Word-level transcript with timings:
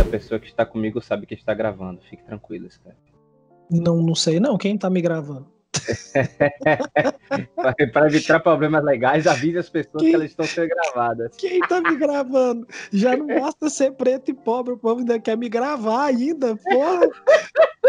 A 0.00 0.04
pessoa 0.10 0.40
que 0.40 0.46
está 0.46 0.66
comigo 0.66 1.00
sabe 1.00 1.26
que 1.26 1.34
está 1.34 1.54
gravando. 1.54 2.00
Fique 2.08 2.24
tranquilo, 2.24 2.66
Skype. 2.66 2.96
Não, 3.70 4.02
não 4.02 4.14
sei 4.14 4.40
não. 4.40 4.58
Quem 4.58 4.76
tá 4.76 4.90
me 4.90 5.00
gravando? 5.00 5.46
Para 7.92 8.06
evitar 8.06 8.40
problemas 8.40 8.82
legais, 8.84 9.26
avise 9.26 9.58
as 9.58 9.68
pessoas 9.68 10.02
Quem... 10.02 10.10
que 10.10 10.16
elas 10.16 10.30
estão 10.30 10.46
sendo 10.46 10.68
gravadas. 10.68 11.36
Quem 11.36 11.60
tá 11.60 11.80
me 11.80 11.96
gravando? 11.96 12.66
Já 12.92 13.16
não 13.16 13.26
basta 13.26 13.70
ser 13.70 13.92
preto 13.92 14.30
e 14.30 14.34
pobre, 14.34 14.74
o 14.74 14.78
povo 14.78 15.00
ainda 15.00 15.20
quer 15.20 15.36
me 15.36 15.48
gravar 15.48 16.06
ainda, 16.06 16.56
porra. 16.56 17.08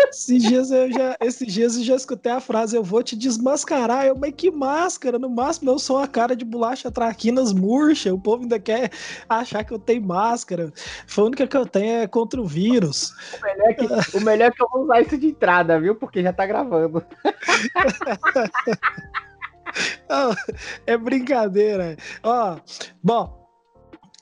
Esses 0.09 0.43
dias 0.43 0.71
eu 0.71 0.91
já, 0.91 1.17
esses 1.19 1.53
dias 1.53 1.77
eu 1.77 1.83
já 1.83 1.95
escutei 1.95 2.31
a 2.31 2.39
frase: 2.39 2.75
eu 2.75 2.83
vou 2.83 3.01
te 3.01 3.15
desmascarar. 3.15 4.05
Eu, 4.05 4.17
mas 4.17 4.33
que 4.35 4.51
máscara? 4.51 5.17
No 5.17 5.29
máximo 5.29 5.71
eu 5.71 5.79
sou 5.79 5.97
a 5.97 6.07
cara 6.07 6.35
de 6.35 6.45
bolacha 6.45 6.91
traquinas 6.91 7.53
murcha. 7.53 8.13
O 8.13 8.19
povo 8.19 8.43
ainda 8.43 8.59
quer 8.59 8.91
achar 9.27 9.63
que 9.63 9.73
eu 9.73 9.79
tenho 9.79 10.05
máscara. 10.05 10.71
Foi 11.05 11.23
a 11.23 11.27
única 11.27 11.47
que 11.47 11.57
eu 11.57 11.65
tenho 11.65 12.01
é 12.01 12.07
contra 12.07 12.41
o 12.41 12.45
vírus. 12.45 13.13
O 13.37 13.41
melhor 13.41 13.69
é 13.69 13.73
que, 13.73 14.17
o 14.17 14.21
melhor 14.21 14.47
é 14.47 14.51
que 14.51 14.61
eu 14.61 14.67
vou 14.71 14.83
usar 14.83 15.01
isso 15.01 15.17
de 15.17 15.27
entrada, 15.27 15.79
viu? 15.79 15.95
Porque 15.95 16.21
já 16.21 16.33
tá 16.33 16.45
gravando. 16.45 17.03
é 20.85 20.97
brincadeira. 20.97 21.97
Ó, 22.23 22.57
bom, 23.03 23.36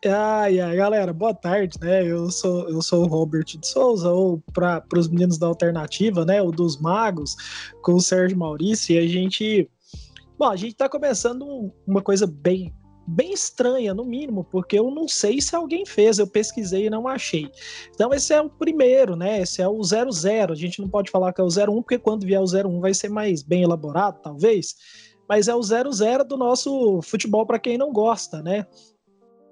Ai, 0.08 0.60
ai, 0.60 0.76
galera, 0.76 1.12
boa 1.12 1.34
tarde, 1.34 1.80
né? 1.82 2.06
Eu 2.06 2.30
sou, 2.30 2.70
eu 2.70 2.80
sou 2.80 3.06
o 3.06 3.08
Robert 3.08 3.44
de 3.44 3.68
Souza, 3.68 4.12
ou 4.12 4.40
para 4.54 4.84
os 4.96 5.08
meninos 5.08 5.40
da 5.40 5.48
alternativa, 5.48 6.24
né? 6.24 6.44
O 6.44 6.52
dos 6.52 6.80
magos, 6.80 7.36
com 7.82 7.96
o 7.96 8.00
Sérgio 8.00 8.38
Maurício, 8.38 8.94
e 8.94 9.00
a 9.00 9.08
gente. 9.08 9.68
Bom, 10.38 10.46
a 10.46 10.56
gente 10.56 10.76
tá 10.76 10.88
começando 10.88 11.74
uma 11.88 12.04
coisa 12.04 12.28
bem, 12.28 12.72
bem 13.08 13.34
estranha, 13.34 13.96
no 13.96 14.06
mínimo, 14.06 14.44
porque 14.44 14.78
eu 14.78 14.92
não 14.92 15.08
sei 15.08 15.42
se 15.42 15.56
alguém 15.56 15.88
fez, 15.88 16.20
eu 16.20 16.28
pesquisei 16.28 16.86
e 16.86 16.90
não 16.90 17.08
achei. 17.08 17.50
Então, 17.90 18.14
esse 18.14 18.32
é 18.32 18.40
o 18.40 18.48
primeiro, 18.48 19.16
né? 19.16 19.42
Esse 19.42 19.60
é 19.60 19.68
o 19.68 19.82
00. 19.82 20.54
A 20.54 20.56
gente 20.56 20.80
não 20.80 20.88
pode 20.88 21.10
falar 21.10 21.34
que 21.34 21.42
é 21.42 21.44
o 21.44 21.48
01, 21.48 21.82
porque 21.82 21.98
quando 21.98 22.28
vier 22.28 22.40
o 22.40 22.46
01 22.46 22.80
vai 22.80 22.94
ser 22.94 23.10
mais 23.10 23.42
bem 23.42 23.64
elaborado, 23.64 24.22
talvez. 24.22 24.76
Mas 25.28 25.48
é 25.48 25.56
o 25.56 25.64
00 25.64 26.24
do 26.24 26.38
nosso 26.38 27.02
futebol 27.02 27.44
para 27.48 27.58
quem 27.58 27.76
não 27.76 27.92
gosta, 27.92 28.44
né? 28.44 28.68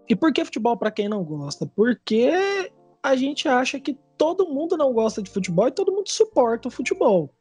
E 0.07 0.15
por 0.15 0.33
que 0.33 0.43
futebol 0.45 0.77
para 0.77 0.91
quem 0.91 1.07
não 1.07 1.23
gosta? 1.23 1.65
Porque 1.65 2.31
a 3.01 3.15
gente 3.15 3.47
acha 3.47 3.79
que 3.79 3.97
todo 4.17 4.47
mundo 4.47 4.77
não 4.77 4.93
gosta 4.93 5.21
de 5.21 5.29
futebol 5.29 5.67
e 5.67 5.71
todo 5.71 5.91
mundo 5.91 6.09
suporta 6.09 6.67
o 6.67 6.71
futebol. 6.71 7.33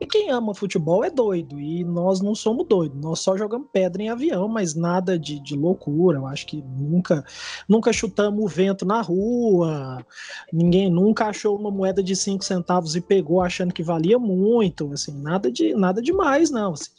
E 0.00 0.06
quem 0.06 0.30
ama 0.30 0.54
futebol 0.54 1.04
é 1.04 1.10
doido, 1.10 1.60
e 1.60 1.84
nós 1.84 2.22
não 2.22 2.34
somos 2.34 2.66
doidos, 2.66 2.98
nós 2.98 3.20
só 3.20 3.36
jogamos 3.36 3.68
pedra 3.70 4.02
em 4.02 4.08
avião, 4.08 4.48
mas 4.48 4.74
nada 4.74 5.18
de, 5.18 5.38
de 5.38 5.54
loucura. 5.54 6.16
Eu 6.16 6.26
acho 6.26 6.46
que 6.46 6.62
nunca, 6.62 7.22
nunca 7.68 7.92
chutamos 7.92 8.42
o 8.42 8.48
vento 8.48 8.86
na 8.86 9.02
rua, 9.02 10.04
ninguém 10.50 10.88
nunca 10.90 11.26
achou 11.26 11.54
uma 11.54 11.70
moeda 11.70 12.02
de 12.02 12.16
5 12.16 12.42
centavos 12.42 12.96
e 12.96 13.00
pegou 13.02 13.42
achando 13.42 13.74
que 13.74 13.82
valia 13.82 14.18
muito, 14.18 14.90
assim, 14.90 15.12
nada 15.12 15.52
de 15.52 15.74
nada 15.74 16.00
demais, 16.00 16.50
não. 16.50 16.72
Assim, 16.72 16.90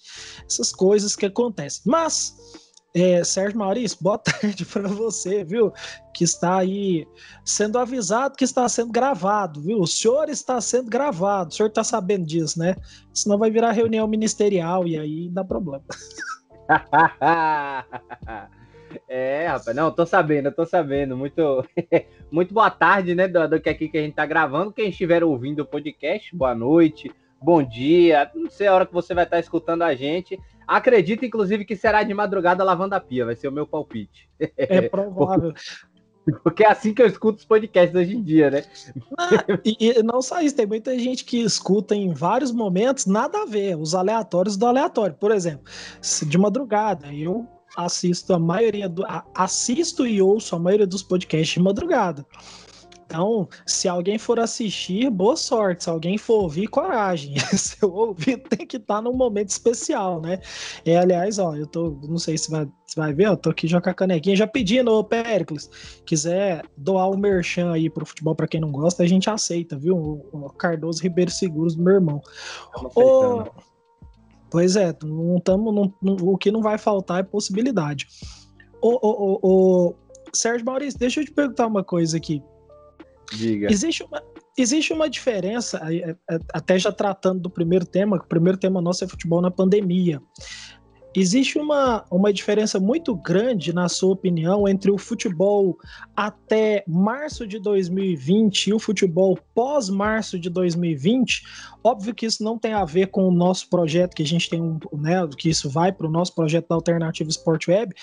essas 0.45 0.71
coisas 0.71 1.15
que 1.15 1.25
acontecem. 1.25 1.81
Mas 1.87 2.60
é, 2.93 3.23
Sérgio 3.23 3.57
Maurício, 3.57 3.97
boa 4.01 4.17
tarde 4.19 4.65
para 4.65 4.87
você, 4.87 5.43
viu? 5.43 5.71
Que 6.13 6.23
está 6.23 6.57
aí 6.57 7.07
sendo 7.45 7.79
avisado 7.79 8.35
que 8.35 8.43
está 8.43 8.67
sendo 8.67 8.91
gravado, 8.91 9.61
viu? 9.61 9.79
O 9.79 9.87
senhor 9.87 10.29
está 10.29 10.59
sendo 10.59 10.89
gravado, 10.89 11.51
o 11.51 11.53
senhor 11.53 11.69
está 11.69 11.83
sabendo 11.83 12.25
disso, 12.25 12.59
né? 12.59 12.75
Senão 13.13 13.37
vai 13.37 13.49
virar 13.49 13.71
reunião 13.71 14.07
ministerial 14.07 14.87
e 14.87 14.97
aí 14.97 15.29
dá 15.29 15.43
problema. 15.43 15.83
é, 19.07 19.47
rapaz, 19.47 19.75
não, 19.75 19.91
tô 19.91 20.05
sabendo, 20.05 20.51
tô 20.51 20.65
sabendo. 20.65 21.15
Muito, 21.15 21.65
muito 22.31 22.53
boa 22.53 22.69
tarde, 22.69 23.15
né? 23.15 23.27
Do, 23.27 23.47
do 23.47 23.61
que 23.61 23.69
aqui 23.69 23.87
que 23.87 23.97
a 23.97 24.01
gente 24.01 24.15
tá 24.15 24.25
gravando. 24.25 24.73
Quem 24.73 24.89
estiver 24.89 25.23
ouvindo 25.23 25.61
o 25.61 25.65
podcast, 25.65 26.35
boa 26.35 26.53
noite, 26.53 27.09
bom 27.41 27.63
dia. 27.63 28.29
Não 28.35 28.49
sei 28.49 28.67
a 28.67 28.75
hora 28.75 28.85
que 28.85 28.93
você 28.93 29.13
vai 29.13 29.23
estar 29.23 29.39
escutando 29.39 29.81
a 29.81 29.95
gente. 29.95 30.39
Acredito, 30.67 31.25
inclusive, 31.25 31.65
que 31.65 31.75
será 31.75 32.03
de 32.03 32.13
madrugada 32.13 32.63
lavando 32.63 32.95
a 32.95 32.99
pia, 32.99 33.25
vai 33.25 33.35
ser 33.35 33.47
o 33.47 33.51
meu 33.51 33.65
palpite. 33.67 34.29
É 34.55 34.81
provável. 34.87 35.53
Porque 36.43 36.63
é 36.63 36.69
assim 36.69 36.93
que 36.93 37.01
eu 37.01 37.07
escuto 37.07 37.39
os 37.39 37.45
podcasts 37.45 37.95
hoje 37.95 38.15
em 38.15 38.21
dia, 38.21 38.51
né? 38.51 38.63
Ah, 39.17 39.43
e, 39.65 39.75
e, 39.79 40.03
não 40.03 40.21
só 40.21 40.39
isso, 40.39 40.55
tem 40.55 40.67
muita 40.67 40.97
gente 40.97 41.25
que 41.25 41.41
escuta 41.41 41.95
em 41.95 42.13
vários 42.13 42.51
momentos 42.51 43.07
nada 43.07 43.41
a 43.41 43.45
ver, 43.45 43.75
os 43.75 43.95
aleatórios 43.95 44.55
do 44.55 44.67
aleatório. 44.67 45.15
Por 45.15 45.31
exemplo, 45.31 45.65
de 46.27 46.37
madrugada, 46.37 47.11
eu 47.11 47.47
assisto 47.75 48.33
a 48.33 48.39
maioria 48.39 48.87
do. 48.87 49.03
Assisto 49.33 50.05
e 50.05 50.21
ouço 50.21 50.55
a 50.55 50.59
maioria 50.59 50.87
dos 50.87 51.01
podcasts 51.01 51.55
de 51.55 51.59
madrugada. 51.59 52.25
Então, 53.11 53.49
se 53.65 53.89
alguém 53.89 54.17
for 54.17 54.39
assistir, 54.39 55.09
boa 55.09 55.35
sorte. 55.35 55.83
Se 55.83 55.89
alguém 55.89 56.17
for 56.17 56.43
ouvir, 56.43 56.67
coragem. 56.67 57.35
se 57.51 57.75
eu 57.81 57.93
ouvir, 57.93 58.37
tem 58.37 58.65
que 58.65 58.77
estar 58.77 58.95
tá 58.95 59.01
num 59.01 59.13
momento 59.13 59.49
especial, 59.49 60.21
né? 60.21 60.39
E, 60.85 60.95
aliás, 60.95 61.37
ó, 61.37 61.53
eu 61.53 61.67
tô, 61.67 61.99
não 62.07 62.17
sei 62.17 62.37
se 62.37 62.49
vai, 62.49 62.65
se 62.87 62.95
vai 62.95 63.13
ver, 63.13 63.27
eu 63.27 63.35
tô 63.35 63.49
aqui 63.49 63.67
já 63.67 63.81
com 63.81 63.89
a 63.89 63.93
canequinha, 63.93 64.35
já 64.37 64.47
pedindo, 64.47 64.91
ô 64.93 65.03
Péricles, 65.03 65.69
quiser 66.05 66.63
doar 66.77 67.09
o 67.09 67.15
um 67.15 67.17
merchan 67.17 67.73
aí 67.73 67.89
pro 67.89 68.05
futebol 68.05 68.33
para 68.33 68.47
quem 68.47 68.61
não 68.61 68.71
gosta, 68.71 69.03
a 69.03 69.07
gente 69.07 69.29
aceita, 69.29 69.77
viu? 69.77 69.97
O, 69.97 70.49
Cardoso 70.57 71.03
Ribeiro 71.03 71.31
Seguros, 71.31 71.75
meu 71.75 71.95
irmão. 71.95 72.21
Ô, 72.95 73.43
pois 74.49 74.77
é, 74.77 74.95
não 75.03 75.37
tamo, 75.41 75.93
não, 76.01 76.15
o 76.21 76.37
que 76.37 76.49
não 76.49 76.61
vai 76.61 76.77
faltar 76.77 77.19
é 77.19 77.23
possibilidade. 77.23 78.07
Ô, 78.81 78.97
ô, 79.01 79.39
ô, 79.41 79.87
ô, 79.89 79.95
Sérgio 80.33 80.65
Maurício, 80.65 80.97
deixa 80.97 81.19
eu 81.19 81.25
te 81.25 81.31
perguntar 81.31 81.67
uma 81.67 81.83
coisa 81.83 82.15
aqui. 82.15 82.41
Diga. 83.31 83.71
Existe 83.71 84.03
uma, 84.03 84.21
existe 84.57 84.93
uma 84.93 85.09
diferença, 85.09 85.79
é, 85.89 86.15
é, 86.29 86.39
até 86.53 86.77
já 86.77 86.91
tratando 86.91 87.41
do 87.41 87.49
primeiro 87.49 87.85
tema, 87.85 88.19
que 88.19 88.25
o 88.25 88.29
primeiro 88.29 88.57
tema 88.57 88.81
nosso 88.81 89.03
é 89.03 89.07
futebol 89.07 89.41
na 89.41 89.51
pandemia. 89.51 90.21
Existe 91.13 91.59
uma, 91.59 92.05
uma 92.09 92.31
diferença 92.31 92.79
muito 92.79 93.13
grande, 93.13 93.73
na 93.73 93.89
sua 93.89 94.13
opinião, 94.13 94.65
entre 94.65 94.89
o 94.89 94.97
futebol 94.97 95.77
até 96.15 96.85
março 96.87 97.45
de 97.45 97.59
2020 97.59 98.67
e 98.67 98.73
o 98.73 98.79
futebol 98.79 99.37
pós-março 99.53 100.39
de 100.39 100.49
2020? 100.49 101.43
Óbvio 101.83 102.15
que 102.15 102.25
isso 102.25 102.41
não 102.41 102.57
tem 102.57 102.71
a 102.71 102.85
ver 102.85 103.07
com 103.07 103.27
o 103.27 103.31
nosso 103.31 103.69
projeto, 103.69 104.15
que 104.15 104.23
a 104.23 104.27
gente 104.27 104.49
tem 104.49 104.61
um, 104.61 104.79
né, 104.93 105.27
que 105.37 105.49
isso 105.49 105.69
vai 105.69 105.91
para 105.91 106.07
o 106.07 106.11
nosso 106.11 106.33
projeto 106.33 106.69
da 106.69 106.75
Alternativa 106.75 107.29
Sport 107.29 107.67
Web, 107.67 107.93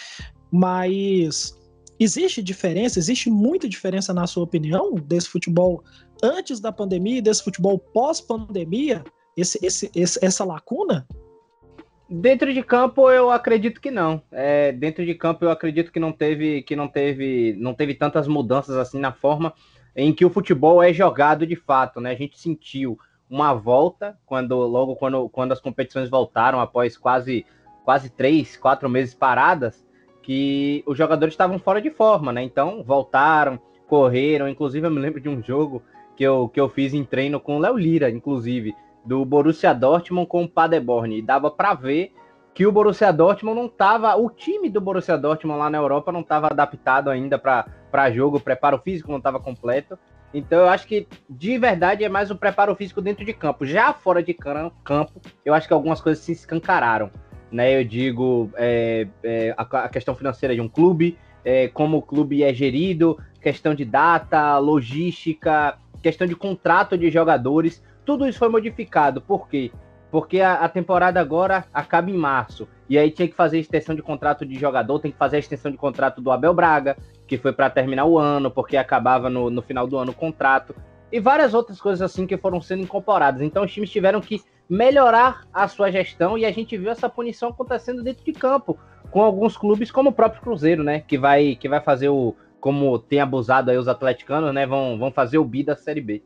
mas 0.51 1.58
Existe 2.01 2.43
diferença, 2.43 2.99
existe 2.99 3.29
muita 3.29 3.69
diferença, 3.69 4.15
na 4.15 4.27
sua 4.27 4.45
opinião, 4.45 4.95
desse 4.95 5.29
futebol 5.29 5.83
antes 6.23 6.61
da 6.61 6.71
pandemia 6.71 7.19
e 7.19 7.23
desse 7.23 7.43
futebol 7.43 7.79
pós-pandemia? 7.79 9.03
Esse, 9.37 9.59
esse, 9.65 9.91
esse, 9.95 10.25
essa 10.25 10.45
lacuna? 10.45 11.07
Dentro 12.09 12.55
de 12.55 12.63
campo 12.63 13.11
eu 13.11 13.31
acredito 13.31 13.81
que 13.81 13.91
não. 13.91 14.23
É, 14.33 14.73
dentro 14.73 15.05
de 15.05 15.15
campo 15.15 15.45
eu 15.45 15.51
acredito 15.51 15.93
que 15.93 16.01
não 16.01 16.11
teve 16.11 16.63
que 16.63 16.75
não 16.75 16.89
teve 16.89 17.55
não 17.59 17.75
teve 17.75 17.95
tantas 17.95 18.27
mudanças 18.27 18.77
assim 18.77 18.99
na 18.99 19.13
forma 19.13 19.53
em 19.95 20.15
que 20.15 20.25
o 20.25 20.31
futebol 20.31 20.83
é 20.83 20.93
jogado 20.93 21.47
de 21.47 21.57
fato, 21.57 22.01
né? 22.01 22.13
A 22.13 22.17
gente 22.17 22.39
sentiu 22.39 22.99
uma 23.29 23.53
volta 23.53 24.19
quando 24.25 24.57
logo 24.57 24.97
quando, 24.97 25.29
quando 25.29 25.53
as 25.53 25.61
competições 25.61 26.09
voltaram 26.09 26.61
após 26.61 26.97
quase 26.97 27.45
quase 27.85 28.09
três 28.09 28.57
quatro 28.57 28.89
meses 28.89 29.15
paradas 29.15 29.85
que 30.29 30.85
os 30.85 30.99
jogadores 30.99 31.33
estavam 31.33 31.59
fora 31.59 31.81
de 31.81 31.89
forma, 31.89 32.31
né? 32.31 32.43
Então 32.43 32.85
voltaram, 32.87 33.59
correram. 33.87 34.47
Inclusive, 34.47 34.87
eu 34.87 34.91
me 34.91 35.01
lembro 35.01 35.23
de 35.23 35.29
um 35.31 35.43
jogo 35.43 35.83
que 36.15 36.23
eu, 36.23 36.51
que 36.51 36.61
eu 36.61 36.69
fiz 36.69 36.93
em 36.93 37.03
treino 37.03 37.41
com 37.41 37.57
o 37.57 37.59
Léo 37.59 37.79
Lira, 37.79 38.11
inclusive, 38.11 38.77
do 39.03 39.25
Borussia 39.25 39.73
Dortmund 39.73 40.29
com 40.29 40.45
o 40.45 40.49
Paderborn. 40.49 41.17
E 41.17 41.23
dava 41.23 41.51
para 41.51 41.73
ver 41.73 42.13
que 42.53 42.67
o 42.67 42.71
Borussia 42.71 43.11
Dortmund 43.11 43.59
não 43.59 43.69
estava. 43.69 44.15
O 44.17 44.29
time 44.29 44.69
do 44.69 44.83
Borussia 44.83 45.17
Dortmund 45.17 45.61
lá 45.61 45.71
na 45.71 45.79
Europa 45.79 46.13
não 46.13 46.21
estava 46.21 46.49
adaptado 46.49 47.09
ainda 47.09 47.39
para 47.39 48.11
jogo, 48.11 48.37
o 48.37 48.41
preparo 48.41 48.77
físico 48.85 49.11
não 49.11 49.17
estava 49.17 49.41
completo. 49.41 49.99
Então 50.35 50.59
eu 50.59 50.69
acho 50.69 50.87
que 50.87 51.09
de 51.27 51.57
verdade 51.57 52.05
é 52.05 52.09
mais 52.11 52.31
o 52.31 52.37
preparo 52.37 52.75
físico 52.75 53.01
dentro 53.01 53.25
de 53.25 53.33
campo. 53.33 53.65
Já 53.65 53.95
fora 53.95 54.23
de 54.23 54.35
campo, 54.35 55.23
eu 55.43 55.55
acho 55.55 55.67
que 55.67 55.73
algumas 55.73 56.03
coisas 56.03 56.23
se 56.23 56.33
escancararam 56.33 57.11
né? 57.51 57.79
Eu 57.79 57.85
digo 57.85 58.51
é, 58.57 59.07
é, 59.23 59.55
a, 59.57 59.63
a, 59.63 59.89
questão 59.89 60.15
financeira 60.15 60.55
de 60.55 60.61
um 60.61 60.69
clube, 60.69 61.19
é, 61.45 61.69
como 61.69 61.99
o 61.99 62.03
clube 62.03 62.43
é 62.43 62.53
gerido, 62.53 63.19
questão 63.41 63.75
de 63.75 63.85
data, 63.85 64.59
logística, 64.59 65.79
questão 66.03 66.27
de 66.27 66.37
contrato 66.37 66.97
de 66.97 67.11
jogadores, 67.11 67.83
tudo 68.05 68.27
isso 68.27 68.39
foi 68.39 68.49
modificado. 68.49 69.21
Por 69.21 69.49
quê? 69.49 69.71
Porque 70.11 70.41
a, 70.41 70.55
a 70.55 70.69
temporada 70.69 71.21
agora 71.21 71.65
acaba 71.73 72.11
em 72.11 72.17
março. 72.17 72.69
E 72.89 72.99
aí 72.99 73.11
tinha 73.11 73.29
que 73.29 73.35
fazer 73.35 73.59
extensão 73.59 73.95
de 73.95 74.03
contrato 74.03 74.47
de 74.47 74.59
jogador, 74.59 74.99
tem 74.99 75.11
que 75.11 75.19
fazer 75.19 75.37
a 75.37 75.41
extensão 75.41 75.71
de 75.71 75.77
contrato 75.77 76.21
do 76.21 76.31
Abel 76.31 76.55
Braga, 76.55 76.97
que 77.27 77.37
foi 77.37 77.53
para 77.53 77.69
terminar 77.69 78.07
o 78.07 78.19
ano, 78.19 78.51
porque 78.51 78.77
acabava 78.77 79.29
no, 79.29 79.51
no 79.51 79.61
final 79.61 79.87
do 79.87 79.99
ano 79.99 80.13
o 80.13 80.15
contrato. 80.15 80.75
E 81.13 81.21
várias 81.21 81.55
outras 81.55 81.81
coisas 81.81 82.03
assim 82.03 82.27
que 82.27 82.37
foram 82.37 82.61
sendo 82.61 82.83
incorporadas. 82.83 83.43
Então 83.43 83.65
os 83.65 83.73
times 83.73 83.91
tiveram 83.91 84.21
que 84.21 84.43
melhorar 84.69 85.47
a 85.53 85.67
sua 85.67 85.91
gestão 85.91 86.37
e 86.37 86.45
a 86.45 86.51
gente 86.51 86.77
viu 86.77 86.91
essa 86.91 87.09
punição 87.09 87.51
acontecendo 87.51 88.03
dentro 88.03 88.25
de 88.25 88.33
campo 88.33 88.79
com 89.11 89.23
alguns 89.23 89.57
clubes 89.57 89.91
como 89.91 90.11
o 90.11 90.13
próprio 90.13 90.43
Cruzeiro, 90.43 90.85
né, 90.85 91.01
que 91.01 91.17
vai 91.17 91.57
que 91.57 91.69
vai 91.69 91.81
fazer 91.81 92.11
o, 92.11 92.37
como 92.61 92.99
tem 92.99 93.21
abusado 93.21 93.71
aí 93.71 93.77
os 93.77 93.89
atleticanos, 93.89 94.53
né? 94.53 94.67
Vão, 94.67 94.99
vão 94.99 95.11
fazer 95.11 95.39
o 95.39 95.45
bi 95.45 95.63
da 95.63 95.77
Série 95.77 96.01
B. 96.01 96.23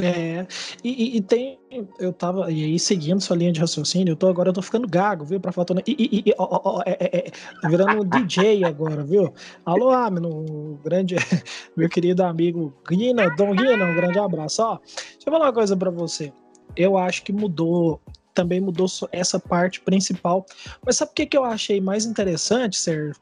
É, 0.00 0.46
e, 0.84 1.16
e, 1.16 1.20
tem, 1.20 1.58
eu 1.98 2.12
tava, 2.12 2.50
e 2.50 2.64
aí 2.64 2.78
seguindo 2.78 3.20
sua 3.20 3.36
linha 3.36 3.52
de 3.52 3.60
raciocínio, 3.60 4.12
eu 4.12 4.16
tô 4.16 4.28
agora, 4.28 4.48
eu 4.48 4.52
tô 4.52 4.62
ficando 4.62 4.88
gago, 4.88 5.24
viu, 5.24 5.40
pra 5.40 5.52
falar, 5.52 5.66
e, 5.86 5.92
e, 5.98 6.30
e 6.30 6.34
ó, 6.38 6.60
ó, 6.64 6.82
é, 6.86 6.92
é, 6.92 7.18
é, 7.18 7.30
tá 7.60 7.68
virando 7.68 8.04
DJ 8.04 8.64
agora, 8.64 9.02
viu? 9.02 9.34
Alô, 9.66 9.90
Amino, 9.90 10.78
grande, 10.82 11.16
meu 11.76 11.88
querido 11.88 12.22
amigo 12.22 12.72
Guina, 12.88 13.28
Dom 13.34 13.54
Guina, 13.54 13.84
um 13.84 13.94
grande 13.94 14.18
abraço, 14.18 14.62
ó, 14.62 14.78
deixa 14.78 15.18
eu 15.26 15.32
falar 15.32 15.46
uma 15.46 15.52
coisa 15.52 15.76
pra 15.76 15.90
você, 15.90 16.32
eu 16.76 16.96
acho 16.96 17.22
que 17.22 17.32
mudou, 17.32 18.00
também 18.34 18.60
mudou 18.60 18.86
essa 19.12 19.38
parte 19.38 19.80
principal, 19.80 20.44
mas 20.84 20.96
sabe 20.96 21.10
o 21.12 21.14
que 21.14 21.26
que 21.26 21.36
eu 21.36 21.44
achei 21.44 21.80
mais 21.80 22.04
interessante, 22.04 22.76
Sérgio? 22.76 23.14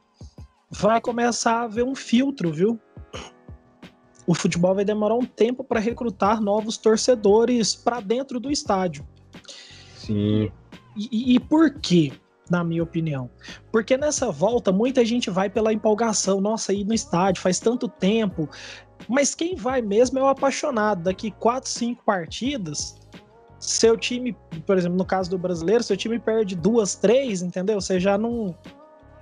Vai 0.71 1.01
começar 1.01 1.61
a 1.61 1.63
haver 1.63 1.83
um 1.83 1.95
filtro, 1.95 2.51
viu? 2.51 2.79
o 4.29 4.35
futebol 4.35 4.75
vai 4.75 4.85
demorar 4.85 5.15
um 5.15 5.25
tempo 5.25 5.63
para 5.63 5.79
recrutar 5.79 6.39
novos 6.39 6.77
torcedores 6.77 7.75
para 7.75 7.99
dentro 7.99 8.39
do 8.39 8.51
estádio. 8.51 9.03
Sim. 9.95 10.51
E, 10.95 11.09
e, 11.11 11.35
e, 11.35 11.39
por 11.39 11.73
quê? 11.79 12.13
Na 12.47 12.63
minha 12.63 12.83
opinião. 12.83 13.27
Porque 13.71 13.97
nessa 13.97 14.31
volta 14.31 14.71
muita 14.71 15.03
gente 15.03 15.31
vai 15.31 15.49
pela 15.49 15.73
empolgação. 15.73 16.39
Nossa, 16.39 16.71
ir 16.71 16.85
no 16.85 16.93
estádio 16.93 17.41
faz 17.41 17.59
tanto 17.59 17.87
tempo. 17.87 18.47
Mas 19.07 19.33
quem 19.33 19.55
vai 19.55 19.81
mesmo 19.81 20.19
é 20.19 20.21
o 20.21 20.27
apaixonado. 20.27 21.05
Daqui 21.05 21.31
quatro, 21.31 21.71
cinco 21.71 22.03
partidas, 22.05 22.98
seu 23.59 23.97
time, 23.97 24.35
por 24.65 24.77
exemplo, 24.77 24.97
no 24.97 25.05
caso 25.05 25.29
do 25.29 25.37
brasileiro, 25.37 25.83
seu 25.83 25.97
time 25.97 26.17
perde 26.17 26.55
duas, 26.55 26.95
três, 26.95 27.41
entendeu? 27.41 27.79
Você 27.79 27.99
já 27.99 28.17
não 28.17 28.55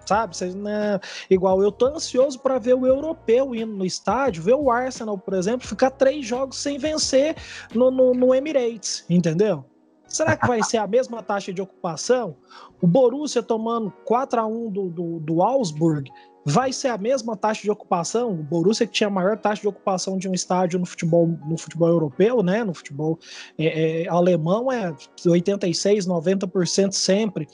sabe? 0.05 0.35
Vocês, 0.35 0.55
né? 0.55 0.99
Igual 1.29 1.61
eu 1.61 1.71
tô 1.71 1.87
ansioso 1.87 2.39
para 2.39 2.57
ver 2.57 2.73
o 2.73 2.87
europeu 2.87 3.53
indo 3.53 3.73
no 3.73 3.85
estádio, 3.85 4.41
ver 4.41 4.55
o 4.55 4.71
Arsenal, 4.71 5.17
por 5.17 5.33
exemplo, 5.33 5.67
ficar 5.67 5.91
três 5.91 6.25
jogos 6.25 6.57
sem 6.57 6.77
vencer 6.77 7.35
no, 7.73 7.91
no, 7.91 8.13
no 8.13 8.33
Emirates, 8.33 9.05
entendeu? 9.09 9.65
Será 10.07 10.37
que 10.37 10.47
vai 10.47 10.63
ser 10.63 10.77
a 10.77 10.87
mesma 10.87 11.21
taxa 11.21 11.51
de 11.51 11.61
ocupação? 11.61 12.37
O 12.81 12.87
Borussia 12.87 13.43
tomando 13.43 13.91
4 14.05 14.39
a 14.39 14.47
1 14.47 14.71
do, 14.71 14.89
do, 14.89 15.19
do 15.19 15.41
Augsburg 15.41 16.09
vai 16.49 16.71
ser 16.71 16.87
a 16.87 16.97
mesma 16.97 17.35
taxa 17.35 17.61
de 17.61 17.69
ocupação? 17.69 18.31
O 18.31 18.35
Borussia 18.35 18.87
que 18.87 18.93
tinha 18.93 19.07
a 19.07 19.11
maior 19.11 19.37
taxa 19.37 19.61
de 19.61 19.67
ocupação 19.67 20.17
de 20.17 20.29
um 20.29 20.33
estádio 20.33 20.79
no 20.79 20.85
futebol, 20.85 21.27
no 21.45 21.57
futebol 21.57 21.89
europeu, 21.89 22.41
né? 22.41 22.63
No 22.63 22.73
futebol 22.73 23.19
é, 23.59 24.03
é, 24.03 24.07
alemão 24.07 24.71
é 24.71 24.95
86, 25.25 26.07
90% 26.07 26.93
sempre. 26.93 27.49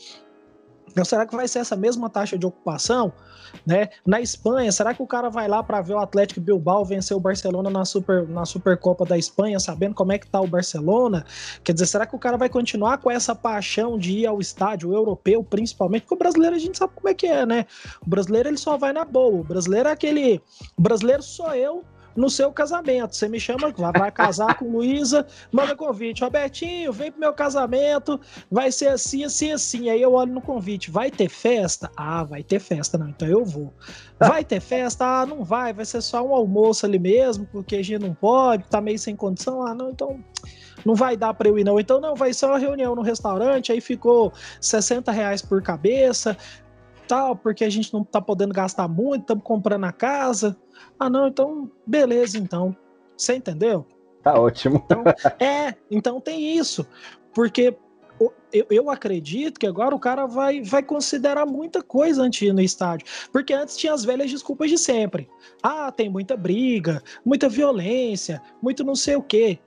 Então, 0.90 1.04
será 1.04 1.26
que 1.26 1.36
vai 1.36 1.48
ser 1.48 1.60
essa 1.60 1.76
mesma 1.76 2.10
taxa 2.10 2.38
de 2.38 2.46
ocupação? 2.46 3.12
Né? 3.66 3.90
Na 4.06 4.20
Espanha, 4.20 4.72
será 4.72 4.94
que 4.94 5.02
o 5.02 5.08
cara 5.08 5.30
vai 5.30 5.48
lá 5.48 5.64
para 5.64 5.82
ver 5.82 5.94
o 5.94 6.00
Atlético 6.00 6.42
Bilbao 6.42 6.84
vencer 6.84 7.16
o 7.16 7.20
Barcelona 7.20 7.70
na, 7.70 7.86
Super, 7.86 8.28
na 8.28 8.46
Supercopa 8.46 9.06
da 9.06 9.18
Espanha, 9.18 9.60
sabendo 9.60 9.96
como 9.96 10.12
é 10.12 10.18
que 10.18 10.28
tá 10.28 10.42
o 10.42 10.48
Barcelona? 10.48 11.26
Quer 11.64 11.74
dizer, 11.74 11.86
será 11.86 12.06
que 12.06 12.16
o 12.16 12.20
cara 12.20 12.38
vai 12.38 12.50
continuar 12.50 12.98
com 12.98 13.10
essa 13.10 13.36
paixão 13.36 13.98
de 13.98 14.20
ir 14.20 14.26
ao 14.26 14.40
estádio 14.40 14.94
europeu, 14.94 15.44
principalmente? 15.44 16.02
Porque 16.02 16.16
o 16.16 16.18
brasileiro 16.18 16.56
a 16.56 16.60
gente 16.60 16.78
sabe 16.78 16.94
como 16.96 17.10
é 17.10 17.14
que 17.14 17.28
é, 17.28 17.46
né? 17.46 17.66
O 18.06 18.10
brasileiro 18.10 18.50
ele 18.50 18.58
só 18.58 18.78
vai 18.78 18.94
na 18.94 19.06
boa. 19.06 19.42
O 19.42 19.44
brasileiro 19.44 19.90
é 19.90 19.92
aquele. 19.92 20.42
O 20.78 20.82
brasileiro 20.82 21.24
sou 21.24 21.54
eu 21.54 21.84
no 22.16 22.30
seu 22.30 22.52
casamento. 22.52 23.16
Você 23.16 23.28
me 23.28 23.40
chama, 23.40 23.74
vai 23.98 24.12
casar 24.12 24.58
com 24.58 24.72
Luísa, 24.72 25.26
manda 25.52 25.76
convite. 25.76 26.24
Robertinho, 26.24 26.92
vem 26.92 27.12
pro 27.12 27.20
meu 27.20 27.34
casamento, 27.34 28.20
vai 28.50 28.72
ser 28.72 28.90
assim, 28.90 29.24
assim, 29.24 29.52
assim. 29.52 29.90
Aí 29.90 30.02
eu 30.02 30.14
olho 30.14 30.34
no 30.34 30.42
convite, 30.42 30.92
vai 30.92 31.10
ter 31.10 31.30
festa? 31.30 31.92
Ah, 31.96 32.24
vai 32.24 32.44
ter 32.44 32.60
festa, 32.60 32.98
não, 32.98 33.10
então 33.10 33.28
eu 33.28 33.44
vou. 33.44 33.74
Vai 34.20 34.44
ter 34.44 34.60
festa? 34.60 35.06
Ah, 35.06 35.26
não 35.26 35.44
vai, 35.44 35.74
vai 35.74 35.86
ser 35.86 36.02
só 36.02 36.26
um 36.26 36.34
almoço 36.34 36.86
ali 36.86 37.00
mesmo, 37.00 37.48
porque 37.52 37.76
a 37.76 37.84
gente 37.84 38.02
não 38.02 38.14
pode, 38.14 38.64
tá 38.66 38.80
meio 38.80 39.00
sem 39.00 39.16
condição. 39.16 39.66
Ah, 39.66 39.74
não, 39.74 39.90
então 39.90 40.24
não 40.86 40.96
vai 40.96 41.16
dar 41.16 41.34
para 41.34 41.48
eu 41.48 41.58
ir 41.58 41.64
não. 41.64 41.80
Então 41.80 42.00
não, 42.00 42.16
vai 42.16 42.34
ser 42.34 42.46
uma 42.46 42.58
reunião 42.58 42.96
no 42.96 43.02
restaurante, 43.02 43.72
aí 43.72 43.82
ficou 43.82 44.34
60 44.60 45.12
reais 45.12 45.42
por 45.42 45.62
cabeça, 45.62 46.38
tal, 47.08 47.36
porque 47.36 47.64
a 47.64 47.70
gente 47.70 47.94
não 47.94 48.04
tá 48.04 48.22
podendo 48.22 48.54
gastar 48.54 48.88
muito, 48.88 49.22
estamos 49.22 49.44
comprando 49.44 49.86
a 49.86 49.92
casa. 49.92 50.58
Ah, 51.00 51.10
não, 51.10 51.28
então, 51.28 51.70
beleza, 51.86 52.38
então. 52.38 52.76
Você 53.18 53.36
entendeu? 53.36 53.86
Tá 54.24 54.40
ótimo. 54.40 54.84
Então, 54.86 55.04
é, 55.40 55.76
então 55.92 56.20
tem 56.20 56.58
isso. 56.58 56.88
Porque 57.34 57.76
eu, 58.52 58.66
eu, 58.70 58.90
acredito 58.90 59.60
que 59.60 59.68
agora 59.68 59.96
o 59.96 60.00
cara 60.00 60.26
vai, 60.26 60.62
vai 60.62 60.84
considerar 60.84 61.46
muita 61.46 61.82
coisa 61.82 62.22
antes 62.22 62.54
no 62.54 62.62
estádio. 62.62 63.08
Porque 63.32 63.54
antes 63.54 63.76
tinha 63.76 63.94
as 63.94 64.06
velhas 64.06 64.32
desculpas 64.32 64.70
de 64.70 64.78
sempre. 64.78 65.28
Ah, 65.62 65.92
tem 65.92 66.10
muita 66.10 66.38
briga, 66.38 67.02
muita 67.26 67.50
violência, 67.50 68.42
muito 68.62 68.84
não 68.84 68.96
sei 68.96 69.16
o 69.16 69.24
quê. 69.24 69.60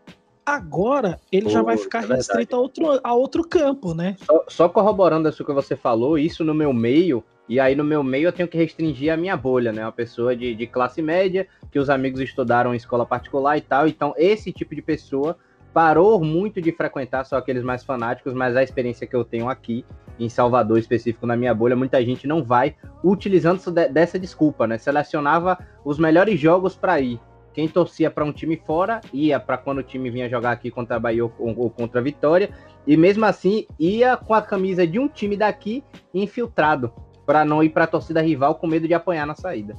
Agora 0.46 1.18
ele 1.32 1.46
Pô, 1.46 1.50
já 1.50 1.62
vai 1.62 1.76
ficar 1.76 2.04
é 2.04 2.14
restrito 2.14 2.54
a 2.54 2.58
outro, 2.60 3.00
a 3.02 3.12
outro 3.12 3.42
campo, 3.42 3.92
né? 3.92 4.16
Só, 4.24 4.44
só 4.46 4.68
corroborando 4.68 5.28
isso 5.28 5.44
que 5.44 5.52
você 5.52 5.74
falou, 5.74 6.16
isso 6.16 6.44
no 6.44 6.54
meu 6.54 6.72
meio, 6.72 7.24
e 7.48 7.60
aí, 7.60 7.76
no 7.76 7.84
meu 7.84 8.02
meio, 8.02 8.28
eu 8.28 8.32
tenho 8.32 8.48
que 8.48 8.58
restringir 8.58 9.12
a 9.12 9.16
minha 9.16 9.36
bolha, 9.36 9.72
né? 9.72 9.84
Uma 9.84 9.92
pessoa 9.92 10.34
de, 10.34 10.54
de 10.54 10.66
classe 10.66 11.00
média, 11.00 11.46
que 11.70 11.78
os 11.78 11.88
amigos 11.88 12.20
estudaram 12.20 12.74
em 12.74 12.76
escola 12.76 13.06
particular 13.06 13.56
e 13.56 13.60
tal. 13.60 13.86
Então, 13.86 14.12
esse 14.16 14.52
tipo 14.52 14.74
de 14.74 14.82
pessoa 14.82 15.36
parou 15.72 16.18
muito 16.24 16.60
de 16.60 16.72
frequentar 16.72 17.24
só 17.24 17.36
aqueles 17.36 17.62
mais 17.62 17.84
fanáticos, 17.84 18.34
mas 18.34 18.56
a 18.56 18.62
experiência 18.62 19.06
que 19.06 19.14
eu 19.14 19.24
tenho 19.24 19.48
aqui, 19.48 19.84
em 20.18 20.28
Salvador, 20.28 20.78
específico 20.78 21.26
na 21.26 21.36
minha 21.36 21.54
bolha, 21.54 21.76
muita 21.76 22.02
gente 22.02 22.26
não 22.26 22.42
vai 22.42 22.74
utilizando 23.04 23.60
dessa 23.70 24.18
desculpa, 24.18 24.66
né? 24.66 24.78
Selecionava 24.78 25.58
os 25.84 25.98
melhores 25.98 26.40
jogos 26.40 26.74
para 26.74 27.00
ir. 27.00 27.20
Quem 27.56 27.66
torcia 27.66 28.10
para 28.10 28.22
um 28.22 28.32
time 28.32 28.60
fora 28.66 29.00
ia 29.14 29.40
para 29.40 29.56
quando 29.56 29.78
o 29.78 29.82
time 29.82 30.10
vinha 30.10 30.28
jogar 30.28 30.50
aqui 30.50 30.70
contra 30.70 30.96
a 30.96 31.00
Bahia 31.00 31.24
ou, 31.24 31.32
ou 31.38 31.70
contra 31.70 32.00
a 32.00 32.04
Vitória, 32.04 32.50
e 32.86 32.98
mesmo 32.98 33.24
assim 33.24 33.66
ia 33.80 34.14
com 34.14 34.34
a 34.34 34.42
camisa 34.42 34.86
de 34.86 34.98
um 34.98 35.08
time 35.08 35.38
daqui 35.38 35.82
infiltrado 36.12 36.92
para 37.24 37.46
não 37.46 37.62
ir 37.62 37.70
para 37.70 37.84
a 37.84 37.86
torcida 37.86 38.20
rival 38.20 38.56
com 38.56 38.66
medo 38.66 38.86
de 38.86 38.92
apanhar 38.92 39.26
na 39.26 39.34
saída. 39.34 39.74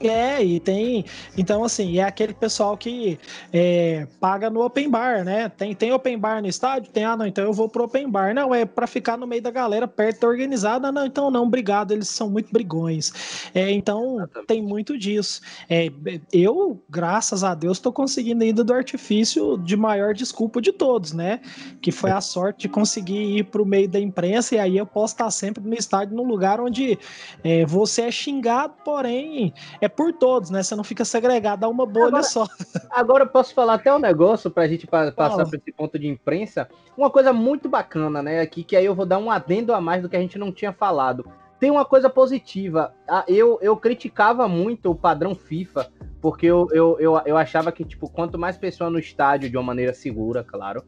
É, 0.00 0.42
e 0.42 0.58
tem. 0.58 1.04
Então, 1.36 1.64
assim, 1.64 1.98
é 1.98 2.02
aquele 2.02 2.34
pessoal 2.34 2.76
que 2.76 3.18
é, 3.52 4.06
paga 4.20 4.50
no 4.50 4.64
open 4.64 4.90
bar, 4.90 5.24
né? 5.24 5.48
Tem, 5.48 5.74
tem 5.74 5.92
open 5.92 6.18
bar 6.18 6.42
no 6.42 6.48
estádio? 6.48 6.90
Tem, 6.90 7.04
ah, 7.04 7.16
não, 7.16 7.26
então 7.26 7.44
eu 7.44 7.52
vou 7.52 7.68
pro 7.68 7.84
open 7.84 8.10
bar. 8.10 8.34
Não, 8.34 8.54
é 8.54 8.64
para 8.64 8.86
ficar 8.86 9.16
no 9.16 9.26
meio 9.26 9.42
da 9.42 9.50
galera, 9.50 9.86
perto 9.86 10.22
da 10.22 10.28
organizada. 10.28 10.90
Não, 10.90 11.06
então 11.06 11.30
não, 11.30 11.44
obrigado, 11.44 11.92
eles 11.92 12.08
são 12.08 12.28
muito 12.28 12.52
brigões. 12.52 13.12
É, 13.54 13.70
então, 13.70 14.16
Exatamente. 14.16 14.46
tem 14.46 14.62
muito 14.62 14.98
disso. 14.98 15.40
É, 15.70 15.90
eu, 16.32 16.82
graças 16.90 17.44
a 17.44 17.54
Deus, 17.54 17.78
tô 17.78 17.92
conseguindo 17.92 18.42
ainda 18.42 18.64
do 18.64 18.72
artifício 18.72 19.56
de 19.58 19.76
maior 19.76 20.12
desculpa 20.12 20.60
de 20.60 20.72
todos, 20.72 21.12
né? 21.12 21.40
Que 21.80 21.92
foi 21.92 22.10
a 22.10 22.20
sorte 22.20 22.62
de 22.62 22.68
conseguir 22.68 23.38
ir 23.38 23.44
pro 23.44 23.64
meio 23.64 23.88
da 23.88 24.00
imprensa, 24.00 24.54
e 24.54 24.58
aí 24.58 24.76
eu 24.76 24.86
posso 24.86 25.14
estar 25.14 25.30
sempre 25.30 25.62
no 25.62 25.74
estádio, 25.74 26.16
num 26.16 26.26
lugar 26.26 26.60
onde 26.60 26.98
é, 27.42 27.64
você 27.64 28.02
é 28.02 28.10
xingado, 28.10 28.74
porém 28.84 29.52
é 29.84 29.88
por 29.88 30.12
todos, 30.12 30.50
né? 30.50 30.62
Você 30.62 30.74
não 30.74 30.84
fica 30.84 31.04
segregado 31.04 31.64
a 31.64 31.68
uma 31.68 31.86
bolha 31.86 32.08
agora, 32.08 32.22
só. 32.22 32.46
Agora 32.90 33.24
eu 33.24 33.28
posso 33.28 33.54
falar 33.54 33.74
até 33.74 33.94
um 33.94 33.98
negócio 33.98 34.50
para 34.50 34.64
a 34.64 34.68
gente 34.68 34.86
passar 34.86 35.12
para 35.12 35.42
esse 35.42 35.72
ponto 35.72 35.98
de 35.98 36.06
imprensa. 36.06 36.68
Uma 36.96 37.10
coisa 37.10 37.32
muito 37.32 37.68
bacana, 37.68 38.22
né? 38.22 38.40
Aqui 38.40 38.64
que 38.64 38.76
aí 38.76 38.84
eu 38.84 38.94
vou 38.94 39.06
dar 39.06 39.18
um 39.18 39.30
adendo 39.30 39.72
a 39.72 39.80
mais 39.80 40.02
do 40.02 40.08
que 40.08 40.16
a 40.16 40.20
gente 40.20 40.38
não 40.38 40.52
tinha 40.52 40.72
falado. 40.72 41.26
Tem 41.60 41.70
uma 41.70 41.84
coisa 41.84 42.10
positiva. 42.10 42.94
Ah, 43.08 43.24
eu, 43.28 43.58
eu 43.62 43.76
criticava 43.76 44.48
muito 44.48 44.90
o 44.90 44.94
padrão 44.94 45.34
FIFA, 45.34 45.90
porque 46.20 46.46
eu, 46.46 46.68
eu, 46.72 46.96
eu, 46.98 47.20
eu 47.24 47.36
achava 47.36 47.70
que, 47.70 47.84
tipo, 47.84 48.08
quanto 48.08 48.38
mais 48.38 48.56
pessoa 48.56 48.90
no 48.90 48.98
estádio 48.98 49.48
de 49.48 49.56
uma 49.56 49.62
maneira 49.62 49.94
segura, 49.94 50.42
claro, 50.42 50.82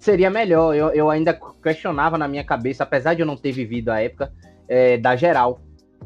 seria 0.00 0.30
melhor. 0.30 0.74
Eu, 0.74 0.90
eu 0.90 1.10
ainda 1.10 1.38
questionava 1.62 2.18
na 2.18 2.28
minha 2.28 2.44
cabeça, 2.44 2.82
apesar 2.82 3.14
de 3.14 3.22
eu 3.22 3.26
não 3.26 3.36
ter 3.36 3.52
vivido 3.52 3.90
a 3.90 4.00
época, 4.00 4.32
é, 4.68 4.98
da 4.98 5.16
geral 5.16 5.60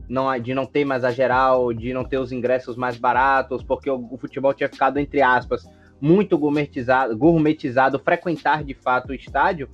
não, 0.09 0.39
de 0.39 0.55
não 0.55 0.67
ter 0.67 0.85
mais 0.85 1.05
a 1.05 1.11
geral, 1.11 1.73
de 1.73 1.93
não 1.93 2.05
ter 2.05 2.19
os 2.19 2.33
ingressos 2.33 2.77
mais 2.77 2.97
baratos, 2.97 3.63
porque 3.63 3.91
o, 3.91 4.09
o 4.11 4.19
futebol 4.19 4.53
tinha 4.53 4.69
ficado, 4.69 4.99
entre 4.99 5.23
aspas, 5.23 5.69
muito 6.01 6.37
gourmetizado, 6.37 7.17
gourmetizado, 7.17 7.99
frequentar 7.99 8.65
de 8.65 8.75
fato 8.75 9.11
o 9.11 9.15
estádio. 9.15 9.69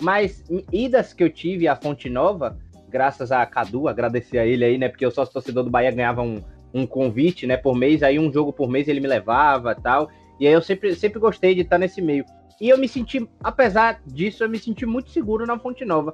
Mas 0.00 0.44
idas 0.72 1.12
que 1.12 1.22
eu 1.22 1.30
tive 1.30 1.68
à 1.68 1.76
Fonte 1.76 2.10
Nova, 2.10 2.58
graças 2.88 3.30
a 3.30 3.44
Cadu, 3.46 3.88
agradecer 3.88 4.38
a 4.38 4.46
ele 4.46 4.64
aí, 4.64 4.78
né? 4.78 4.88
Porque 4.88 5.04
eu 5.04 5.10
sócio 5.10 5.32
torcedor 5.32 5.64
do 5.64 5.70
Bahia 5.70 5.90
ganhava 5.90 6.22
um, 6.22 6.42
um 6.72 6.86
convite, 6.86 7.46
né, 7.46 7.56
por 7.56 7.76
mês, 7.76 8.02
aí 8.02 8.18
um 8.18 8.32
jogo 8.32 8.52
por 8.52 8.68
mês 8.68 8.88
ele 8.88 9.00
me 9.00 9.06
levava 9.06 9.74
tal. 9.74 10.08
E 10.40 10.46
aí 10.46 10.52
eu 10.52 10.62
sempre, 10.62 10.94
sempre 10.96 11.20
gostei 11.20 11.54
de 11.54 11.60
estar 11.60 11.78
nesse 11.78 12.02
meio. 12.02 12.24
E 12.60 12.68
eu 12.68 12.78
me 12.78 12.88
senti, 12.88 13.28
apesar 13.42 14.00
disso, 14.06 14.44
eu 14.44 14.48
me 14.48 14.58
senti 14.58 14.86
muito 14.86 15.10
seguro 15.10 15.46
na 15.46 15.58
Fonte 15.58 15.84
Nova. 15.84 16.12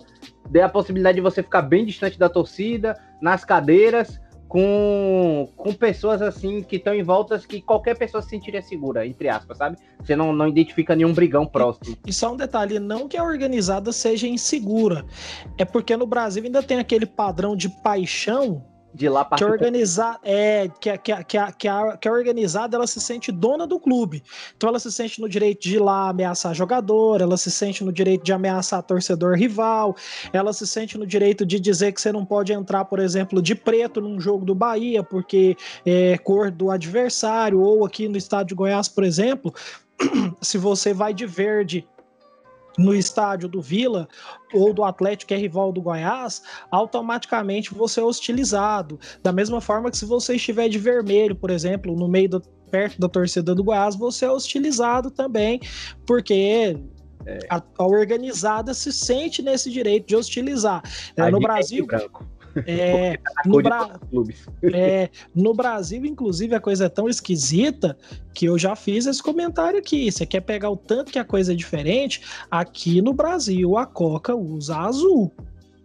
Dei 0.49 0.63
a 0.63 0.69
possibilidade 0.69 1.17
de 1.17 1.23
você 1.23 1.43
ficar 1.43 1.63
bem 1.63 1.85
distante 1.85 2.19
da 2.19 2.29
torcida, 2.29 2.97
nas 3.21 3.45
cadeiras, 3.45 4.21
com, 4.51 5.49
com 5.57 5.73
pessoas 5.73 6.21
assim 6.21 6.61
que 6.61 6.75
estão 6.75 6.93
em 6.93 7.05
voltas 7.05 7.47
que 7.47 7.63
qualquer 7.63 7.97
pessoa 7.97 8.21
se 8.21 8.31
sentiria 8.31 8.61
segura, 8.61 9.07
entre 9.07 9.29
aspas, 9.29 9.59
sabe? 9.59 9.77
Você 10.03 10.17
não, 10.17 10.33
não 10.33 10.49
identifica 10.49 10.97
nenhum 10.97 11.13
brigão 11.15 11.47
próximo. 11.47 11.97
E, 12.05 12.11
e 12.11 12.13
só 12.13 12.33
um 12.33 12.37
detalhe, 12.37 12.81
não 12.81 13.07
que 13.07 13.17
a 13.17 13.23
organizada 13.23 13.93
seja 13.93 14.27
insegura, 14.27 15.05
é 15.57 15.65
porque 15.65 15.97
no 15.97 16.05
Brasil 16.05 16.43
ainda 16.43 16.65
tem 16.65 16.81
aquele 16.81 17.07
padrão 17.07 17.55
de 17.55 17.69
paixão 17.69 18.65
de 18.93 19.09
lá 19.09 19.25
que 19.25 19.45
organizar 19.45 20.19
é 20.23 20.69
que, 20.81 20.97
que, 20.99 21.25
que, 21.25 21.53
que, 21.53 21.69
a, 21.69 21.97
que 21.97 22.09
a 22.09 22.13
organizada 22.13 22.77
ela 22.77 22.87
se 22.87 23.01
sente 23.01 23.31
dona 23.31 23.67
do 23.67 23.79
clube. 23.79 24.23
Então 24.57 24.69
ela 24.69 24.79
se 24.79 24.91
sente 24.91 25.21
no 25.21 25.29
direito 25.29 25.63
de 25.63 25.77
ir 25.77 25.79
lá 25.79 26.09
ameaçar 26.09 26.55
jogador 26.55 27.21
ela 27.21 27.37
se 27.37 27.51
sente 27.51 27.85
no 27.85 27.93
direito 27.93 28.25
de 28.25 28.33
ameaçar 28.33 28.83
torcedor 28.83 29.37
rival 29.37 29.97
ela 30.33 30.53
se 30.53 30.67
sente 30.67 30.99
no 30.99 31.07
direito 31.07 31.47
de 31.47 31.61
dizer 31.61 31.93
que 31.93 32.01
você 32.01 32.13
não 32.13 32.25
pode 32.25 32.53
entrar 32.53 32.85
por 32.85 32.99
exemplo 32.99 33.41
de 33.41 33.55
preto 33.55 34.01
num 34.01 34.21
jogo 34.21 34.45
do 34.45 34.55
Bahia 34.55 35.03
porque 35.03 35.57
é 35.85 36.19
cor 36.19 36.51
do 36.51 36.71
adversário 36.71 37.61
ou 37.61 37.85
aqui 37.85 38.09
no 38.09 38.17
estado 38.17 38.49
de 38.49 38.55
Goiás 38.55 38.89
por 38.89 39.05
exemplo 39.05 39.55
se 40.41 40.59
você 40.59 40.93
vai 40.93 41.15
de 41.15 41.27
verde 41.27 41.87
no 42.79 42.95
estádio 42.95 43.49
do 43.49 43.61
Vila 43.61 44.09
ou 44.53 44.73
do 44.73 44.85
Atlético 44.85 45.29
que 45.29 45.35
é 45.35 45.37
rival 45.37 45.73
do 45.73 45.83
Goiás, 45.83 46.43
automaticamente 46.71 47.75
você 47.75 48.01
é 48.01 48.05
hostilizado. 48.05 48.99
Da 49.23 49.33
mesma 49.33 49.61
forma 49.61 49.91
que 49.91 49.97
se 49.97 50.05
você 50.05 50.37
estiver 50.37 50.69
de 50.69 50.79
vermelho, 50.79 51.35
por 51.35 51.51
exemplo, 51.51 51.95
no 51.95 52.09
meio 52.09 52.29
do, 52.29 52.41
perto 52.71 53.01
da 53.01 53.09
torcida 53.09 53.55
do 53.55 53.65
Goiás, 53.65 53.97
você 53.97 54.25
é 54.25 54.31
hostilizado 54.31 55.11
também, 55.11 55.61
porque 56.07 56.77
é. 57.27 57.39
a, 57.51 57.63
a, 57.79 57.87
organizada 57.87 58.73
se 58.73 58.93
sente 58.93 59.43
nesse 59.43 59.71
direito 59.71 60.07
de 60.07 60.17
hostilizar. 60.17 60.83
É, 61.17 61.31
no 61.31 61.41
Brasil. 61.41 61.87
Branco. 61.87 62.27
É, 62.67 63.19
no, 63.47 63.63
Bra... 63.63 64.01
é, 64.63 65.11
no, 65.35 65.55
Brasil, 65.55 66.05
inclusive, 66.05 66.55
a 66.55 66.61
coisa 66.61 66.87
é 66.87 66.89
tão 66.89 67.09
esquisita 67.09 67.97
que 68.35 68.47
eu 68.47 68.59
já 68.59 68.75
fiz 68.77 69.07
esse 69.07 69.23
comentário 69.23 69.79
aqui. 69.79 70.11
Você 70.11 70.27
quer 70.27 70.41
pegar 70.41 70.71
o 70.71 70.77
tanto 70.77 71.13
que 71.13 71.19
a 71.19 71.25
coisa 71.25 71.53
é 71.53 71.57
diferente? 71.57 72.23
Aqui 72.51 73.01
no 73.01 73.13
Brasil, 73.13 73.77
a 73.77 73.87
Coca 73.87 74.35
usa 74.35 74.77
azul, 74.77 75.33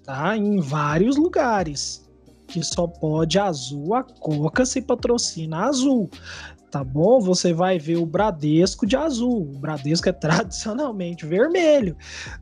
tá? 0.04 0.36
Em 0.38 0.60
vários 0.60 1.18
lugares. 1.18 2.04
Que 2.48 2.64
só 2.64 2.86
pode 2.86 3.40
azul, 3.40 3.96
a 3.96 4.04
Coca 4.04 4.66
se 4.66 4.80
patrocina 4.80 5.66
azul 5.66 6.10
tá 6.76 6.84
bom? 6.84 7.22
Você 7.22 7.54
vai 7.54 7.80
ver 7.80 7.96
o 7.96 8.06
Bradesco 8.06 8.86
de 8.86 8.98
azul. 8.98 9.44
O 9.44 9.60
Bradesco 9.60 10.10
é 10.10 10.12
tradicionalmente 10.14 11.26
vermelho, 11.26 11.96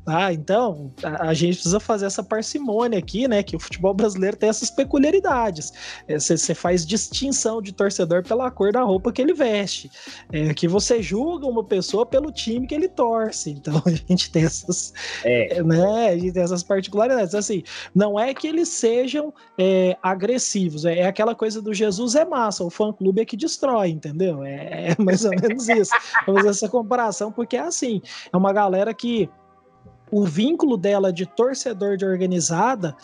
tá? 0.04 0.34
Então, 0.34 0.92
a, 1.04 1.28
a 1.30 1.34
gente 1.36 1.54
precisa 1.54 1.80
fazer 1.80 2.08
essa 2.08 2.24
parcimônia 2.24 2.98
aqui, 2.98 3.28
né? 3.28 3.44
Que 3.44 3.56
o 3.56 3.60
futebol 3.60 3.94
brasileiro 3.94 4.36
tem 4.36 4.50
essas 4.50 4.72
peculiaridades. 4.72 5.72
Você 6.10 6.52
é, 6.52 6.56
faz 6.56 6.84
distinção 6.84 7.62
de 7.62 7.72
torcedor 7.72 8.24
pela 8.24 8.50
cor 8.50 8.72
da 8.72 8.82
roupa 8.82 9.12
que 9.12 9.22
ele 9.22 9.36
veste. 9.36 9.92
É, 10.32 10.52
que 10.52 10.68
você 10.68 11.00
julga 11.00 11.46
uma 11.46 11.64
pessoa 11.64 12.04
pelo 12.04 12.32
time 12.32 12.66
que 12.66 12.74
ele 12.74 12.90
torce. 12.90 13.52
Então, 13.52 13.80
a 13.86 13.92
gente 13.92 14.32
tem 14.32 14.46
essas, 14.46 14.94
é. 15.24 15.62
né? 15.62 16.10
A 16.10 16.18
gente 16.18 16.34
tem 16.34 16.42
essas 16.42 16.64
particularidades. 16.64 17.36
Assim, 17.36 17.62
não 17.94 18.20
é 18.20 18.34
que 18.34 18.48
eles 18.48 18.70
sejam 18.70 19.32
é, 19.60 19.96
agressivos, 20.02 20.86
é, 20.86 21.02
é 21.02 21.06
aquela 21.06 21.36
coisa 21.36 21.62
do 21.62 21.72
Jesus 21.72 22.16
é 22.16 22.26
massa, 22.26 22.64
o 22.64 22.72
fã-clube 22.72 23.22
é 23.22 23.26
que 23.26 23.38
destrói, 23.38 23.90
entendeu? 23.90 24.23
Entendeu? 24.24 24.44
É, 24.44 24.92
é 24.92 24.96
mais 25.02 25.24
ou 25.26 25.32
menos 25.32 25.68
isso. 25.70 25.92
Vamos 26.26 26.46
essa 26.46 26.70
comparação, 26.70 27.32
porque 27.32 27.58
é 27.58 27.62
assim, 27.62 28.02
é 28.32 28.38
uma 28.38 28.54
galera 28.54 28.94
que 28.94 29.30
o 30.12 30.24
vínculo 30.24 30.78
dela 30.78 31.12
de 31.12 31.26
torcedor 31.26 31.98
de 31.98 32.06
organizada 32.06 32.96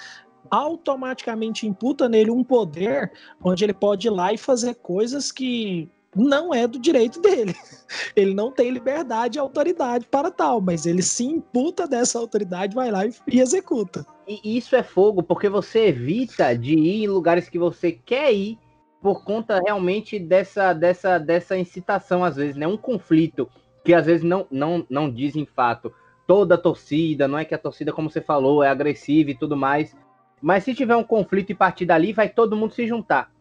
automaticamente 0.50 1.68
imputa 1.68 2.10
nele 2.10 2.32
um 2.32 2.44
poder 2.44 3.12
onde 3.44 3.64
ele 3.64 3.74
pode 3.74 4.08
ir 4.08 4.12
lá 4.12 4.34
e 4.34 4.38
fazer 4.38 4.76
coisas 4.76 5.32
que 5.32 5.90
não 6.16 6.54
é 6.54 6.68
do 6.68 6.80
direito 6.80 7.22
dele. 7.22 7.56
Ele 8.16 8.34
não 8.34 8.52
tem 8.52 8.70
liberdade 8.70 9.38
e 9.38 9.40
autoridade 9.40 10.08
para 10.08 10.30
tal, 10.30 10.62
mas 10.62 10.86
ele 10.86 11.02
se 11.02 11.24
imputa 11.24 11.88
dessa 11.88 12.20
autoridade, 12.20 12.76
vai 12.76 12.92
lá 12.92 13.06
e, 13.06 13.14
e 13.32 13.40
executa. 13.40 14.06
E 14.28 14.58
isso 14.58 14.76
é 14.76 14.84
fogo, 14.84 15.24
porque 15.24 15.50
você 15.50 15.88
evita 15.88 16.56
de 16.56 16.74
ir 16.74 17.04
em 17.04 17.08
lugares 17.08 17.50
que 17.50 17.58
você 17.58 17.92
quer 17.92 18.32
ir 18.32 18.60
por 19.02 19.24
conta 19.24 19.60
realmente 19.64 20.20
dessa, 20.20 20.74
dessa, 20.74 21.18
dessa 21.18 21.58
incitação, 21.58 22.24
às 22.24 22.36
vezes, 22.36 22.56
né? 22.56 22.68
Um 22.68 22.78
conflito 22.78 23.50
que 23.84 23.94
às 23.94 24.06
vezes 24.06 24.24
não, 24.24 24.46
não, 24.52 24.86
não 24.90 25.10
dizem 25.10 25.46
fato 25.46 25.94
toda 26.28 26.56
a 26.56 26.58
torcida, 26.58 27.28
não 27.28 27.40
é 27.40 27.46
que 27.46 27.56
a 27.56 27.58
torcida, 27.58 27.92
como 27.92 28.10
você 28.10 28.22
falou, 28.22 28.64
é 28.64 28.70
agressiva 28.70 29.32
e 29.32 29.36
tudo 29.36 29.58
mais. 29.58 29.96
Mas 30.42 30.64
se 30.64 30.76
tiver 30.76 30.96
um 30.96 31.04
conflito 31.04 31.52
e 31.52 31.56
partir 31.56 31.86
dali, 31.86 32.14
vai 32.14 32.30
todo 32.30 32.56
mundo 32.56 32.74
se 32.74 32.86
juntar. 32.86 33.32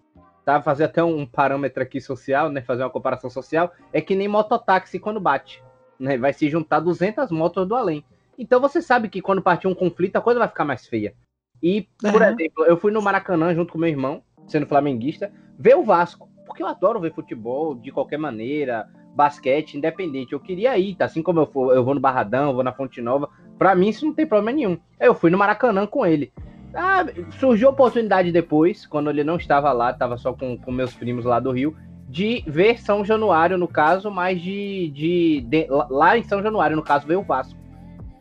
Tá? 0.44 0.62
Fazer 0.62 0.84
até 0.84 1.04
um 1.04 1.26
parâmetro 1.26 1.82
aqui 1.82 2.00
social, 2.00 2.48
né? 2.48 2.62
Fazer 2.62 2.82
uma 2.82 2.90
comparação 2.90 3.28
social, 3.28 3.72
é 3.92 4.00
que 4.00 4.14
nem 4.14 4.26
mototáxi 4.26 4.98
quando 4.98 5.20
bate. 5.20 5.62
Né? 5.98 6.16
Vai 6.16 6.32
se 6.32 6.48
juntar 6.48 6.80
200 6.80 7.30
motos 7.30 7.68
do 7.68 7.74
além. 7.74 8.04
Então 8.38 8.60
você 8.60 8.80
sabe 8.80 9.08
que 9.08 9.20
quando 9.20 9.42
partir 9.42 9.66
um 9.66 9.74
conflito, 9.74 10.16
a 10.16 10.20
coisa 10.20 10.38
vai 10.38 10.48
ficar 10.48 10.64
mais 10.64 10.86
feia. 10.86 11.14
E, 11.62 11.88
por 12.00 12.22
uhum. 12.22 12.28
exemplo, 12.28 12.64
eu 12.64 12.76
fui 12.76 12.92
no 12.92 13.02
Maracanã 13.02 13.52
junto 13.52 13.72
com 13.72 13.78
meu 13.78 13.88
irmão, 13.88 14.22
sendo 14.48 14.66
flamenguista, 14.66 15.30
ver 15.58 15.76
o 15.76 15.84
Vasco, 15.84 16.28
porque 16.46 16.62
eu 16.62 16.66
adoro 16.66 17.00
ver 17.00 17.14
futebol 17.14 17.74
de 17.74 17.92
qualquer 17.92 18.18
maneira, 18.18 18.88
basquete, 19.14 19.74
independente. 19.74 20.32
Eu 20.32 20.40
queria 20.40 20.78
ir, 20.78 20.94
tá? 20.94 21.04
assim 21.04 21.22
como 21.22 21.40
eu, 21.40 21.46
for, 21.46 21.74
eu 21.74 21.84
vou 21.84 21.94
no 21.94 22.00
Barradão, 22.00 22.54
vou 22.54 22.62
na 22.62 22.72
Fonte 22.72 23.00
Nova, 23.00 23.28
pra 23.58 23.74
mim 23.74 23.88
isso 23.88 24.06
não 24.06 24.14
tem 24.14 24.26
problema 24.26 24.56
nenhum. 24.56 24.78
Eu 24.98 25.14
fui 25.14 25.30
no 25.30 25.38
Maracanã 25.38 25.86
com 25.86 26.06
ele. 26.06 26.32
Ah, 26.74 27.04
surgiu 27.38 27.68
a 27.68 27.72
oportunidade 27.72 28.30
depois, 28.30 28.86
quando 28.86 29.10
ele 29.10 29.24
não 29.24 29.36
estava 29.36 29.72
lá, 29.72 29.90
estava 29.90 30.16
só 30.16 30.32
com, 30.32 30.56
com 30.56 30.70
meus 30.70 30.94
primos 30.94 31.24
lá 31.24 31.40
do 31.40 31.50
Rio, 31.50 31.76
de 32.08 32.42
ver 32.46 32.78
São 32.78 33.04
Januário, 33.04 33.58
no 33.58 33.68
caso, 33.68 34.10
mas 34.10 34.40
de, 34.40 34.90
de, 34.90 35.40
de 35.42 35.66
lá 35.90 36.16
em 36.16 36.22
São 36.22 36.42
Januário, 36.42 36.76
no 36.76 36.82
caso, 36.82 37.06
ver 37.06 37.16
o 37.16 37.22
Vasco. 37.22 37.58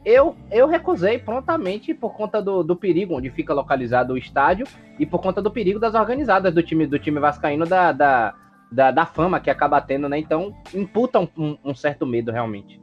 Eu, 0.09 0.37
eu 0.49 0.69
recusei 0.69 1.19
prontamente 1.19 1.93
por 1.93 2.15
conta 2.15 2.41
do, 2.41 2.63
do 2.63 2.77
perigo 2.77 3.17
onde 3.17 3.29
fica 3.29 3.53
localizado 3.53 4.13
o 4.13 4.17
estádio 4.17 4.65
e 4.97 5.05
por 5.05 5.19
conta 5.19 5.41
do 5.41 5.51
perigo 5.51 5.81
das 5.81 5.95
organizadas 5.95 6.53
do 6.53 6.63
time 6.63 6.87
do 6.87 6.97
time 6.97 7.19
vascaíno 7.19 7.65
da, 7.65 7.91
da, 7.91 8.33
da, 8.71 8.89
da 8.89 9.05
fama 9.05 9.37
que 9.41 9.49
acaba 9.49 9.81
tendo, 9.81 10.07
né? 10.07 10.17
Então 10.17 10.55
imputa 10.73 11.19
um, 11.19 11.57
um 11.61 11.75
certo 11.75 12.05
medo 12.05 12.31
realmente. 12.31 12.79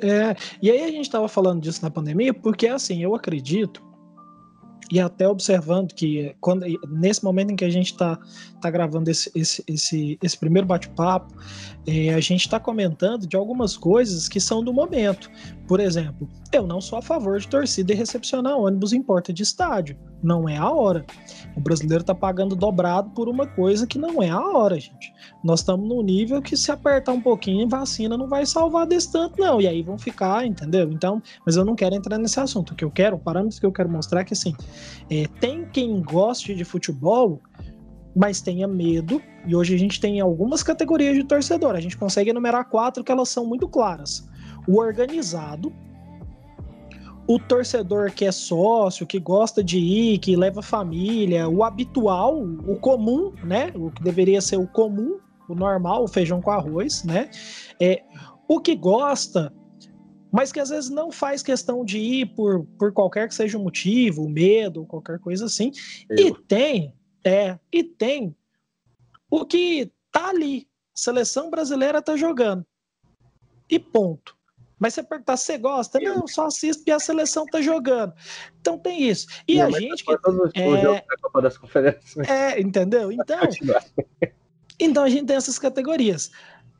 É, 0.00 0.34
e 0.60 0.68
aí 0.72 0.82
a 0.82 0.88
gente 0.88 1.02
estava 1.02 1.28
falando 1.28 1.60
disso 1.60 1.84
na 1.84 1.90
pandemia, 1.90 2.34
porque 2.34 2.66
assim, 2.66 3.00
eu 3.00 3.14
acredito 3.14 3.80
e 4.90 4.98
até 4.98 5.28
observando 5.28 5.94
que 5.94 6.34
quando, 6.40 6.66
nesse 6.88 7.22
momento 7.22 7.52
em 7.52 7.56
que 7.56 7.64
a 7.64 7.70
gente 7.70 7.92
está 7.92 8.18
tá 8.60 8.68
gravando 8.70 9.08
esse, 9.08 9.30
esse, 9.36 9.62
esse, 9.68 10.18
esse 10.20 10.36
primeiro 10.36 10.66
bate-papo, 10.66 11.32
é, 11.90 12.14
a 12.14 12.20
gente 12.20 12.42
está 12.42 12.60
comentando 12.60 13.26
de 13.26 13.36
algumas 13.36 13.76
coisas 13.76 14.28
que 14.28 14.38
são 14.38 14.62
do 14.62 14.72
momento. 14.72 15.28
Por 15.66 15.80
exemplo, 15.80 16.28
eu 16.52 16.64
não 16.64 16.80
sou 16.80 16.98
a 16.98 17.02
favor 17.02 17.38
de 17.40 17.48
torcida 17.48 17.92
e 17.92 17.96
recepcionar 17.96 18.56
ônibus 18.56 18.92
em 18.92 19.02
porta 19.02 19.32
de 19.32 19.42
estádio. 19.42 19.96
Não 20.22 20.48
é 20.48 20.56
a 20.56 20.70
hora. 20.70 21.04
O 21.56 21.60
brasileiro 21.60 22.02
está 22.02 22.14
pagando 22.14 22.54
dobrado 22.54 23.10
por 23.10 23.28
uma 23.28 23.46
coisa 23.46 23.86
que 23.88 23.98
não 23.98 24.22
é 24.22 24.28
a 24.28 24.40
hora, 24.40 24.78
gente. 24.78 25.12
Nós 25.42 25.60
estamos 25.60 25.88
num 25.88 26.02
nível 26.02 26.40
que 26.40 26.56
se 26.56 26.70
apertar 26.70 27.12
um 27.12 27.20
pouquinho, 27.20 27.68
vacina 27.68 28.16
não 28.16 28.28
vai 28.28 28.46
salvar 28.46 28.86
desse 28.86 29.10
tanto, 29.10 29.40
não. 29.40 29.60
E 29.60 29.66
aí 29.66 29.82
vão 29.82 29.98
ficar, 29.98 30.46
entendeu? 30.46 30.92
Então, 30.92 31.20
mas 31.44 31.56
eu 31.56 31.64
não 31.64 31.74
quero 31.74 31.96
entrar 31.96 32.18
nesse 32.18 32.38
assunto. 32.38 32.72
O 32.72 32.76
que 32.76 32.84
eu 32.84 32.90
quero, 32.90 33.16
o 33.16 33.18
parâmetro 33.18 33.58
que 33.58 33.66
eu 33.66 33.72
quero 33.72 33.88
mostrar 33.88 34.20
é 34.20 34.24
que 34.24 34.34
assim, 34.34 34.54
é, 35.10 35.26
tem 35.40 35.64
quem 35.64 36.00
goste 36.02 36.54
de 36.54 36.64
futebol, 36.64 37.40
mas 38.14 38.40
tenha 38.40 38.66
medo. 38.66 39.20
E 39.46 39.54
hoje 39.54 39.74
a 39.74 39.78
gente 39.78 40.00
tem 40.00 40.20
algumas 40.20 40.62
categorias 40.62 41.16
de 41.16 41.24
torcedor. 41.24 41.74
A 41.74 41.80
gente 41.80 41.96
consegue 41.96 42.30
enumerar 42.30 42.68
quatro 42.68 43.04
que 43.04 43.12
elas 43.12 43.28
são 43.28 43.46
muito 43.46 43.68
claras. 43.68 44.28
O 44.66 44.78
organizado, 44.78 45.72
o 47.26 47.38
torcedor 47.38 48.10
que 48.12 48.24
é 48.24 48.32
sócio, 48.32 49.06
que 49.06 49.18
gosta 49.18 49.62
de 49.62 49.78
ir, 49.78 50.18
que 50.18 50.36
leva 50.36 50.62
família, 50.62 51.48
o 51.48 51.62
habitual, 51.62 52.42
o 52.42 52.76
comum, 52.76 53.32
né? 53.44 53.72
O 53.74 53.90
que 53.90 54.02
deveria 54.02 54.40
ser 54.40 54.56
o 54.56 54.66
comum, 54.66 55.18
o 55.48 55.54
normal, 55.54 56.04
o 56.04 56.08
feijão 56.08 56.40
com 56.40 56.50
arroz, 56.50 57.04
né? 57.04 57.30
É, 57.80 58.02
o 58.48 58.60
que 58.60 58.74
gosta, 58.74 59.52
mas 60.32 60.50
que 60.50 60.60
às 60.60 60.70
vezes 60.70 60.90
não 60.90 61.10
faz 61.12 61.42
questão 61.42 61.84
de 61.84 61.98
ir 61.98 62.26
por, 62.34 62.66
por 62.78 62.92
qualquer 62.92 63.28
que 63.28 63.34
seja 63.34 63.56
o 63.56 63.62
motivo, 63.62 64.28
medo, 64.28 64.84
qualquer 64.86 65.18
coisa 65.20 65.44
assim. 65.44 65.70
Eu. 66.08 66.28
E 66.28 66.34
tem, 66.48 66.92
é, 67.24 67.58
e 67.72 67.82
tem 67.82 68.34
o 69.30 69.44
que 69.44 69.92
tá 70.10 70.28
ali, 70.28 70.68
seleção 70.94 71.50
brasileira 71.50 72.02
tá 72.02 72.16
jogando. 72.16 72.64
E 73.68 73.78
ponto. 73.78 74.36
Mas 74.78 74.94
você 74.94 75.02
perguntar, 75.02 75.36
você 75.36 75.58
gosta? 75.58 76.00
Não, 76.00 76.26
só 76.26 76.46
assisto 76.46 76.80
porque 76.80 76.90
a 76.90 76.98
seleção 76.98 77.44
tá 77.44 77.60
jogando. 77.60 78.14
Então 78.60 78.78
tem 78.78 79.02
isso. 79.02 79.26
E 79.46 79.58
não, 79.58 79.66
a 79.66 79.70
gente. 79.70 80.02
Que, 80.02 80.12
é, 80.12 80.16
Copa 81.20 81.42
das. 81.42 81.60
É, 82.26 82.58
entendeu? 82.58 83.12
Então, 83.12 83.40
então 84.80 85.04
a 85.04 85.08
gente 85.10 85.26
tem 85.26 85.36
essas 85.36 85.58
categorias. 85.58 86.30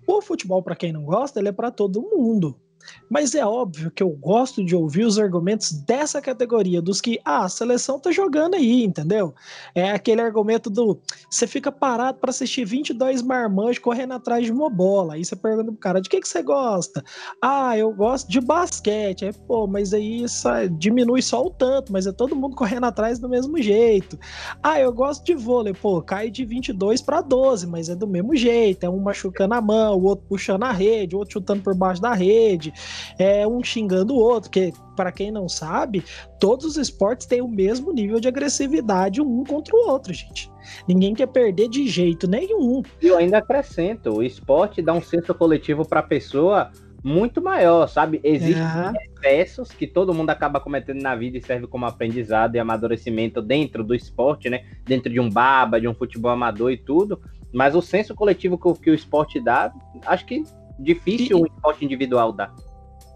O 0.07 0.23
futebol, 0.23 0.63
para 0.63 0.75
quem 0.75 0.93
não 0.93 1.05
gosta, 1.05 1.39
ele 1.39 1.51
é 1.51 1.53
para 1.53 1.71
todo 1.71 2.01
mundo. 2.01 2.59
Mas 3.09 3.35
é 3.35 3.45
óbvio 3.45 3.91
que 3.91 4.03
eu 4.03 4.11
gosto 4.11 4.65
de 4.65 4.75
ouvir 4.77 5.05
os 5.05 5.19
argumentos 5.19 5.73
dessa 5.73 6.21
categoria, 6.21 6.81
dos 6.81 7.01
que, 7.01 7.21
ah, 7.25 7.45
a 7.45 7.49
seleção 7.49 7.99
tá 7.99 8.13
jogando 8.13 8.55
aí, 8.55 8.85
entendeu? 8.85 9.35
É 9.75 9.91
aquele 9.91 10.21
argumento 10.21 10.71
do 10.71 11.01
você 11.29 11.47
fica 11.47 11.73
parado 11.73 12.19
para 12.19 12.31
assistir 12.31 12.65
22 12.65 13.23
marmanjos 13.23 13.79
correndo 13.79 14.15
atrás 14.15 14.45
de 14.45 14.53
uma 14.53 14.71
bola. 14.71 15.15
Aí 15.15 15.25
você 15.25 15.35
pergunta 15.35 15.73
pro 15.73 15.81
cara, 15.81 16.01
de 16.01 16.09
que, 16.09 16.21
que 16.21 16.29
você 16.29 16.43
gosta? 16.43 17.05
Ah, 17.43 17.77
eu 17.77 17.93
gosto 17.93 18.29
de 18.29 18.41
basquete. 18.41 19.25
Aí, 19.25 19.33
pô, 19.33 19.67
mas 19.67 19.93
aí 19.93 20.23
isso 20.23 20.49
diminui 20.79 21.23
só 21.23 21.45
o 21.45 21.51
tanto, 21.51 21.93
mas 21.93 22.07
é 22.07 22.13
todo 22.13 22.37
mundo 22.37 22.55
correndo 22.55 22.85
atrás 22.85 23.19
do 23.19 23.29
mesmo 23.29 23.61
jeito. 23.61 24.19
Ah, 24.63 24.81
eu 24.81 24.93
gosto 24.93 25.25
de 25.25 25.35
vôlei. 25.35 25.73
Pô, 25.73 26.01
cai 26.01 26.31
de 26.31 26.45
22 26.45 27.01
para 27.01 27.21
12, 27.21 27.67
mas 27.67 27.89
é 27.89 27.97
do 27.97 28.07
mesmo 28.07 28.37
jeito. 28.37 28.85
É 28.85 28.89
um 28.91 29.01
machucando 29.01 29.55
a 29.55 29.61
mão, 29.61 29.97
o 29.97 30.05
outro 30.05 30.27
puxando 30.29 30.63
a 30.63 30.73
rede, 30.73 31.17
o 31.17 31.19
outro 31.19 31.35
chutando 31.35 31.63
por 31.63 31.75
baixo 31.75 32.01
da 32.01 32.15
rede 32.15 32.70
é 33.19 33.47
um 33.47 33.63
xingando 33.63 34.15
o 34.15 34.19
outro, 34.19 34.51
que 34.51 34.73
para 34.97 35.13
quem 35.13 35.31
não 35.31 35.49
sabe, 35.49 36.05
todos 36.39 36.65
os 36.65 36.77
esportes 36.77 37.27
têm 37.27 37.41
o 37.41 37.49
mesmo 37.49 37.93
nível 37.93 38.21
de 38.21 38.29
agressividade 38.29 39.21
um 39.21 39.45
contra 39.45 39.75
o 39.75 39.89
outro, 39.89 40.13
gente. 40.13 40.51
Ninguém 40.87 41.15
quer 41.15 41.27
perder 41.27 41.69
de 41.69 41.89
jeito 41.89 42.29
nenhum. 42.29 42.83
E 43.01 43.07
eu 43.07 43.17
ainda 43.17 43.39
acrescento, 43.39 44.11
o 44.11 44.23
esporte 44.23 44.83
dá 44.83 44.93
um 44.93 45.03
senso 45.03 45.35
coletivo 45.35 45.87
para 45.87 46.01
a 46.01 46.05
pessoa 46.05 46.71
muito 47.03 47.43
maior, 47.43 47.87
sabe? 47.89 48.21
Existem 48.23 48.63
é. 48.63 48.93
excessos 49.33 49.71
que 49.71 49.87
todo 49.87 50.13
mundo 50.13 50.31
acaba 50.31 50.61
cometendo 50.61 51.01
na 51.01 51.15
vida 51.15 51.39
e 51.39 51.43
serve 51.43 51.67
como 51.67 51.87
aprendizado 51.87 52.55
e 52.55 52.59
amadurecimento 52.59 53.41
dentro 53.41 53.83
do 53.83 53.95
esporte, 53.95 54.51
né? 54.51 54.65
Dentro 54.85 55.11
de 55.11 55.19
um 55.19 55.31
baba, 55.31 55.81
de 55.81 55.89
um 55.89 55.95
futebol 55.95 56.31
amador 56.31 56.71
e 56.71 56.77
tudo. 56.77 57.21
Mas 57.53 57.75
o 57.75 57.83
senso 57.83 58.15
coletivo 58.15 58.59
que, 58.59 58.83
que 58.83 58.91
o 58.91 58.95
esporte 58.95 59.41
dá, 59.41 59.73
acho 60.07 60.27
que 60.27 60.45
difícil 60.83 61.39
e, 61.39 61.41
um 61.41 61.47
esporte 61.47 61.85
individual 61.85 62.33
dar. 62.33 62.55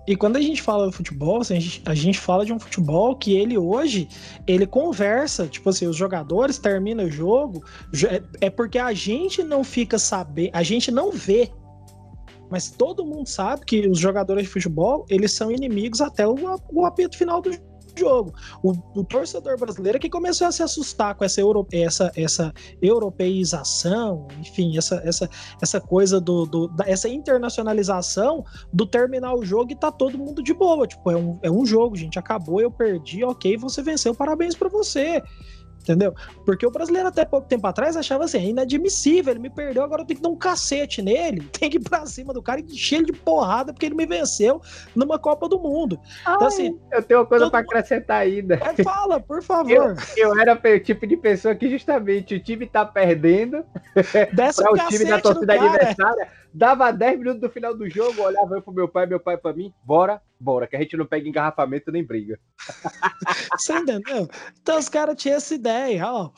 E 0.07 0.15
quando 0.15 0.37
a 0.37 0.41
gente 0.41 0.61
fala 0.61 0.91
de 0.91 0.97
futebol, 0.97 1.41
assim, 1.41 1.57
a, 1.57 1.61
gente, 1.61 1.83
a, 1.87 1.95
gente, 1.95 2.21
fala 2.21 2.45
de 2.45 2.53
um 2.53 2.59
futebol 2.59 3.17
que 3.17 3.35
ele 3.37 3.57
hoje, 3.57 4.07
ele 4.47 4.67
conversa, 4.67 5.47
tipo 5.47 5.71
assim, 5.71 5.87
os 5.87 5.97
jogadores 5.97 6.59
terminam 6.59 7.07
o 7.07 7.11
jogo, 7.11 7.65
é, 8.07 8.47
é 8.47 8.51
porque 8.51 8.79
a 8.79 8.93
gente 8.93 9.43
não 9.43 9.65
fica 9.65 9.99
sabendo, 9.99 10.51
a 10.53 10.63
gente 10.63 10.91
não 10.91 11.11
vê, 11.11 11.51
mas 12.51 12.71
todo 12.71 13.05
mundo 13.05 13.27
sabe 13.27 13.65
que 13.65 13.89
os 13.89 13.99
jogadores 13.99 14.45
de 14.45 14.51
futebol, 14.51 15.07
eles 15.09 15.33
são 15.33 15.51
inimigos 15.51 16.03
até 16.03 16.27
o, 16.29 16.37
o 16.71 16.85
apito 16.85 17.17
final 17.17 17.41
do 17.41 17.51
jogo. 17.97 18.35
O, 18.63 18.73
o, 18.95 19.05
torcedor 19.05 19.59
brasileiro 19.59 19.97
é 19.97 20.01
que 20.01 20.11
começou 20.11 20.47
a 20.47 20.53
se 20.53 20.63
assustar 20.63 21.15
com 21.15 21.25
essa, 21.25 21.41
euro, 21.41 21.67
essa, 21.73 22.13
essa 22.17 22.53
europeização, 22.81 24.27
enfim, 24.41 24.77
essa, 24.77 25.01
essa, 25.05 25.29
essa 25.61 25.81
coisa 25.81 26.21
do, 26.21 26.47
do 26.47 26.69
da, 26.69 26.85
essa 26.89 27.09
internacionalização 27.09 28.45
do 28.73 28.87
terminar 28.87 29.35
o 29.35 29.45
jogo 29.45 29.73
e 29.73 29.77
tá 29.77 29.91
todo 29.91 30.19
mundo 30.19 30.43
de 30.43 30.53
boa. 30.53 30.87
Tipo, 30.87 31.11
é 31.11 31.17
um, 31.17 31.39
é 31.43 31.51
um 31.51 31.65
jogo, 31.65 31.97
gente. 31.97 32.19
Acabou, 32.19 32.61
eu 32.61 32.71
perdi, 32.71 33.25
ok, 33.25 33.57
você 33.57 33.83
venceu, 33.83 34.15
parabéns 34.15 34.55
para 34.55 34.69
você 34.69 35.23
entendeu? 35.85 36.15
Porque 36.45 36.67
o 36.67 36.71
brasileiro 36.71 37.09
até 37.09 37.25
pouco 37.25 37.47
tempo 37.47 37.67
atrás 37.67 37.97
achava 37.97 38.25
assim, 38.25 38.39
é 38.39 38.45
inadmissível, 38.49 39.33
ele 39.33 39.41
me 39.41 39.51
perdeu, 39.51 39.85
agora 39.85 40.03
eu 40.03 40.07
tenho 40.07 40.17
que 40.17 40.23
dar 40.23 40.31
um 40.31 40.37
cacete 40.37 41.03
nele, 41.03 41.43
tem 41.53 41.71
que 41.71 41.77
ir 41.77 41.81
pra 41.81 42.07
cima 42.07 42.33
do 42.33 42.43
cara 42.43 42.61
e 42.61 42.65
encher 42.65 42.97
ele 42.97 43.07
de 43.07 43.13
porrada 43.13 43.73
porque 43.73 43.87
ele 43.87 43.95
me 43.95 44.07
venceu 44.07 44.61
numa 44.97 45.19
Copa 45.19 45.49
do 45.49 45.59
Mundo. 45.59 46.01
Ai, 46.25 46.35
então, 46.35 46.49
assim, 46.49 46.79
eu 46.91 47.03
tenho 47.03 47.21
uma 47.21 47.27
coisa 47.27 47.51
para 47.51 47.61
acrescentar 47.61 48.23
ainda. 48.23 48.55
É, 48.55 48.83
fala, 48.83 49.21
por 49.21 49.43
favor. 49.45 49.71
Eu, 49.71 49.95
eu, 50.17 50.41
era 50.41 50.55
o 50.55 50.81
tipo 50.81 51.07
de 51.07 51.17
pessoa 51.17 51.55
que 51.55 51.69
justamente 51.69 52.35
o 52.35 52.43
time 52.43 52.67
tá 52.67 52.85
perdendo 52.85 53.65
para 53.95 54.73
o 54.73 54.89
time 54.89 55.05
da 55.05 55.21
torcida 55.21 55.55
adversária 55.55 56.44
Dava 56.55 56.93
10 56.93 57.19
minutos 57.19 57.41
do 57.41 57.51
final 57.51 57.77
do 57.77 57.91
jogo, 57.91 58.23
olhava 58.23 58.55
eu 58.55 58.63
pro 58.63 58.73
meu 58.73 58.87
pai, 58.87 59.07
meu 59.07 59.19
pai 59.19 59.37
pra 59.37 59.53
mim, 59.53 59.75
bora, 59.83 60.23
bora, 60.39 60.69
que 60.69 60.77
a 60.77 60.81
gente 60.81 60.97
não 60.97 61.05
pega 61.05 61.29
engarrafamento 61.29 61.91
nem 61.91 62.05
briga. 62.05 62.39
Você 63.59 63.73
entendeu? 63.73 64.29
Então 64.63 64.79
os 64.79 64.89
caras 64.89 65.21
tinham 65.21 65.37
essa 65.37 65.53
ideia, 65.53 66.07
ó. 66.07 66.31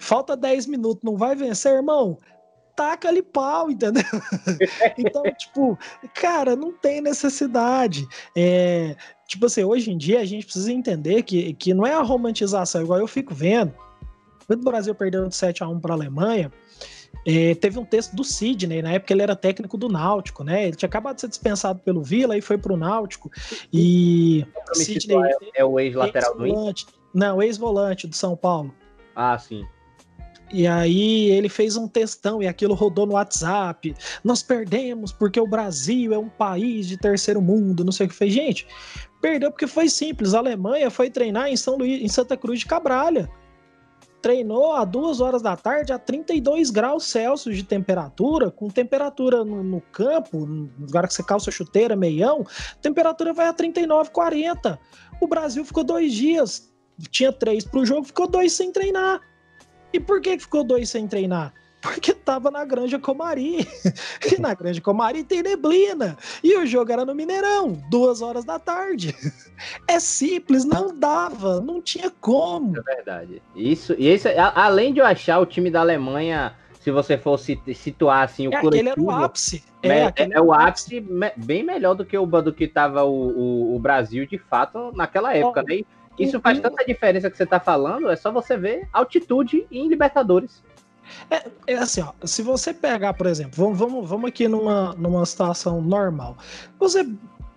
Falta 0.00 0.36
10 0.36 0.66
minutos, 0.66 1.04
não 1.04 1.16
vai 1.16 1.36
vencer, 1.36 1.72
irmão? 1.72 2.18
Taca 2.74 3.06
ali 3.06 3.22
pau, 3.22 3.70
entendeu? 3.70 4.02
então, 4.98 5.22
tipo, 5.38 5.78
cara, 6.14 6.56
não 6.56 6.72
tem 6.72 7.00
necessidade. 7.00 8.08
É, 8.36 8.96
tipo 9.28 9.46
assim, 9.46 9.62
hoje 9.62 9.92
em 9.92 9.96
dia 9.96 10.18
a 10.20 10.24
gente 10.24 10.46
precisa 10.46 10.72
entender 10.72 11.22
que, 11.22 11.54
que 11.54 11.72
não 11.72 11.86
é 11.86 11.94
a 11.94 12.02
romantização, 12.02 12.82
igual 12.82 12.98
eu 12.98 13.06
fico 13.06 13.32
vendo. 13.32 13.72
O 14.48 14.56
Brasil 14.56 14.96
perdeu 14.96 15.28
de 15.28 15.36
7 15.36 15.62
a 15.62 15.68
1 15.68 15.78
para 15.78 15.92
a 15.92 15.96
Alemanha, 15.96 16.50
é, 17.26 17.54
teve 17.54 17.78
um 17.78 17.84
texto 17.84 18.14
do 18.14 18.24
Sidney, 18.24 18.82
na 18.82 18.92
época 18.92 19.12
ele 19.12 19.22
era 19.22 19.36
técnico 19.36 19.76
do 19.76 19.88
Náutico, 19.88 20.42
né? 20.42 20.66
Ele 20.66 20.76
tinha 20.76 20.88
acabado 20.88 21.16
de 21.16 21.22
ser 21.22 21.28
dispensado 21.28 21.80
pelo 21.80 22.02
Vila 22.02 22.36
e 22.36 22.40
foi 22.40 22.56
pro 22.56 22.76
Náutico. 22.76 23.30
E 23.72 24.46
Sidney 24.72 25.18
é, 25.54 25.60
é, 25.60 25.64
o 25.64 25.78
ex-lateral 25.78 26.36
do 26.36 26.46
Inter? 26.46 26.86
Não, 27.12 27.42
ex-volante 27.42 28.06
do 28.06 28.14
São 28.14 28.36
Paulo. 28.36 28.74
Ah, 29.14 29.36
sim. 29.36 29.66
E 30.52 30.66
aí 30.66 31.30
ele 31.30 31.48
fez 31.48 31.76
um 31.76 31.86
textão 31.86 32.42
e 32.42 32.48
aquilo 32.48 32.74
rodou 32.74 33.06
no 33.06 33.12
WhatsApp. 33.12 33.94
Nós 34.24 34.42
perdemos 34.42 35.12
porque 35.12 35.38
o 35.38 35.46
Brasil 35.46 36.12
é 36.12 36.18
um 36.18 36.28
país 36.28 36.88
de 36.88 36.96
terceiro 36.96 37.40
mundo, 37.40 37.84
não 37.84 37.92
sei 37.92 38.06
o 38.06 38.08
que 38.08 38.14
fez. 38.14 38.32
Gente, 38.32 38.66
perdeu 39.20 39.50
porque 39.50 39.66
foi 39.66 39.88
simples. 39.88 40.34
A 40.34 40.38
Alemanha 40.38 40.90
foi 40.90 41.08
treinar 41.08 41.48
em 41.48 41.56
São 41.56 41.76
Luís, 41.76 42.02
em 42.02 42.08
Santa 42.08 42.36
Cruz 42.36 42.60
de 42.60 42.66
Cabralha 42.66 43.30
treinou 44.20 44.72
a 44.72 44.84
duas 44.84 45.20
horas 45.20 45.42
da 45.42 45.56
tarde 45.56 45.92
a 45.92 45.98
32 45.98 46.70
graus 46.70 47.04
Celsius 47.04 47.56
de 47.56 47.64
temperatura, 47.64 48.50
com 48.50 48.68
temperatura 48.68 49.44
no, 49.44 49.62
no 49.62 49.80
campo, 49.80 50.46
no 50.46 50.70
lugar 50.78 51.06
que 51.08 51.14
você 51.14 51.22
calça 51.22 51.50
chuteira, 51.50 51.96
meião, 51.96 52.44
temperatura 52.80 53.32
vai 53.32 53.48
a 53.48 53.52
39, 53.52 54.10
40. 54.10 54.78
O 55.20 55.26
Brasil 55.26 55.64
ficou 55.64 55.84
dois 55.84 56.12
dias, 56.12 56.72
tinha 57.10 57.32
três 57.32 57.64
para 57.64 57.80
o 57.80 57.86
jogo, 57.86 58.04
ficou 58.04 58.26
dois 58.26 58.52
sem 58.52 58.72
treinar. 58.72 59.20
E 59.92 59.98
por 59.98 60.20
que 60.20 60.38
ficou 60.38 60.62
dois 60.62 60.88
sem 60.88 61.06
treinar? 61.08 61.52
Porque 61.80 62.12
tava 62.12 62.50
na 62.50 62.64
Granja 62.64 62.98
Comari. 62.98 63.58
e 64.36 64.40
na 64.40 64.54
Granja 64.54 64.80
Comari 64.80 65.24
tem 65.24 65.42
neblina. 65.42 66.16
E 66.42 66.56
o 66.56 66.66
jogo 66.66 66.92
era 66.92 67.04
no 67.04 67.14
Mineirão, 67.14 67.72
duas 67.90 68.20
horas 68.22 68.44
da 68.44 68.58
tarde. 68.58 69.14
É 69.86 70.00
simples, 70.00 70.64
não 70.64 70.98
dava, 70.98 71.60
não 71.60 71.82
tinha 71.82 72.10
como. 72.18 72.78
É 72.78 72.94
verdade. 72.94 73.42
Isso, 73.54 73.94
e 73.98 74.08
esse, 74.08 74.26
além 74.54 74.94
de 74.94 75.00
eu 75.00 75.04
achar 75.04 75.38
o 75.38 75.44
time 75.44 75.70
da 75.70 75.80
Alemanha, 75.80 76.54
se 76.80 76.90
você 76.90 77.18
fosse 77.18 77.60
situar 77.74 78.22
assim 78.22 78.48
o 78.48 78.54
é, 78.54 78.60
coletivo, 78.60 78.90
era 78.90 79.02
o 79.02 79.10
ápice. 79.10 79.62
É, 79.82 79.88
é, 79.88 80.12
é 80.32 80.40
o 80.40 80.50
ápice 80.50 81.06
bem 81.36 81.62
melhor 81.62 81.94
do 81.94 82.06
que 82.06 82.16
o 82.16 82.24
do 82.24 82.54
que 82.54 82.66
tava 82.66 83.04
o, 83.04 83.12
o, 83.12 83.76
o 83.76 83.78
Brasil 83.78 84.26
de 84.26 84.38
fato 84.38 84.92
naquela 84.96 85.36
época, 85.36 85.62
né? 85.62 85.82
isso 86.18 86.40
faz 86.40 86.60
tanta 86.60 86.84
diferença 86.84 87.30
que 87.30 87.36
você 87.36 87.46
tá 87.46 87.60
falando, 87.60 88.10
é 88.10 88.16
só 88.16 88.30
você 88.30 88.56
ver 88.56 88.88
altitude 88.92 89.66
em 89.70 89.88
Libertadores. 89.88 90.62
É, 91.30 91.50
é, 91.66 91.74
assim, 91.76 92.00
ó, 92.00 92.12
se 92.24 92.42
você 92.42 92.72
pegar, 92.72 93.14
por 93.14 93.26
exemplo, 93.26 93.52
vamos, 93.56 93.78
vamos, 93.78 94.08
vamos 94.08 94.28
aqui 94.28 94.48
numa, 94.48 94.94
numa 94.94 95.24
situação 95.26 95.80
normal. 95.80 96.36
Você 96.78 97.06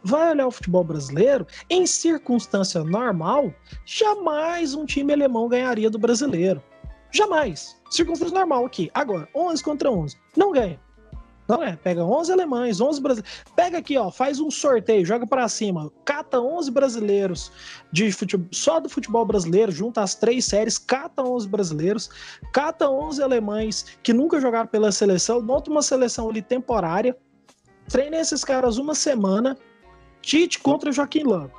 vai 0.03 0.31
olhar 0.31 0.47
o 0.47 0.51
futebol 0.51 0.83
brasileiro, 0.83 1.47
em 1.69 1.85
circunstância 1.85 2.83
normal, 2.83 3.53
jamais 3.85 4.73
um 4.73 4.85
time 4.85 5.13
alemão 5.13 5.47
ganharia 5.47 5.89
do 5.89 5.97
brasileiro. 5.97 6.61
Jamais. 7.11 7.79
Circunstância 7.89 8.33
normal 8.33 8.65
aqui. 8.65 8.89
Agora, 8.93 9.29
11 9.35 9.63
contra 9.63 9.91
11. 9.91 10.17
Não 10.35 10.51
ganha. 10.51 10.79
Não 11.47 11.61
é, 11.61 11.75
pega 11.75 12.03
11 12.03 12.31
alemães, 12.31 12.79
11 12.79 13.01
brasileiros. 13.01 13.43
Pega 13.55 13.77
aqui, 13.77 13.97
ó, 13.97 14.09
faz 14.09 14.39
um 14.39 14.49
sorteio, 14.49 15.05
joga 15.05 15.27
para 15.27 15.47
cima, 15.47 15.91
cata 16.05 16.39
11 16.39 16.71
brasileiros 16.71 17.51
de 17.91 18.11
futebol, 18.11 18.47
só 18.51 18.79
do 18.79 18.87
futebol 18.87 19.25
brasileiro, 19.25 19.71
junta 19.71 20.01
as 20.01 20.15
três 20.15 20.45
séries, 20.45 20.77
cata 20.77 21.21
11 21.21 21.47
brasileiros, 21.47 22.09
cata 22.53 22.89
11 22.89 23.21
alemães 23.21 23.85
que 24.01 24.13
nunca 24.13 24.39
jogaram 24.39 24.67
pela 24.67 24.91
seleção, 24.91 25.41
monta 25.41 25.69
uma 25.69 25.81
seleção 25.81 26.29
ali 26.29 26.41
temporária, 26.41 27.15
treina 27.89 28.17
esses 28.17 28.43
caras 28.43 28.77
uma 28.77 28.95
semana, 28.95 29.57
Tite 30.23 30.57
contra 30.59 30.91
Joaquim 30.91 31.23
Lã. 31.23 31.49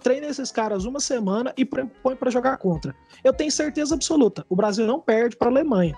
Treina 0.00 0.26
esses 0.26 0.50
caras 0.50 0.84
uma 0.84 0.98
semana 0.98 1.54
e 1.56 1.64
põe 1.64 2.16
para 2.16 2.30
jogar 2.30 2.56
contra. 2.56 2.96
Eu 3.22 3.32
tenho 3.32 3.52
certeza 3.52 3.94
absoluta, 3.94 4.44
o 4.48 4.56
Brasil 4.56 4.86
não 4.86 4.98
perde 4.98 5.36
para 5.36 5.48
a 5.48 5.50
Alemanha. 5.52 5.96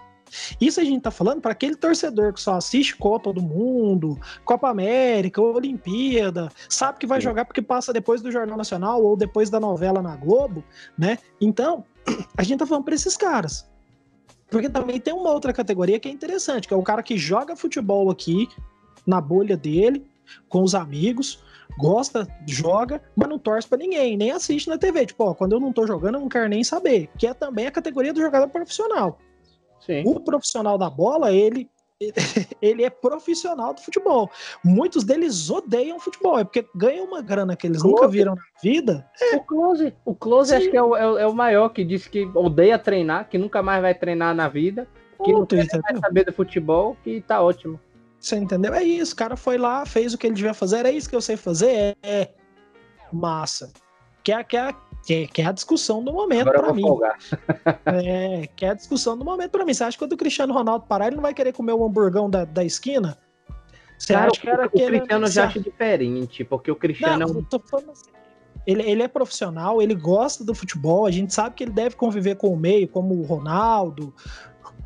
Isso 0.61 0.81
a 0.81 0.85
gente 0.85 1.03
tá 1.03 1.11
falando 1.11 1.41
para 1.41 1.53
aquele 1.53 1.77
torcedor 1.77 2.33
que 2.33 2.41
só 2.41 2.55
assiste 2.55 2.97
Copa 2.97 3.33
do 3.33 3.43
Mundo, 3.43 4.19
Copa 4.45 4.69
América, 4.69 5.41
Olimpíada, 5.41 6.51
sabe 6.69 6.99
que 6.99 7.07
vai 7.07 7.21
jogar 7.21 7.45
porque 7.45 7.63
passa 7.63 7.93
depois 7.93 8.21
do 8.21 8.31
Jornal 8.31 8.57
Nacional 8.57 9.03
ou 9.03 9.17
depois 9.17 9.51
da 9.51 9.61
novela 9.61 10.03
na 10.03 10.17
Globo, 10.17 10.65
né? 10.97 11.19
Então, 11.41 11.85
a 12.37 12.43
gente 12.43 12.59
tá 12.59 12.67
falando 12.67 12.85
para 12.85 12.95
esses 12.95 13.17
caras. 13.17 13.69
Porque 14.51 14.69
também 14.69 15.01
tem 15.01 15.15
uma 15.15 15.31
outra 15.31 15.53
categoria 15.53 16.01
que 16.01 16.09
é 16.09 16.11
interessante, 16.11 16.67
que 16.67 16.75
é 16.75 16.77
o 16.77 16.83
cara 16.83 17.03
que 17.03 17.17
joga 17.17 17.55
futebol 17.55 18.11
aqui 18.11 18.49
na 19.07 19.21
bolha 19.21 19.57
dele, 19.57 20.05
com 20.49 20.63
os 20.63 20.75
amigos, 20.75 21.43
gosta, 21.79 22.27
joga, 22.47 23.01
mas 23.15 23.29
não 23.29 23.39
torce 23.39 23.69
para 23.69 23.79
ninguém, 23.79 24.17
nem 24.17 24.33
assiste 24.33 24.69
na 24.69 24.77
TV. 24.77 25.07
Tipo, 25.07 25.25
ó, 25.25 25.35
quando 25.35 25.53
eu 25.53 25.61
não 25.61 25.73
tô 25.73 25.87
jogando, 25.87 26.17
eu 26.17 26.21
não 26.21 26.29
quero 26.29 26.49
nem 26.49 26.65
saber. 26.65 27.09
Que 27.17 27.27
é 27.29 27.35
também 27.35 27.67
a 27.67 27.71
categoria 27.71 28.13
do 28.13 28.21
jogador 28.21 28.49
profissional. 28.49 29.19
Sim. 29.81 30.03
O 30.07 30.21
profissional 30.21 30.77
da 30.77 30.91
bola, 30.91 31.33
ele 31.33 31.69
ele 32.63 32.83
é 32.83 32.91
profissional 32.91 33.75
do 33.75 33.81
futebol. 33.81 34.31
Muitos 34.65 35.05
deles 35.05 35.51
odeiam 35.51 36.01
futebol, 36.01 36.39
é 36.39 36.45
porque 36.45 36.67
ganham 36.75 37.05
uma 37.05 37.21
grana 37.21 37.55
que 37.55 37.67
eles 37.67 37.83
Close. 37.83 37.95
nunca 37.95 38.09
viram 38.09 38.35
na 38.35 38.43
vida. 38.63 39.07
É. 39.21 39.37
O 39.37 39.45
Close, 39.45 39.95
o 40.05 40.15
Close 40.15 40.55
acho 40.55 40.71
que 40.71 40.77
é 40.77 40.83
o, 40.83 40.97
é, 40.97 41.27
o, 41.27 41.35
maior 41.35 41.69
que 41.69 41.85
disse 41.85 42.09
que 42.09 42.25
odeia 42.35 42.79
treinar, 42.79 43.29
que 43.29 43.37
nunca 43.37 43.63
mais 43.63 43.83
vai 43.83 43.95
treinar 43.95 44.35
na 44.35 44.49
vida, 44.49 44.89
que 45.23 45.33
não 45.33 45.45
quer 45.45 45.67
saber 46.01 46.25
do 46.25 46.33
futebol, 46.33 46.97
que 47.05 47.21
tá 47.21 47.43
ótimo. 47.43 47.79
Você 48.19 48.37
entendeu? 48.37 48.75
É 48.75 48.83
isso, 48.83 49.15
o 49.15 49.17
cara 49.17 49.37
foi 49.37 49.59
lá, 49.59 49.85
fez 49.85 50.15
o 50.15 50.19
que 50.19 50.27
ele 50.27 50.35
devia 50.35 50.55
fazer, 50.55 50.79
era 50.79 50.91
isso 50.91 51.09
que 51.09 51.17
eu 51.17 51.21
sei 51.21 51.37
fazer, 51.37 51.69
é, 51.71 51.97
é. 52.03 52.31
massa. 53.13 53.71
Que 54.23 54.33
é, 54.33 54.45
que 54.45 54.57
é 54.57 54.75
que, 55.05 55.27
que 55.29 55.43
é 55.43 55.47
a 55.47 55.53
discussão 55.53 56.03
do 56.03 56.13
momento 56.13 56.51
para 56.51 56.73
mim. 56.73 56.85
é, 57.87 58.49
que 58.55 58.65
é 58.65 58.71
a 58.71 58.75
discussão 58.75 59.17
do 59.17 59.25
momento 59.25 59.51
para 59.51 59.65
mim. 59.65 59.75
Você 59.75 59.85
acha 59.85 59.97
que 59.97 60.05
quando 60.05 60.13
o 60.13 60.17
Cristiano 60.17 60.53
Ronaldo 60.53 60.87
parar, 60.87 61.09
ele 61.09 61.17
não 61.17 61.23
vai 61.23 61.35
querer 61.35 61.53
comer 61.53 61.73
o 61.73 61.85
hamburgão 61.85 62.29
da, 62.29 62.45
da 62.45 62.65
esquina? 62.65 63.19
Você 63.99 64.15
cara, 64.15 64.31
acha 64.31 64.41
que 64.41 64.49
era 64.49 64.63
o, 64.63 64.67
o 64.67 64.71
Cristiano 64.71 65.27
já 65.27 65.47
acha 65.47 65.61
diferente, 65.61 66.45
porque 66.45 66.71
o 66.71 66.77
Cristiano 66.77 67.19
não, 67.19 67.27
é 67.27 67.39
um... 67.39 67.91
assim, 67.91 68.11
ele, 68.67 68.83
ele 68.83 69.03
é 69.03 69.09
profissional, 69.09 69.83
ele 69.83 69.95
gosta 69.95 70.45
do 70.45 70.55
futebol, 70.55 71.07
a 71.07 71.11
gente 71.11 71.35
sabe 71.35 71.55
que 71.55 71.65
ele 71.65 71.73
deve 71.73 71.97
conviver 71.97 72.37
com 72.37 72.49
o 72.49 72.57
meio, 72.57 72.89
como 72.89 73.15
o 73.15 73.23
Ronaldo, 73.23 74.15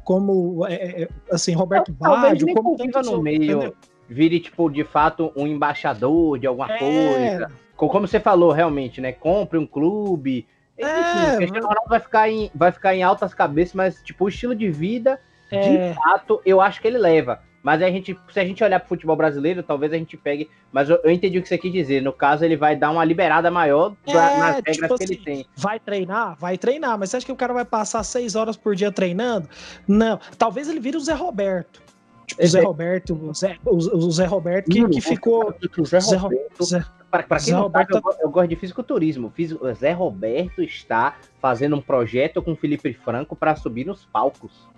como 0.04 0.66
é, 0.66 1.02
é 1.02 1.08
assim, 1.30 1.52
Roberto 1.52 1.92
Baggio, 1.92 2.52
como 2.54 2.76
tanto 2.76 3.02
no 3.02 3.22
meio, 3.22 3.44
entendeu? 3.44 3.74
Vire 4.08 4.40
tipo 4.40 4.68
de 4.70 4.84
fato 4.84 5.32
um 5.34 5.46
embaixador 5.46 6.38
de 6.38 6.46
alguma 6.46 6.72
é, 6.72 6.78
coisa 6.78 7.64
como 7.76 8.06
você 8.06 8.20
falou, 8.20 8.52
realmente, 8.52 9.00
né? 9.00 9.12
Compre 9.12 9.58
um 9.58 9.66
clube. 9.66 10.46
É, 10.76 10.84
Enfim, 10.84 11.34
o 11.34 11.36
Cristiano 11.36 11.66
Ronaldo 11.66 11.88
vai 11.88 12.00
ficar, 12.00 12.28
em, 12.28 12.50
vai 12.54 12.72
ficar 12.72 12.94
em 12.94 13.02
altas 13.02 13.34
cabeças, 13.34 13.74
mas, 13.74 14.02
tipo, 14.02 14.24
o 14.24 14.28
estilo 14.28 14.54
de 14.54 14.70
vida, 14.70 15.20
é... 15.50 15.90
de 15.90 15.94
fato, 15.94 16.40
eu 16.44 16.60
acho 16.60 16.80
que 16.80 16.88
ele 16.88 16.98
leva. 16.98 17.40
Mas 17.62 17.80
a 17.80 17.88
gente, 17.88 18.14
se 18.30 18.38
a 18.38 18.44
gente 18.44 18.62
olhar 18.62 18.78
pro 18.78 18.90
futebol 18.90 19.16
brasileiro, 19.16 19.62
talvez 19.62 19.90
a 19.90 19.96
gente 19.96 20.18
pegue. 20.18 20.50
Mas 20.70 20.90
eu, 20.90 21.00
eu 21.02 21.10
entendi 21.10 21.38
o 21.38 21.42
que 21.42 21.48
você 21.48 21.56
quis 21.56 21.72
dizer. 21.72 22.02
No 22.02 22.12
caso, 22.12 22.44
ele 22.44 22.58
vai 22.58 22.76
dar 22.76 22.90
uma 22.90 23.02
liberada 23.02 23.50
maior 23.50 23.96
pra, 24.04 24.32
é, 24.32 24.38
nas 24.38 24.56
regras 24.56 24.76
tipo 24.76 24.98
que 24.98 25.04
assim, 25.04 25.14
ele 25.14 25.24
tem. 25.24 25.46
Vai 25.56 25.80
treinar? 25.80 26.36
Vai 26.38 26.58
treinar. 26.58 26.98
Mas 26.98 27.08
você 27.08 27.16
acha 27.16 27.26
que 27.26 27.32
o 27.32 27.36
cara 27.36 27.54
vai 27.54 27.64
passar 27.64 28.04
seis 28.04 28.34
horas 28.34 28.54
por 28.54 28.74
dia 28.74 28.92
treinando? 28.92 29.48
Não. 29.88 30.20
Talvez 30.36 30.68
ele 30.68 30.78
vire 30.78 30.98
o 30.98 31.00
Zé 31.00 31.14
Roberto. 31.14 31.80
Tipo, 32.26 32.42
o 32.42 32.46
Zé 32.46 32.60
Roberto, 32.62 33.14
o 33.14 33.34
Zé, 33.34 33.58
o, 33.64 33.76
o 33.76 34.10
Zé 34.10 34.24
Roberto 34.24 34.70
que, 34.70 34.88
que 34.88 35.00
ficou. 35.00 35.54
O 35.78 35.84
Zé 35.84 36.16
Roberto. 36.16 36.64
Zé, 36.64 36.84
para 37.10 37.22
quem 37.22 37.38
Zé 37.38 37.52
não 37.52 37.70
sabe, 37.70 37.86
eu, 37.94 38.02
eu, 38.22 38.30
gosto 38.30 38.48
de 38.48 38.56
fisiculturismo. 38.56 39.32
O 39.60 39.74
Zé 39.74 39.92
Roberto 39.92 40.62
está 40.62 41.16
fazendo 41.40 41.76
um 41.76 41.80
projeto 41.80 42.42
com 42.42 42.52
o 42.52 42.56
Felipe 42.56 42.92
Franco 42.92 43.36
para 43.36 43.54
subir 43.54 43.86
nos 43.86 44.04
palcos. 44.06 44.68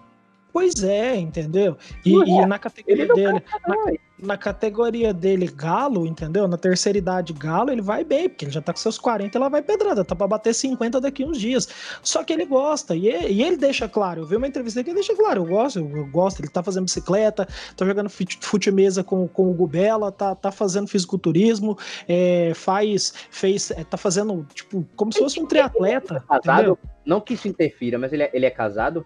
Pois 0.57 0.83
é, 0.83 1.15
entendeu? 1.17 1.77
E, 2.03 2.13
e 2.15 2.47
na 2.47 2.59
categoria 2.59 3.07
dele, 3.09 3.43
na, 3.69 3.77
na, 4.19 4.39
categoria 4.39 5.13
dele 5.13 5.49
galo, 5.49 6.07
entendeu? 6.07 6.49
Na 6.49 6.57
terceira 6.57 6.97
idade 6.97 7.35
galo, 7.35 7.71
ele 7.71 7.83
vai 7.83 8.03
bem, 8.03 8.27
porque 8.27 8.47
ele 8.47 8.53
já 8.53 8.63
tá 8.63 8.73
com 8.73 8.79
seus 8.79 8.97
40 8.97 9.37
e 9.37 9.39
lá 9.39 9.51
vai 9.51 9.61
pedrada, 9.61 10.03
tá 10.03 10.17
pra 10.17 10.27
bater 10.27 10.55
50 10.55 10.99
daqui 10.99 11.27
uns 11.27 11.39
dias. 11.39 11.69
Só 12.03 12.25
que 12.25 12.33
ele 12.33 12.47
gosta, 12.47 12.97
e, 12.97 13.03
e 13.03 13.43
ele 13.43 13.59
deixa 13.59 13.87
claro, 13.87 14.23
eu 14.23 14.27
vi 14.27 14.37
uma 14.37 14.49
entrevista 14.49 14.83
que 14.83 14.89
ele 14.89 14.95
deixa 14.95 15.15
claro, 15.15 15.43
eu 15.43 15.47
gosto, 15.47 15.79
eu, 15.79 16.07
gosto, 16.07 16.41
ele 16.41 16.49
tá 16.49 16.63
fazendo 16.63 16.85
bicicleta, 16.85 17.47
tá 17.77 17.85
jogando 17.85 18.09
fute 18.09 18.73
mesa 18.73 19.05
com, 19.05 19.29
com 19.29 19.51
o 19.51 19.53
Gubela, 19.53 20.11
tá, 20.11 20.35
tá 20.35 20.51
fazendo 20.51 20.89
fisiculturismo, 20.89 21.77
é, 22.09 22.53
faz, 22.55 23.13
fez, 23.31 23.71
é, 23.73 23.85
tá 23.85 23.99
fazendo, 23.99 24.47
tipo, 24.55 24.87
como 24.97 25.13
se 25.13 25.19
fosse 25.19 25.39
um 25.39 25.45
triatleta. 25.45 26.25
É 26.31 26.41
casado, 26.41 26.79
não 27.05 27.21
que 27.21 27.35
isso 27.35 27.47
interfira, 27.47 27.99
mas 27.99 28.11
ele 28.11 28.23
é, 28.23 28.31
ele 28.33 28.47
é 28.47 28.51
casado? 28.51 29.05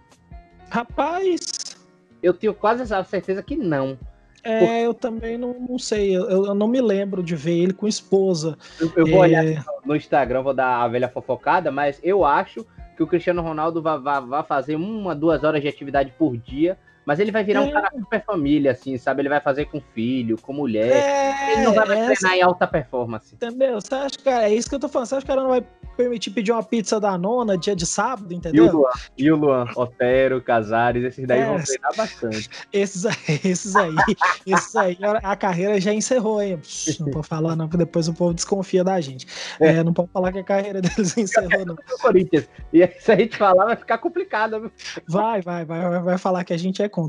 Rapaz. 0.71 1.77
Eu 2.23 2.33
tenho 2.33 2.55
quase 2.55 2.93
a 2.93 3.05
certeza 3.05 3.43
que 3.43 3.57
não. 3.57 3.99
É, 4.43 4.87
eu 4.87 4.95
também 4.95 5.37
não, 5.37 5.55
não 5.55 5.79
sei. 5.79 6.17
Eu, 6.17 6.31
eu, 6.31 6.55
não 6.55 6.67
me 6.67 6.81
lembro 6.81 7.23
de 7.23 7.37
ver 7.37 7.59
ele 7.59 7.73
com 7.73 7.87
esposa. 7.87 8.57
Eu, 8.81 8.93
eu 8.97 9.07
vou 9.07 9.25
é... 9.25 9.29
olhar 9.29 9.65
no 9.85 9.95
Instagram, 9.95 10.43
vou 10.43 10.55
dar 10.55 10.83
a 10.83 10.89
velha 10.89 11.09
fofocada, 11.09 11.71
mas 11.71 12.01
eu 12.03 12.25
acho 12.25 12.65
que 12.97 13.03
o 13.03 13.07
Cristiano 13.07 13.43
Ronaldo 13.43 13.83
vai, 13.83 13.99
vai, 13.99 14.21
vai 14.21 14.43
fazer 14.43 14.77
uma, 14.77 15.15
duas 15.15 15.45
horas 15.45 15.61
de 15.61 15.69
atividade 15.69 16.13
por 16.19 16.37
dia 16.37 16.79
mas 17.11 17.19
ele 17.19 17.33
vai 17.33 17.43
virar 17.43 17.63
é. 17.63 17.65
um 17.65 17.73
cara 17.73 17.91
super 17.91 18.25
família, 18.25 18.71
assim, 18.71 18.97
sabe? 18.97 19.23
Ele 19.23 19.29
vai 19.29 19.41
fazer 19.41 19.65
com 19.65 19.81
filho, 19.81 20.39
com 20.41 20.53
mulher. 20.53 20.93
É, 20.93 21.53
ele 21.55 21.63
não 21.63 21.75
vai 21.75 21.85
mais 21.85 22.21
treinar 22.21 22.39
em 22.39 22.41
alta 22.41 22.69
performance. 22.69 23.35
Entendeu? 23.35 23.81
Você 23.81 23.93
acha 23.93 24.17
que 24.17 24.29
é 24.29 24.55
isso 24.55 24.69
que 24.69 24.77
eu 24.77 24.79
tô 24.79 24.89
falando? 24.89 25.09
Você 25.09 25.17
acha 25.17 25.27
que 25.27 25.33
o 25.33 25.35
cara 25.35 25.43
não 25.43 25.51
vai 25.51 25.65
permitir 25.97 26.31
pedir 26.31 26.53
uma 26.53 26.63
pizza 26.63 26.99
da 26.99 27.19
nona 27.19 27.59
dia 27.59 27.75
de 27.77 27.85
sábado, 27.85 28.33
entendeu? 28.33 28.65
E 28.65 28.69
o 28.69 28.73
Luan, 28.73 28.91
e 29.19 29.33
o 29.33 29.37
Luan 29.37 29.67
Otero, 29.77 30.41
Casares, 30.41 31.05
esses 31.05 31.27
daí 31.27 31.41
é, 31.41 31.47
vão 31.47 31.61
treinar 31.61 31.97
bastante. 31.97 32.49
Esses 32.73 33.05
aí, 33.05 33.41
esses 33.45 33.77
aí, 33.77 33.95
esses 34.47 34.77
aí, 34.77 34.97
a 35.23 35.37
carreira 35.37 35.81
já 35.81 35.93
encerrou, 35.93 36.41
hein? 36.41 36.61
Não 37.01 37.11
pode 37.11 37.27
falar, 37.27 37.57
não, 37.57 37.67
porque 37.67 37.79
depois 37.79 38.07
o 38.09 38.15
povo 38.15 38.33
desconfia 38.33 38.85
da 38.85 39.01
gente. 39.01 39.27
É. 39.61 39.69
É, 39.69 39.85
não 39.85 39.93
pode 39.93 40.11
falar 40.13 40.33
que 40.33 40.39
a 40.39 40.45
carreira 40.45 40.81
deles 40.81 41.17
encerrou, 41.19 41.67
não. 41.67 41.77
Corinthians. 42.01 42.49
E 42.73 42.87
se 42.87 43.13
a 43.13 43.17
gente 43.17 43.37
falar, 43.37 43.65
vai 43.65 43.77
ficar 43.77 43.99
complicado. 43.99 44.71
Vai, 45.09 45.43
vai, 45.43 45.65
vai, 45.65 45.99
vai 46.01 46.19
falar 46.19 46.45
que 46.45 46.53
a 46.53 46.59
gente 46.59 46.81
é 46.83 46.89
contra. 46.89 47.00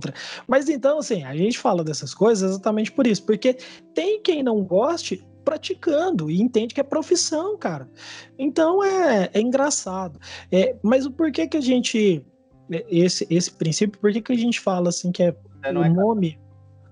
Mas 0.48 0.70
então, 0.70 1.00
assim, 1.00 1.24
a 1.24 1.36
gente 1.36 1.58
fala 1.58 1.84
dessas 1.84 2.14
coisas 2.14 2.52
exatamente 2.52 2.92
por 2.92 3.08
isso, 3.08 3.26
porque 3.26 3.58
tem 3.94 4.22
quem 4.22 4.44
não 4.44 4.64
goste 4.64 5.26
praticando 5.44 6.30
e 6.30 6.42
entende 6.42 6.74
que 6.74 6.80
é 6.80 6.84
profissão, 6.84 7.58
cara. 7.58 7.90
Então 8.38 8.84
é, 8.84 9.30
é 9.34 9.42
engraçado. 9.42 10.20
É, 10.52 10.76
mas 10.82 11.06
o 11.06 11.12
porquê 11.12 11.48
que 11.48 11.58
a 11.58 11.62
gente. 11.62 12.26
Esse, 12.90 13.28
esse 13.30 13.52
princípio, 13.52 14.00
por 14.00 14.14
que, 14.14 14.22
que 14.22 14.32
a 14.32 14.38
gente 14.38 14.60
fala 14.60 14.90
assim 14.90 15.12
que 15.12 15.24
é, 15.24 15.36
é 15.64 15.74
o 15.74 15.84
é 15.84 15.90
nome? 15.90 16.40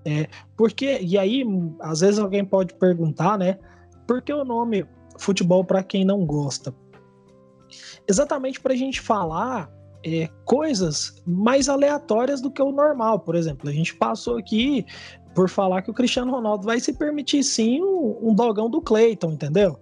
É, 0.04 0.28
porque, 0.56 0.98
e 1.00 1.16
aí, 1.16 1.44
às 1.80 2.00
vezes 2.00 2.18
alguém 2.18 2.44
pode 2.44 2.74
perguntar, 2.74 3.38
né? 3.38 3.58
Por 4.06 4.20
que 4.20 4.32
o 4.32 4.44
nome 4.44 4.86
futebol 5.18 5.64
para 5.64 5.82
quem 5.82 6.04
não 6.04 6.26
gosta? 6.26 6.74
Exatamente 8.06 8.60
para 8.60 8.74
a 8.74 8.76
gente 8.76 9.00
falar 9.00 9.70
é, 10.04 10.28
coisas 10.44 11.22
mais 11.26 11.68
aleatórias 11.68 12.40
do 12.40 12.50
que 12.50 12.62
o 12.62 12.72
normal. 12.72 13.20
Por 13.20 13.34
exemplo, 13.34 13.68
a 13.68 13.72
gente 13.72 13.94
passou 13.94 14.38
aqui 14.38 14.86
por 15.34 15.48
falar 15.48 15.82
que 15.82 15.90
o 15.90 15.94
Cristiano 15.94 16.32
Ronaldo 16.32 16.64
vai 16.64 16.80
se 16.80 16.92
permitir 16.92 17.42
sim 17.42 17.80
um, 17.82 18.30
um 18.30 18.34
dogão 18.34 18.68
do 18.68 18.80
Cleiton, 18.80 19.32
entendeu? 19.32 19.78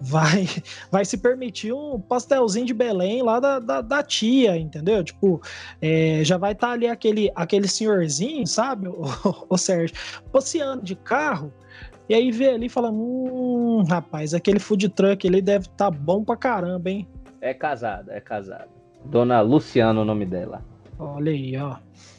Vai, 0.00 0.46
vai 0.90 1.04
se 1.04 1.18
permitir 1.18 1.72
um 1.72 2.00
pastelzinho 2.00 2.66
de 2.66 2.74
Belém 2.74 3.22
lá 3.22 3.40
da, 3.40 3.58
da, 3.58 3.80
da 3.80 4.02
tia, 4.02 4.56
entendeu? 4.56 5.02
Tipo, 5.02 5.40
é, 5.80 6.22
já 6.24 6.36
vai 6.36 6.52
estar 6.52 6.68
tá 6.68 6.72
ali 6.72 6.86
aquele, 6.86 7.30
aquele 7.34 7.68
senhorzinho, 7.68 8.46
sabe, 8.46 8.88
o, 8.88 9.04
o 9.48 9.58
Sérgio, 9.58 9.96
passeando 10.32 10.82
de 10.82 10.94
carro, 10.94 11.52
e 12.08 12.14
aí 12.14 12.30
vê 12.30 12.50
ali 12.50 12.66
e 12.66 12.70
fala: 12.70 12.90
Hum, 12.90 13.82
rapaz, 13.88 14.32
aquele 14.32 14.60
food 14.60 14.88
truck 14.90 15.26
ele 15.26 15.42
deve 15.42 15.66
estar 15.66 15.86
tá 15.86 15.90
bom 15.90 16.24
pra 16.24 16.36
caramba, 16.36 16.90
hein? 16.90 17.08
É 17.40 17.52
casado, 17.52 18.10
é 18.10 18.20
casado. 18.20 18.75
Dona 19.10 19.40
Luciana, 19.40 20.00
o 20.00 20.04
nome 20.04 20.26
dela. 20.26 20.64
Olha 20.98 21.32
aí, 21.32 21.56
ó. 21.56 21.76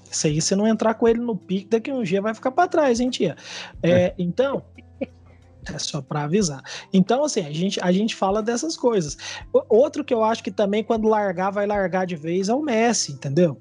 Isso 0.09 0.27
aí, 0.27 0.41
se 0.41 0.55
não 0.55 0.67
entrar 0.67 0.93
com 0.93 1.07
ele 1.07 1.19
no 1.19 1.35
pique, 1.35 1.67
daqui 1.69 1.91
um 1.91 2.03
dia 2.03 2.21
vai 2.21 2.33
ficar 2.33 2.51
para 2.51 2.67
trás, 2.67 2.99
hein, 2.99 3.09
tia? 3.09 3.35
É, 3.83 3.91
é. 3.91 4.15
Então, 4.17 4.63
é 5.01 5.77
só 5.77 6.01
para 6.01 6.23
avisar. 6.23 6.63
Então, 6.93 7.23
assim, 7.23 7.45
a 7.45 7.51
gente, 7.51 7.79
a 7.81 7.91
gente 7.91 8.15
fala 8.15 8.41
dessas 8.41 8.77
coisas. 8.77 9.17
Outro 9.69 10.03
que 10.03 10.13
eu 10.13 10.23
acho 10.23 10.43
que 10.43 10.51
também, 10.51 10.83
quando 10.83 11.07
largar, 11.07 11.51
vai 11.51 11.67
largar 11.67 12.05
de 12.05 12.15
vez 12.15 12.49
é 12.49 12.53
o 12.53 12.61
Messi, 12.61 13.11
entendeu? 13.11 13.59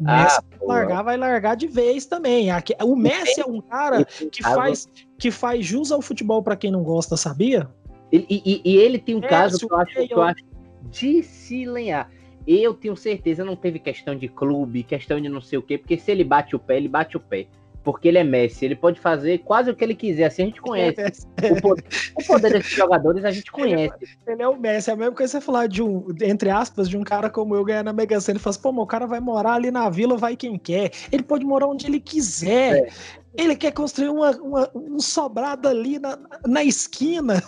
O 0.00 0.04
ah, 0.06 0.22
Messi 0.22 0.38
ah, 0.38 0.64
largar, 0.64 1.02
vai 1.02 1.16
largar 1.16 1.54
de 1.54 1.66
vez 1.66 2.06
também. 2.06 2.48
O 2.82 2.96
Messi 2.96 3.40
é 3.40 3.46
um 3.46 3.60
cara 3.60 4.04
que 4.04 4.42
faz, 4.42 4.88
que 5.18 5.30
faz 5.30 5.64
jus 5.66 5.92
ao 5.92 6.00
futebol 6.00 6.42
para 6.42 6.56
quem 6.56 6.70
não 6.70 6.82
gosta, 6.82 7.16
sabia? 7.16 7.68
E, 8.10 8.26
e, 8.28 8.62
e 8.64 8.76
ele 8.76 8.98
tem 8.98 9.14
um 9.14 9.24
é, 9.24 9.28
caso 9.28 9.58
que 9.58 9.72
eu 9.72 9.76
acho, 9.78 9.94
que 9.94 10.14
eu 10.14 10.22
acho 10.22 10.44
de 10.90 11.22
se 11.22 11.64
lenhar 11.64 12.10
eu 12.46 12.74
tenho 12.74 12.96
certeza 12.96 13.44
não 13.44 13.56
teve 13.56 13.78
questão 13.78 14.16
de 14.16 14.28
clube, 14.28 14.82
questão 14.82 15.20
de 15.20 15.28
não 15.28 15.40
sei 15.40 15.58
o 15.58 15.62
quê, 15.62 15.78
porque 15.78 15.96
se 15.96 16.10
ele 16.10 16.24
bate 16.24 16.56
o 16.56 16.58
pé, 16.58 16.76
ele 16.76 16.88
bate 16.88 17.16
o 17.16 17.20
pé. 17.20 17.46
Porque 17.84 18.06
ele 18.06 18.18
é 18.18 18.22
Messi, 18.22 18.64
ele 18.64 18.76
pode 18.76 19.00
fazer 19.00 19.38
quase 19.38 19.68
o 19.68 19.74
que 19.74 19.82
ele 19.82 19.94
quiser, 19.94 20.26
assim 20.26 20.42
a 20.42 20.46
gente 20.46 20.60
conhece. 20.60 21.26
o, 21.50 21.60
poder, 21.60 21.84
o 22.16 22.24
poder 22.24 22.52
desses 22.52 22.70
jogadores 22.70 23.24
a 23.24 23.30
gente 23.32 23.50
conhece. 23.50 23.94
Ele, 24.00 24.34
ele 24.34 24.42
é 24.42 24.48
o 24.48 24.56
Messi, 24.56 24.90
é 24.90 24.92
a 24.92 24.96
mesma 24.96 25.14
coisa 25.14 25.32
você 25.32 25.40
falar 25.40 25.66
de 25.66 25.82
um, 25.82 26.06
entre 26.22 26.48
aspas, 26.48 26.88
de 26.88 26.96
um 26.96 27.02
cara 27.02 27.28
como 27.28 27.56
eu 27.56 27.64
ganhar 27.64 27.82
na 27.82 27.92
Mega 27.92 28.20
Sena. 28.20 28.36
Ele 28.36 28.42
fala 28.42 28.52
assim, 28.52 28.62
pô, 28.62 28.70
o 28.70 28.86
cara 28.86 29.06
vai 29.06 29.18
morar 29.18 29.54
ali 29.54 29.70
na 29.72 29.90
vila, 29.90 30.16
vai 30.16 30.36
quem 30.36 30.56
quer. 30.56 30.92
Ele 31.10 31.24
pode 31.24 31.44
morar 31.44 31.66
onde 31.66 31.86
ele 31.86 31.98
quiser. 31.98 32.86
É. 32.86 32.88
Ele 33.34 33.56
quer 33.56 33.72
construir 33.72 34.10
uma, 34.10 34.30
uma, 34.36 34.70
um 34.74 35.00
sobrado 35.00 35.66
ali 35.66 35.98
na, 35.98 36.16
na 36.46 36.62
esquina. 36.62 37.42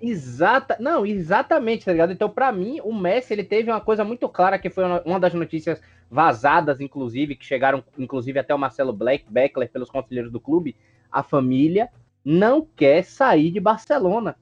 Exata, 0.00 0.76
não, 0.80 1.04
exatamente, 1.04 1.84
tá 1.84 1.92
ligado? 1.92 2.12
Então, 2.12 2.28
para 2.28 2.50
mim, 2.50 2.80
o 2.82 2.94
Messi 2.94 3.32
ele 3.34 3.44
teve 3.44 3.70
uma 3.70 3.80
coisa 3.80 4.02
muito 4.04 4.28
clara 4.28 4.58
que 4.58 4.70
foi 4.70 4.84
uma 5.04 5.20
das 5.20 5.34
notícias 5.34 5.80
vazadas, 6.10 6.80
inclusive, 6.80 7.36
que 7.36 7.44
chegaram, 7.44 7.84
inclusive, 7.98 8.38
até 8.38 8.54
o 8.54 8.58
Marcelo 8.58 8.92
Black, 8.92 9.24
Beckler 9.30 9.70
pelos 9.70 9.90
conselheiros 9.90 10.32
do 10.32 10.40
clube. 10.40 10.74
A 11.12 11.22
família 11.22 11.90
não 12.24 12.64
quer 12.64 13.04
sair 13.04 13.50
de 13.50 13.60
Barcelona. 13.60 14.36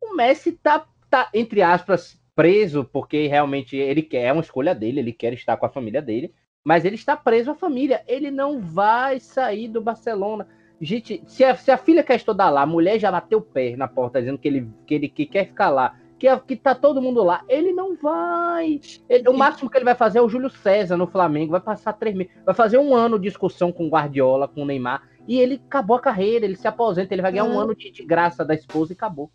O 0.00 0.14
Messi 0.14 0.52
tá, 0.52 0.86
tá 1.08 1.30
entre 1.32 1.62
aspas, 1.62 2.20
preso, 2.34 2.84
porque 2.84 3.26
realmente 3.26 3.76
ele 3.76 4.02
quer, 4.02 4.24
é 4.24 4.32
uma 4.32 4.42
escolha 4.42 4.74
dele, 4.74 5.00
ele 5.00 5.12
quer 5.12 5.32
estar 5.32 5.56
com 5.56 5.66
a 5.66 5.70
família 5.70 6.02
dele. 6.02 6.34
Mas 6.64 6.84
ele 6.84 6.94
está 6.94 7.16
preso 7.16 7.50
à 7.50 7.54
família. 7.54 8.04
Ele 8.06 8.30
não 8.30 8.60
vai 8.60 9.18
sair 9.18 9.68
do 9.68 9.80
Barcelona. 9.80 10.46
Gente, 10.84 11.22
se 11.28 11.44
a, 11.44 11.54
se 11.54 11.70
a 11.70 11.78
filha 11.78 12.02
quer 12.02 12.16
estudar 12.16 12.50
lá, 12.50 12.62
a 12.62 12.66
mulher 12.66 12.98
já 12.98 13.08
bateu 13.08 13.38
o 13.38 13.42
pé 13.42 13.76
na 13.76 13.86
porta 13.86 14.18
dizendo 14.18 14.36
que 14.36 14.48
ele, 14.48 14.68
que 14.84 14.94
ele 14.94 15.08
que 15.08 15.24
quer 15.26 15.46
ficar 15.46 15.70
lá, 15.70 15.94
que, 16.18 16.36
que 16.40 16.56
tá 16.56 16.74
todo 16.74 17.00
mundo 17.00 17.22
lá. 17.22 17.44
Ele 17.48 17.72
não 17.72 17.96
vai. 17.96 18.80
Ele, 19.08 19.28
o 19.28 19.32
máximo 19.32 19.70
que 19.70 19.78
ele 19.78 19.84
vai 19.84 19.94
fazer 19.94 20.18
é 20.18 20.22
o 20.22 20.28
Júlio 20.28 20.50
César 20.50 20.96
no 20.96 21.06
Flamengo. 21.06 21.52
Vai 21.52 21.60
passar 21.60 21.92
três 21.92 22.16
meses. 22.16 22.32
Vai 22.44 22.54
fazer 22.54 22.78
um 22.78 22.96
ano 22.96 23.16
de 23.16 23.28
discussão 23.28 23.70
com 23.70 23.86
o 23.86 23.88
Guardiola, 23.88 24.48
com 24.48 24.62
o 24.62 24.64
Neymar. 24.64 25.02
E 25.28 25.38
ele 25.38 25.60
acabou 25.66 25.96
a 25.96 26.00
carreira, 26.00 26.44
ele 26.44 26.56
se 26.56 26.66
aposenta, 26.66 27.14
ele 27.14 27.22
vai 27.22 27.30
ganhar 27.30 27.46
é. 27.46 27.48
um 27.48 27.60
ano 27.60 27.76
de, 27.76 27.92
de, 27.92 28.04
graça 28.04 28.44
da 28.44 28.54
esposa 28.54 28.92
e 28.92 28.94
acabou. 28.96 29.30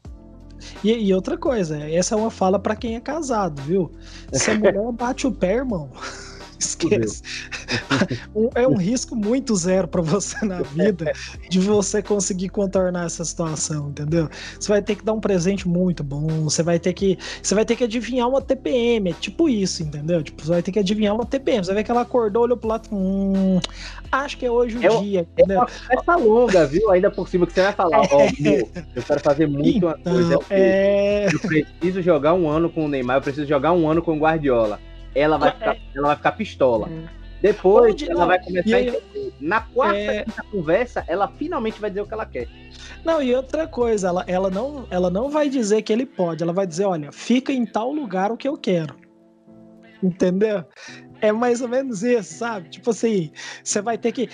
E, 0.83 0.91
e 0.91 1.13
outra 1.13 1.37
coisa, 1.37 1.81
essa 1.89 2.13
é 2.13 2.17
uma 2.17 2.31
fala 2.31 2.59
para 2.59 2.75
quem 2.75 2.97
é 2.97 2.99
casado, 2.99 3.61
viu? 3.61 3.89
Se 4.33 4.51
a 4.51 4.55
mulher 4.55 4.91
bate 4.91 5.25
o 5.25 5.31
pé, 5.31 5.55
irmão. 5.55 5.89
Esquece. 6.59 7.21
é 8.55 8.67
um 8.67 8.77
risco 8.77 9.15
muito 9.15 9.55
zero 9.55 9.87
para 9.87 10.01
você 10.01 10.43
na 10.45 10.61
vida 10.61 11.13
de 11.49 11.59
você 11.59 12.01
conseguir 12.01 12.49
contornar 12.49 13.05
essa 13.05 13.23
situação, 13.23 13.89
entendeu? 13.89 14.29
Você 14.59 14.69
vai 14.69 14.81
ter 14.81 14.95
que 14.95 15.05
dar 15.05 15.13
um 15.13 15.19
presente 15.19 15.67
muito 15.67 16.03
bom, 16.03 16.43
você 16.43 16.63
vai 16.63 16.79
ter 16.79 16.93
que, 16.93 17.17
você 17.41 17.53
vai 17.53 17.65
ter 17.65 17.75
que 17.75 17.83
adivinhar 17.83 18.27
uma 18.27 18.41
TPM, 18.41 19.11
é 19.11 19.13
tipo 19.13 19.47
isso, 19.47 19.83
entendeu? 19.83 20.23
Tipo, 20.23 20.43
você 20.43 20.51
vai 20.51 20.61
ter 20.61 20.71
que 20.71 20.79
adivinhar 20.79 21.13
uma 21.13 21.25
TPM. 21.25 21.63
Você 21.63 21.67
vai 21.67 21.81
ver 21.81 21.83
que 21.83 21.91
ela 21.91 22.01
acordou, 22.01 22.43
olhou 22.43 22.57
pro 22.57 22.69
lado, 22.69 22.89
hum, 22.91 23.59
acho 24.11 24.37
que 24.37 24.45
é 24.45 24.51
hoje 24.51 24.77
o 24.77 24.83
é, 24.83 25.01
dia, 25.01 25.27
entendeu? 25.33 25.65
É 25.91 25.99
uma 25.99 26.15
longa, 26.15 26.65
viu? 26.65 26.89
Ainda 26.91 27.11
por 27.11 27.27
cima 27.27 27.45
que 27.45 27.53
você 27.53 27.61
vai 27.61 27.73
falar, 27.73 28.01
ó, 28.01 28.07
oh, 28.11 28.79
eu 28.95 29.03
quero 29.03 29.19
fazer 29.19 29.47
muito 29.47 29.77
então, 29.77 29.89
uma 29.89 29.97
coisa. 29.97 30.39
É... 30.49 31.27
Eu 31.27 31.39
preciso 31.39 32.01
jogar 32.01 32.33
um 32.33 32.49
ano 32.49 32.69
com 32.69 32.85
o 32.85 32.87
Neymar, 32.87 33.17
eu 33.17 33.21
preciso 33.21 33.47
jogar 33.47 33.73
um 33.73 33.89
ano 33.89 34.01
com 34.01 34.15
o 34.15 34.19
Guardiola 34.19 34.79
ela 35.17 35.37
vai, 35.37 35.51
ficar, 35.51 35.77
ela 35.95 36.07
vai 36.07 36.15
ficar 36.15 36.31
pistola. 36.33 36.89
É. 36.89 37.17
Depois 37.41 37.93
Onde, 37.93 38.09
ela 38.09 38.25
vai 38.25 38.43
começar 38.43 38.75
aí, 38.75 38.89
a 38.89 38.91
entender. 38.93 39.33
Na 39.39 39.61
quarta 39.61 39.97
é... 39.97 40.25
conversa, 40.51 41.03
ela 41.07 41.27
finalmente 41.27 41.79
vai 41.79 41.89
dizer 41.89 42.01
o 42.01 42.07
que 42.07 42.13
ela 42.13 42.25
quer. 42.25 42.47
Não, 43.05 43.21
e 43.21 43.33
outra 43.35 43.67
coisa, 43.67 44.07
ela, 44.07 44.23
ela, 44.27 44.49
não, 44.49 44.87
ela 44.89 45.09
não 45.09 45.29
vai 45.29 45.47
dizer 45.47 45.83
que 45.83 45.93
ele 45.93 46.05
pode, 46.05 46.41
ela 46.41 46.53
vai 46.53 46.65
dizer, 46.65 46.85
olha, 46.85 47.11
fica 47.11 47.53
em 47.53 47.65
tal 47.65 47.91
lugar 47.91 48.31
o 48.31 48.37
que 48.37 48.47
eu 48.47 48.57
quero. 48.57 48.95
Entendeu? 50.01 50.63
É 51.21 51.31
mais 51.31 51.61
ou 51.61 51.67
menos 51.67 52.03
isso, 52.03 52.35
sabe? 52.35 52.69
Tipo 52.69 52.91
assim, 52.91 53.31
você 53.63 53.81
vai 53.81 53.97
ter 53.97 54.11
que. 54.11 54.29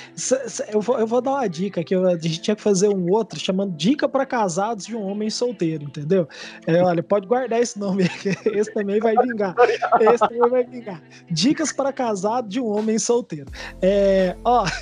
Eu 0.71 0.81
vou, 0.81 0.99
eu 0.99 1.07
vou 1.07 1.21
dar 1.21 1.31
uma 1.31 1.47
dica 1.47 1.83
que 1.83 1.95
a 1.95 2.17
gente 2.17 2.41
tinha 2.41 2.55
que 2.55 2.61
fazer 2.61 2.89
um 2.89 3.11
outro 3.11 3.39
chamando 3.39 3.75
Dica 3.75 4.07
para 4.07 4.25
Casados 4.25 4.85
de 4.85 4.95
um 4.95 5.01
Homem 5.01 5.29
Solteiro, 5.29 5.85
entendeu? 5.85 6.27
É, 6.67 6.81
olha, 6.83 7.01
pode 7.01 7.27
guardar 7.27 7.61
esse 7.61 7.79
nome 7.79 8.03
aqui. 8.03 8.29
Esse 8.53 8.73
também 8.73 8.99
vai 8.99 9.15
vingar. 9.15 9.55
Esse 9.99 10.19
também 10.19 10.49
vai 10.49 10.63
vingar. 10.63 11.01
Dicas 11.29 11.71
para 11.71 11.91
Casado 11.91 12.47
de 12.47 12.59
um 12.59 12.67
Homem 12.67 12.99
Solteiro. 12.99 13.51
É, 13.81 14.35
ó. 14.43 14.65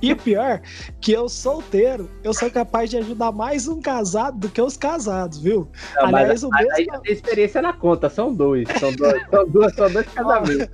E 0.00 0.14
pior, 0.14 0.60
que 1.00 1.12
eu 1.12 1.28
solteiro, 1.28 2.08
eu 2.22 2.32
sou 2.32 2.48
capaz 2.50 2.88
de 2.90 2.98
ajudar 2.98 3.32
mais 3.32 3.66
um 3.66 3.80
casado 3.80 4.38
do 4.38 4.48
que 4.48 4.62
os 4.62 4.76
casados, 4.76 5.38
viu? 5.40 5.68
Não, 5.96 6.06
Aliás, 6.06 6.28
mas, 6.28 6.42
o 6.44 6.50
mesmo. 6.50 6.72
Aí 6.72 6.86
tem 7.02 7.12
experiência 7.12 7.60
na 7.60 7.72
conta, 7.72 8.08
são 8.08 8.32
dois. 8.32 8.68
São 8.78 8.92
dois, 8.92 9.22
são 9.28 9.48
dois, 9.48 9.74
são 9.74 9.90
dois 9.90 10.06
casamentos. 10.14 10.68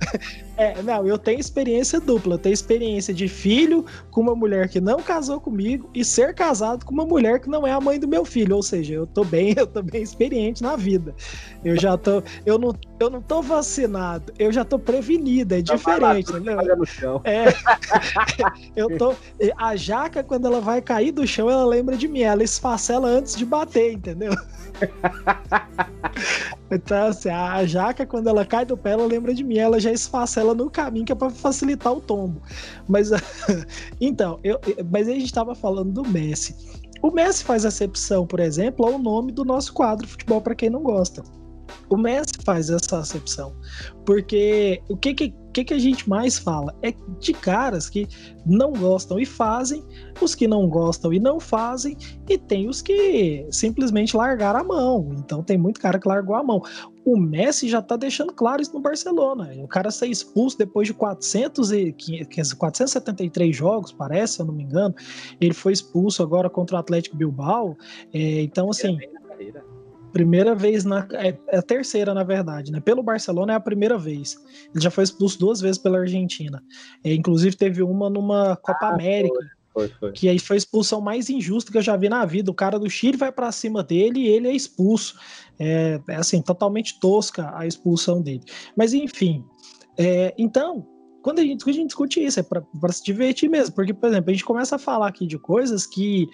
É, 0.59 0.83
não, 0.83 1.07
eu 1.07 1.17
tenho 1.17 1.39
experiência 1.39 2.01
dupla. 2.01 2.33
Eu 2.33 2.37
tenho 2.37 2.53
experiência 2.53 3.13
de 3.13 3.29
filho 3.29 3.85
com 4.11 4.19
uma 4.19 4.35
mulher 4.35 4.67
que 4.67 4.81
não 4.81 5.01
casou 5.01 5.39
comigo 5.39 5.89
e 5.95 6.03
ser 6.03 6.35
casado 6.35 6.85
com 6.85 6.93
uma 6.93 7.05
mulher 7.05 7.39
que 7.39 7.49
não 7.49 7.65
é 7.65 7.71
a 7.71 7.79
mãe 7.79 7.97
do 7.97 8.09
meu 8.09 8.25
filho. 8.25 8.57
Ou 8.57 8.61
seja, 8.61 8.93
eu 8.93 9.07
tô 9.07 9.23
bem, 9.23 9.55
eu 9.57 9.65
tô 9.65 9.81
bem 9.81 10.01
experiente 10.01 10.61
na 10.61 10.75
vida. 10.75 11.15
Eu 11.63 11.79
já 11.79 11.97
tô. 11.97 12.21
Eu 12.45 12.59
não, 12.59 12.75
eu 12.99 13.09
não 13.09 13.21
tô 13.21 13.41
vacinado, 13.41 14.33
eu 14.37 14.51
já 14.51 14.65
tô 14.65 14.77
prevenido, 14.77 15.55
é 15.55 15.61
diferente, 15.61 16.29
entendeu? 16.29 16.75
No 16.75 16.85
chão. 16.85 17.21
É. 17.23 17.45
eu 18.75 18.97
tô. 18.97 19.15
A 19.55 19.77
jaca, 19.77 20.21
quando 20.21 20.45
ela 20.45 20.59
vai 20.59 20.81
cair 20.81 21.13
do 21.13 21.25
chão, 21.25 21.49
ela 21.49 21.65
lembra 21.65 21.95
de 21.95 22.09
mim. 22.09 22.23
Ela 22.23 22.43
esfacela 22.43 23.07
antes 23.07 23.33
de 23.33 23.45
bater, 23.45 23.93
entendeu? 23.93 24.33
então, 26.71 27.07
assim, 27.07 27.29
a 27.29 27.65
jaca, 27.65 28.05
quando 28.05 28.27
ela 28.27 28.45
cai 28.45 28.65
do 28.65 28.77
pé, 28.77 28.91
ela 28.91 29.05
lembra 29.05 29.33
de 29.33 29.43
mim, 29.43 29.57
ela 29.57 29.79
já 29.79 29.91
esfacela 29.91 30.53
no 30.53 30.69
caminho, 30.69 31.05
que 31.05 31.11
é 31.11 31.15
para 31.15 31.29
facilitar 31.29 31.93
o 31.93 32.01
tombo. 32.01 32.41
Mas, 32.87 33.09
então, 33.99 34.39
eu, 34.43 34.59
mas 34.91 35.07
a 35.07 35.11
gente 35.11 35.25
estava 35.25 35.55
falando 35.55 35.91
do 35.91 36.07
Messi. 36.07 36.55
O 37.01 37.11
Messi 37.11 37.43
faz 37.43 37.65
acepção, 37.65 38.27
por 38.27 38.39
exemplo, 38.39 38.85
ao 38.85 38.99
nome 38.99 39.31
do 39.31 39.45
nosso 39.45 39.73
quadro 39.73 40.07
Futebol 40.07 40.41
para 40.41 40.53
quem 40.53 40.69
não 40.69 40.83
gosta. 40.83 41.23
O 41.89 41.97
Messi 41.97 42.33
faz 42.43 42.69
essa 42.69 42.99
acepção. 42.99 43.53
Porque 44.05 44.81
o 44.89 44.97
que, 44.97 45.13
que, 45.13 45.33
que, 45.63 45.73
a 45.73 45.77
gente 45.77 46.09
mais 46.09 46.39
fala? 46.39 46.75
É 46.81 46.93
de 47.19 47.33
caras 47.33 47.89
que 47.89 48.07
não 48.45 48.73
gostam 48.73 49.19
e 49.19 49.25
fazem, 49.25 49.83
os 50.21 50.33
que 50.33 50.47
não 50.47 50.67
gostam 50.67 51.13
e 51.13 51.19
não 51.19 51.39
fazem, 51.39 51.95
e 52.27 52.37
tem 52.37 52.67
os 52.67 52.81
que 52.81 53.45
simplesmente 53.51 54.15
largaram 54.15 54.61
a 54.61 54.63
mão. 54.63 55.09
Então 55.17 55.43
tem 55.43 55.57
muito 55.57 55.79
cara 55.79 55.99
que 55.99 56.07
largou 56.07 56.35
a 56.35 56.43
mão. 56.43 56.61
O 57.05 57.17
Messi 57.17 57.67
já 57.67 57.81
tá 57.81 57.95
deixando 57.95 58.33
claro 58.33 58.61
isso 58.61 58.73
no 58.73 58.79
Barcelona. 58.79 59.51
O 59.63 59.67
cara 59.67 59.91
ser 59.91 60.07
expulso 60.07 60.57
depois 60.57 60.87
de 60.87 60.93
400 60.93 61.71
e 61.71 61.95
473 62.57 63.55
jogos, 63.55 63.91
parece, 63.91 64.35
se 64.35 64.41
eu 64.41 64.45
não 64.45 64.53
me 64.53 64.63
engano. 64.63 64.93
Ele 65.39 65.53
foi 65.53 65.73
expulso 65.73 66.21
agora 66.21 66.49
contra 66.49 66.75
o 66.75 66.79
Atlético 66.79 67.15
Bilbao. 67.15 67.75
É, 68.13 68.41
então, 68.41 68.69
assim. 68.69 68.97
É 69.01 69.18
Primeira 70.11 70.55
vez 70.55 70.83
na. 70.85 71.07
É, 71.13 71.37
é, 71.47 71.57
a 71.57 71.61
terceira, 71.61 72.13
na 72.13 72.23
verdade, 72.23 72.71
né? 72.71 72.79
Pelo 72.79 73.03
Barcelona 73.03 73.53
é 73.53 73.55
a 73.55 73.59
primeira 73.59 73.97
vez. 73.97 74.37
Ele 74.73 74.83
já 74.83 74.91
foi 74.91 75.03
expulso 75.03 75.39
duas 75.39 75.61
vezes 75.61 75.77
pela 75.77 75.99
Argentina. 75.99 76.63
É, 77.03 77.13
inclusive, 77.13 77.55
teve 77.55 77.83
uma 77.83 78.09
numa 78.09 78.55
Copa 78.57 78.87
ah, 78.87 78.93
América. 78.93 79.39
Foi, 79.73 79.87
foi. 79.87 80.11
Que 80.11 80.27
aí 80.27 80.39
foi 80.39 80.55
a 80.55 80.57
expulsão 80.57 80.99
mais 80.99 81.29
injusta 81.29 81.71
que 81.71 81.77
eu 81.77 81.81
já 81.81 81.95
vi 81.95 82.09
na 82.09 82.25
vida. 82.25 82.51
O 82.51 82.53
cara 82.53 82.79
do 82.79 82.89
Chile 82.89 83.17
vai 83.17 83.31
para 83.31 83.51
cima 83.51 83.83
dele 83.83 84.21
e 84.21 84.27
ele 84.27 84.47
é 84.47 84.53
expulso. 84.53 85.17
É, 85.59 85.99
é, 86.07 86.15
assim, 86.15 86.41
totalmente 86.41 86.99
tosca 86.99 87.51
a 87.55 87.65
expulsão 87.65 88.21
dele. 88.21 88.43
Mas 88.75 88.93
enfim. 88.93 89.43
É, 89.97 90.33
então, 90.37 90.87
quando 91.21 91.39
a 91.39 91.41
gente 91.41 91.57
discute, 91.57 91.77
a 91.77 91.81
gente 91.81 91.87
discute 91.87 92.23
isso, 92.23 92.39
é 92.39 92.43
para 92.43 92.91
se 92.91 93.03
divertir 93.03 93.49
mesmo. 93.49 93.75
Porque, 93.75 93.93
por 93.93 94.09
exemplo, 94.09 94.29
a 94.29 94.33
gente 94.33 94.45
começa 94.45 94.75
a 94.75 94.79
falar 94.79 95.07
aqui 95.07 95.27
de 95.27 95.37
coisas 95.37 95.85
que, 95.85 96.27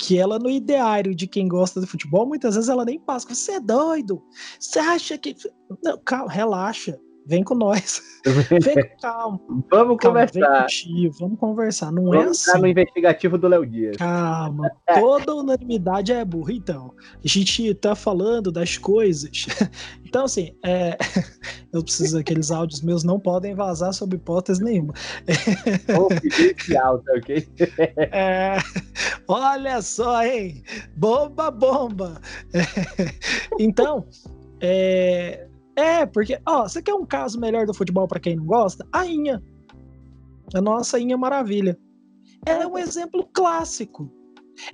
que 0.00 0.18
ela 0.18 0.38
no 0.38 0.48
ideário 0.48 1.14
de 1.14 1.26
quem 1.26 1.46
gosta 1.46 1.78
de 1.78 1.86
futebol, 1.86 2.26
muitas 2.26 2.54
vezes 2.54 2.70
ela 2.70 2.86
nem 2.86 2.98
passa. 2.98 3.32
Você 3.32 3.52
é 3.52 3.60
doido? 3.60 4.22
Você 4.58 4.78
acha 4.78 5.18
que. 5.18 5.36
Não, 5.84 5.98
calma, 5.98 6.32
relaxa. 6.32 6.98
Vem 7.30 7.44
com 7.44 7.54
nós. 7.54 8.02
Vem 8.50 8.74
com 8.74 8.96
calma. 9.00 9.40
Vamos 9.70 9.96
calma, 9.98 9.98
conversar. 9.98 10.66
Tio, 10.66 11.12
vamos 11.12 11.38
conversar. 11.38 11.92
Não 11.92 12.12
é 12.12 12.18
vamos 12.18 12.48
é 12.48 12.50
assim. 12.50 12.60
no 12.60 12.66
investigativo 12.66 13.38
do 13.38 13.46
Léo 13.46 13.64
Dias. 13.64 13.96
Calma. 13.96 14.68
Toda 14.92 15.36
unanimidade 15.36 16.12
é 16.12 16.24
burra. 16.24 16.52
Então, 16.52 16.92
a 17.24 17.28
gente 17.28 17.72
tá 17.74 17.94
falando 17.94 18.50
das 18.50 18.76
coisas. 18.76 19.46
Então, 20.10 20.24
assim, 20.24 20.52
é... 20.64 20.98
eu 21.72 21.84
preciso 21.84 22.18
aqueles 22.18 22.50
áudios 22.50 22.82
meus 22.82 23.04
não 23.04 23.20
podem 23.20 23.54
vazar 23.54 23.92
sob 23.92 24.16
hipótese 24.16 24.60
nenhuma. 24.60 24.92
alto, 26.82 27.04
ok? 27.16 27.48
É... 27.96 28.56
Olha 29.28 29.80
só, 29.80 30.24
hein? 30.24 30.64
Bomba, 30.96 31.52
bomba. 31.52 32.20
Então, 33.56 34.04
é... 34.60 35.46
É, 35.76 36.04
porque, 36.06 36.38
ó, 36.46 36.68
você 36.68 36.82
quer 36.82 36.94
um 36.94 37.06
caso 37.06 37.38
melhor 37.40 37.66
do 37.66 37.74
futebol 37.74 38.06
para 38.06 38.20
quem 38.20 38.36
não 38.36 38.44
gosta? 38.44 38.86
A 38.92 39.06
Inha. 39.06 39.42
A 40.54 40.60
nossa 40.60 40.98
Inha 40.98 41.16
Maravilha. 41.16 41.78
Ela 42.46 42.64
é 42.64 42.66
um 42.66 42.78
exemplo 42.78 43.28
clássico. 43.32 44.10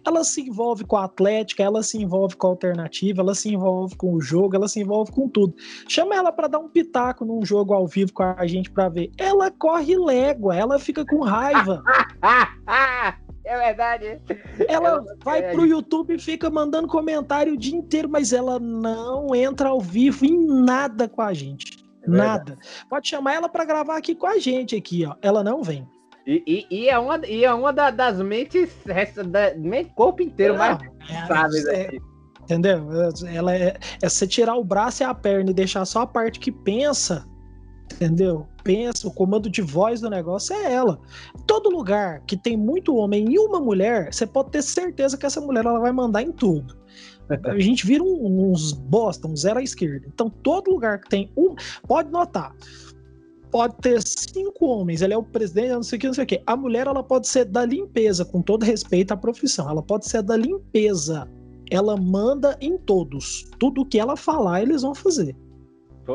Ela 0.04 0.24
se 0.24 0.40
envolve 0.40 0.84
com 0.84 0.96
a 0.96 1.04
Atlética, 1.04 1.62
ela 1.62 1.82
se 1.82 1.98
envolve 1.98 2.36
com 2.36 2.48
a 2.48 2.50
alternativa, 2.50 3.20
ela 3.20 3.34
se 3.34 3.52
envolve 3.52 3.94
com 3.96 4.14
o 4.14 4.20
jogo, 4.20 4.56
ela 4.56 4.68
se 4.68 4.80
envolve 4.80 5.12
com 5.12 5.28
tudo. 5.28 5.54
Chama 5.88 6.14
ela 6.14 6.32
para 6.32 6.48
dar 6.48 6.58
um 6.58 6.68
pitaco 6.68 7.24
num 7.24 7.44
jogo 7.44 7.72
ao 7.72 7.86
vivo 7.86 8.12
com 8.12 8.22
a 8.22 8.46
gente 8.46 8.70
para 8.70 8.88
ver. 8.88 9.10
Ela 9.16 9.50
corre 9.50 9.96
légua, 9.96 10.56
ela 10.56 10.78
fica 10.78 11.04
com 11.04 11.20
raiva. 11.20 11.82
É 13.46 13.58
verdade. 13.58 14.20
Ela, 14.68 14.88
ela 14.88 15.04
vai 15.24 15.38
é 15.38 15.52
pro 15.52 15.64
YouTube 15.64 16.14
e 16.14 16.18
fica 16.18 16.50
mandando 16.50 16.88
comentário 16.88 17.54
o 17.54 17.56
dia 17.56 17.76
inteiro, 17.76 18.08
mas 18.08 18.32
ela 18.32 18.58
não 18.58 19.32
entra 19.36 19.68
ao 19.68 19.80
vivo 19.80 20.26
em 20.26 20.36
nada 20.36 21.08
com 21.08 21.22
a 21.22 21.32
gente. 21.32 21.86
É 22.02 22.10
nada. 22.10 22.58
Pode 22.90 23.08
chamar 23.08 23.34
ela 23.34 23.48
para 23.48 23.64
gravar 23.64 23.96
aqui 23.96 24.16
com 24.16 24.26
a 24.26 24.38
gente 24.38 24.74
aqui, 24.74 25.06
ó. 25.06 25.14
Ela 25.22 25.44
não 25.44 25.62
vem. 25.62 25.88
E, 26.26 26.42
e, 26.44 26.76
e 26.82 26.88
é 26.88 26.98
uma, 26.98 27.24
e 27.24 27.44
é 27.44 27.54
uma 27.54 27.72
da, 27.72 27.92
das 27.92 28.20
mentes, 28.20 28.68
da, 29.28 29.54
mente, 29.56 29.92
corpo 29.94 30.22
inteiro 30.22 30.54
não, 30.54 30.58
mais 30.58 30.80
é, 31.68 31.82
é, 31.82 31.86
aqui. 31.86 32.00
Entendeu? 32.42 32.84
Ela 33.32 33.54
é, 33.54 33.76
é 34.02 34.08
você 34.08 34.26
tirar 34.26 34.56
o 34.56 34.64
braço 34.64 35.04
e 35.04 35.06
a 35.06 35.14
perna 35.14 35.52
e 35.52 35.54
deixar 35.54 35.84
só 35.84 36.00
a 36.00 36.06
parte 36.06 36.40
que 36.40 36.50
pensa 36.50 37.24
entendeu? 37.96 38.46
Pensa, 38.62 39.08
o 39.08 39.12
comando 39.12 39.50
de 39.50 39.62
voz 39.62 40.00
do 40.00 40.10
negócio 40.10 40.54
é 40.54 40.72
ela. 40.72 40.98
Todo 41.46 41.70
lugar 41.70 42.20
que 42.26 42.36
tem 42.36 42.56
muito 42.56 42.94
homem 42.96 43.26
e 43.32 43.38
uma 43.38 43.60
mulher, 43.60 44.12
você 44.12 44.26
pode 44.26 44.50
ter 44.50 44.62
certeza 44.62 45.16
que 45.16 45.26
essa 45.26 45.40
mulher 45.40 45.64
ela 45.64 45.80
vai 45.80 45.92
mandar 45.92 46.22
em 46.22 46.30
tudo. 46.30 46.76
A 47.44 47.58
gente 47.58 47.84
vira 47.86 48.04
uns 48.04 48.72
bosta, 48.72 49.26
um 49.26 49.36
zero 49.36 49.58
à 49.58 49.62
esquerda. 49.62 50.06
Então, 50.06 50.30
todo 50.30 50.70
lugar 50.70 51.00
que 51.00 51.08
tem 51.08 51.30
um. 51.36 51.56
Pode 51.86 52.10
notar. 52.10 52.54
pode 53.50 53.74
ter 53.76 54.00
cinco 54.02 54.66
homens, 54.66 55.00
ele 55.00 55.14
é 55.14 55.16
o 55.16 55.22
presidente, 55.22 55.70
não 55.70 55.82
sei 55.82 55.96
o 55.96 56.00
que, 56.00 56.06
não 56.06 56.14
sei 56.14 56.24
o 56.24 56.26
que. 56.26 56.42
A 56.46 56.56
mulher, 56.56 56.86
ela 56.86 57.02
pode 57.02 57.26
ser 57.26 57.46
da 57.46 57.64
limpeza, 57.64 58.24
com 58.24 58.42
todo 58.42 58.64
respeito 58.64 59.12
à 59.12 59.16
profissão. 59.16 59.68
Ela 59.68 59.82
pode 59.82 60.06
ser 60.06 60.22
da 60.22 60.36
limpeza. 60.36 61.28
Ela 61.70 61.96
manda 61.96 62.56
em 62.60 62.76
todos. 62.78 63.48
Tudo 63.58 63.84
que 63.84 63.98
ela 63.98 64.16
falar, 64.16 64.62
eles 64.62 64.82
vão 64.82 64.94
fazer. 64.94 65.34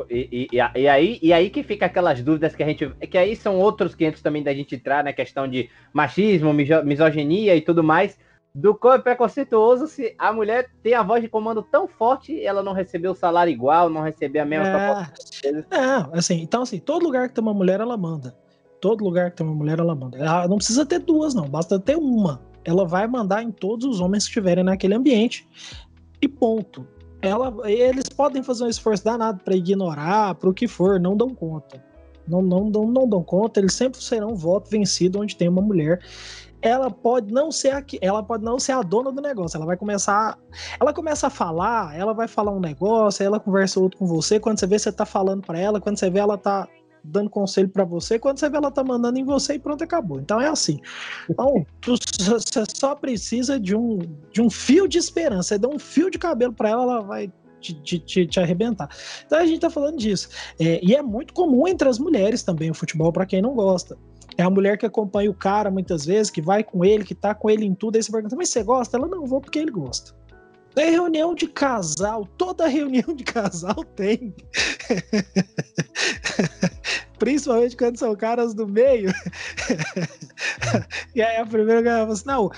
E, 0.10 0.50
e, 0.52 0.58
e, 0.80 0.88
aí, 0.88 1.20
e 1.22 1.34
aí 1.34 1.50
que 1.50 1.64
fica 1.64 1.86
aquelas 1.86 2.22
dúvidas 2.22 2.56
que 2.56 2.64
a 2.64 2.66
gente. 2.66 2.90
Que 3.10 3.18
aí 3.18 3.36
são 3.36 3.58
outros 3.58 3.96
500 3.96 4.22
também 4.22 4.44
da 4.44 4.54
gente 4.54 4.76
entrar 4.76 5.04
na 5.04 5.14
questão 5.14 5.48
de 5.48 5.70
machismo, 5.94 6.54
misoginia 6.54 7.56
e 7.56 7.62
tudo 7.62 7.84
mais. 7.84 8.18
Do 8.54 8.76
quão 8.76 8.96
é 8.96 9.00
preconceituoso 9.00 9.88
se 9.88 10.14
a 10.18 10.34
mulher 10.34 10.70
tem 10.84 10.94
a 10.94 11.02
voz 11.02 11.22
de 11.24 11.30
comando 11.30 11.64
tão 11.64 11.88
forte 11.88 12.44
ela 12.44 12.62
não 12.62 12.74
recebeu 12.74 13.14
o 13.14 13.16
salário 13.16 13.52
igual, 13.52 13.90
não 13.90 14.02
receber 14.02 14.40
a 14.40 14.46
mesma 14.46 14.68
é... 14.68 15.52
Não, 15.72 16.14
assim, 16.14 16.42
então 16.42 16.62
assim, 16.62 16.78
todo 16.78 17.04
lugar 17.04 17.30
que 17.30 17.36
tem 17.36 17.42
uma 17.42 17.54
mulher, 17.54 17.80
ela 17.80 17.96
manda. 17.96 18.36
Todo 18.82 19.06
lugar 19.06 19.32
que 19.32 19.38
tem 19.38 19.46
uma 19.46 19.56
mulher, 19.56 19.80
ela 19.80 19.96
manda. 19.96 20.18
Ela 20.18 20.50
não 20.50 20.58
precisa 20.58 20.86
ter 20.86 21.00
duas, 21.00 21.34
não, 21.34 21.48
basta 21.48 21.80
ter 21.80 21.96
uma. 21.96 22.42
Ela 22.66 22.86
vai 22.86 23.08
mandar 23.08 23.42
em 23.42 23.52
todos 23.52 23.86
os 23.88 24.02
homens 24.02 24.26
que 24.26 24.32
estiverem 24.32 24.66
naquele 24.66 24.96
ambiente. 24.96 25.48
E 26.22 26.28
ponto 26.28 26.86
ela, 27.22 27.54
eles 27.70 28.10
podem 28.10 28.42
fazer 28.42 28.64
um 28.64 28.70
esforço 28.70 29.04
danado 29.04 29.42
para 29.44 29.56
ignorar, 29.56 30.36
para 30.36 30.50
o 30.50 30.54
que 30.54 30.68
for, 30.68 31.00
não 31.00 31.16
dão 31.16 31.30
conta. 31.30 31.84
Não, 32.28 32.42
não, 32.42 32.66
não, 32.66 32.88
não 32.88 33.08
dão 33.08 33.24
conta, 33.24 33.60
eles 33.60 33.74
sempre 33.74 34.02
serão 34.02 34.36
voto 34.36 34.70
vencido 34.70 35.20
onde 35.20 35.36
tem 35.36 35.48
uma 35.48 35.62
mulher. 35.62 36.00
Ela 36.62 36.92
pode 36.92 37.34
não 37.34 37.52
ser 37.52 37.72
aqui, 37.72 37.98
ela 38.02 38.22
pode 38.22 38.44
não 38.44 38.60
ser 38.60 38.74
a 38.74 38.82
dona 38.82 39.12
do 39.12 39.22
negócio. 39.22 39.58
Ela 39.58 39.66
vai 39.66 39.76
começar, 39.76 40.38
ela 40.80 40.94
começa 40.94 41.28
a 41.28 41.30
falar, 41.30 41.98
ela 41.98 42.14
vai 42.14 42.28
falar 42.28 42.52
um 42.52 42.60
negócio, 42.60 43.26
ela 43.26 43.40
conversa 43.40 43.80
outro 43.80 43.98
com 43.98 44.06
você. 44.06 44.40
Quando 44.40 44.60
você 44.60 44.68
vê, 44.68 44.78
você 44.78 44.92
tá 44.92 45.06
falando 45.06 45.42
para 45.42 45.60
ela, 45.60 45.82
quando 45.82 45.98
você 45.98 46.10
vê, 46.10 46.20
ela 46.20 46.38
tá 46.38 46.68
dando 47.04 47.30
conselho 47.30 47.70
para 47.70 47.84
você, 47.84 48.20
quando 48.20 48.38
você 48.38 48.50
vê 48.50 48.58
ela 48.58 48.72
tá 48.72 48.84
mandando 48.84 49.20
em 49.20 49.24
você 49.24 49.56
e 49.56 49.60
pronto, 49.60 49.84
acabou. 49.84 50.20
Então 50.20 50.40
é 50.40 50.48
assim. 50.48 50.80
Então, 51.30 51.66
você 51.86 52.64
só 52.76 52.96
precisa 52.96 53.60
de 53.60 53.76
um, 53.76 54.00
de 54.32 54.42
um 54.42 54.50
fio 54.50 54.88
de 54.88 54.98
esperança. 54.98 55.50
Você 55.50 55.58
dá 55.58 55.68
um 55.68 55.80
fio 55.80 56.10
de 56.10 56.18
cabelo 56.18 56.54
para 56.54 56.70
ela, 56.70 56.84
ela 56.84 57.02
vai 57.02 57.32
te, 57.60 58.00
te, 58.00 58.26
te, 58.26 58.40
arrebentar. 58.40 58.90
Então 59.26 59.40
a 59.40 59.46
gente 59.46 59.60
tá 59.60 59.70
falando 59.70 59.98
disso. 59.98 60.30
É, 60.60 60.84
e 60.84 60.96
é 60.96 61.02
muito 61.02 61.34
comum 61.34 61.68
entre 61.68 61.88
as 61.88 62.00
mulheres 62.00 62.44
também 62.44 62.72
o 62.72 62.74
futebol, 62.74 63.12
para 63.12 63.26
quem 63.26 63.42
não 63.42 63.54
gosta. 63.54 63.98
É 64.38 64.44
a 64.44 64.50
mulher 64.50 64.78
que 64.78 64.86
acompanha 64.86 65.30
o 65.30 65.34
cara 65.34 65.70
muitas 65.70 66.06
vezes, 66.06 66.32
que 66.32 66.42
vai 66.42 66.64
com 66.64 66.84
ele, 66.86 67.04
que 67.04 67.14
tá 67.14 67.36
com 67.36 67.50
ele 67.50 67.66
em 67.66 67.76
tudo, 67.76 67.98
aí 67.98 68.04
você 68.04 68.12
pergunta, 68.12 68.36
mas 68.36 68.50
você 68.50 68.64
gosta? 68.64 68.98
Ela 68.98 69.08
não, 69.08 69.26
vou 69.26 69.42
porque 69.42 69.60
ele 69.60 69.72
gosta. 69.72 70.14
É 70.76 70.90
reunião 70.90 71.36
de 71.36 71.48
casal, 71.48 72.26
toda 72.38 72.68
reunião 72.68 73.14
de 73.14 73.24
casal 73.24 73.84
tem. 73.96 74.34
Principalmente 77.20 77.76
quando 77.76 77.98
são 77.98 78.16
caras 78.16 78.54
do 78.54 78.68
meio. 78.68 79.12
e 81.14 81.22
aí 81.22 81.38
a 81.38 81.46
primeira 81.46 81.82
galera 81.82 82.04
fala 82.04 82.14
assim: 82.14 82.28
não, 82.28 82.52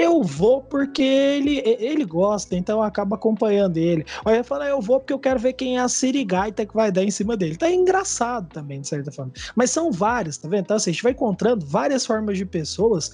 eu 0.00 0.22
vou 0.22 0.62
porque 0.62 1.02
ele, 1.02 1.58
ele 1.64 2.06
gosta, 2.06 2.56
então 2.56 2.82
acaba 2.82 3.16
acompanhando 3.16 3.76
ele. 3.76 4.06
Aí 4.24 4.38
eu 4.38 4.44
falo, 4.44 4.64
eu 4.64 4.80
vou 4.80 4.98
porque 4.98 5.12
eu 5.12 5.18
quero 5.18 5.38
ver 5.38 5.52
quem 5.52 5.76
é 5.76 5.80
a 5.80 5.88
sirigaita 5.88 6.64
que 6.64 6.74
vai 6.74 6.90
dar 6.90 7.04
em 7.04 7.10
cima 7.10 7.36
dele. 7.36 7.56
Tá 7.56 7.70
engraçado 7.70 8.48
também, 8.48 8.80
de 8.80 8.88
certa 8.88 9.12
forma. 9.12 9.32
Mas 9.54 9.70
são 9.70 9.92
várias, 9.92 10.38
tá 10.38 10.48
vendo? 10.48 10.62
Então, 10.62 10.76
assim, 10.78 10.90
a 10.90 10.92
gente 10.94 11.02
vai 11.02 11.12
encontrando 11.12 11.66
várias 11.66 12.06
formas 12.06 12.38
de 12.38 12.46
pessoas 12.46 13.12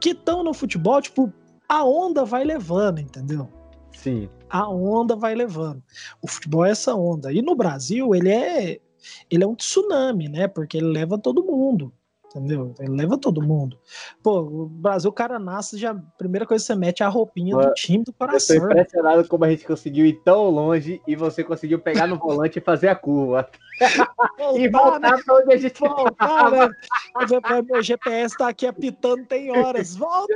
que 0.00 0.10
estão 0.10 0.44
no 0.44 0.54
futebol, 0.54 1.02
tipo, 1.02 1.32
a 1.68 1.84
onda 1.84 2.24
vai 2.24 2.44
levando, 2.44 3.00
entendeu? 3.00 3.48
Sim. 4.02 4.28
A 4.50 4.68
onda 4.68 5.14
vai 5.14 5.34
levando. 5.34 5.82
O 6.20 6.26
futebol 6.26 6.66
é 6.66 6.70
essa 6.70 6.94
onda. 6.94 7.32
E 7.32 7.40
no 7.40 7.54
Brasil, 7.54 8.14
ele 8.14 8.30
é 8.30 8.80
ele 9.30 9.44
é 9.44 9.46
um 9.46 9.54
tsunami, 9.54 10.28
né? 10.28 10.48
Porque 10.48 10.76
ele 10.76 10.86
leva 10.86 11.16
todo 11.16 11.44
mundo. 11.44 11.92
Entendeu? 12.34 12.74
Ele 12.80 12.96
leva 12.96 13.18
todo 13.18 13.42
mundo. 13.42 13.78
Pô, 14.22 14.40
o 14.40 14.66
Brasil, 14.66 15.10
o 15.10 15.12
cara 15.12 15.38
nasce, 15.38 15.76
já 15.76 15.90
a 15.90 15.94
primeira 16.16 16.46
coisa 16.46 16.62
que 16.62 16.66
você 16.66 16.74
mete 16.74 17.02
é 17.02 17.06
a 17.06 17.08
roupinha 17.10 17.54
do 17.54 17.74
time 17.74 18.04
do 18.04 18.12
coração. 18.12 18.56
Eu 18.56 18.62
tô 18.62 18.70
impressionado 18.70 19.28
como 19.28 19.44
a 19.44 19.50
gente 19.50 19.66
conseguiu 19.66 20.06
ir 20.06 20.14
tão 20.24 20.48
longe 20.48 21.00
e 21.06 21.14
você 21.14 21.44
conseguiu 21.44 21.78
pegar 21.78 22.06
no 22.06 22.16
volante 22.16 22.58
e 22.58 22.62
fazer 22.62 22.88
a 22.88 22.94
curva. 22.94 23.48
Voltar, 24.38 24.60
e 24.60 24.68
voltar 24.68 25.00
né? 25.00 25.22
pra 25.24 25.34
onde 25.36 25.52
a 25.52 25.56
gente 25.58 25.78
voltar, 25.78 26.50
né? 26.50 26.70
Meu 27.64 27.82
GPS 27.82 28.36
tá 28.36 28.48
aqui 28.48 28.66
apitando 28.66 29.26
tem 29.26 29.50
horas. 29.50 29.94
Volta! 29.94 30.34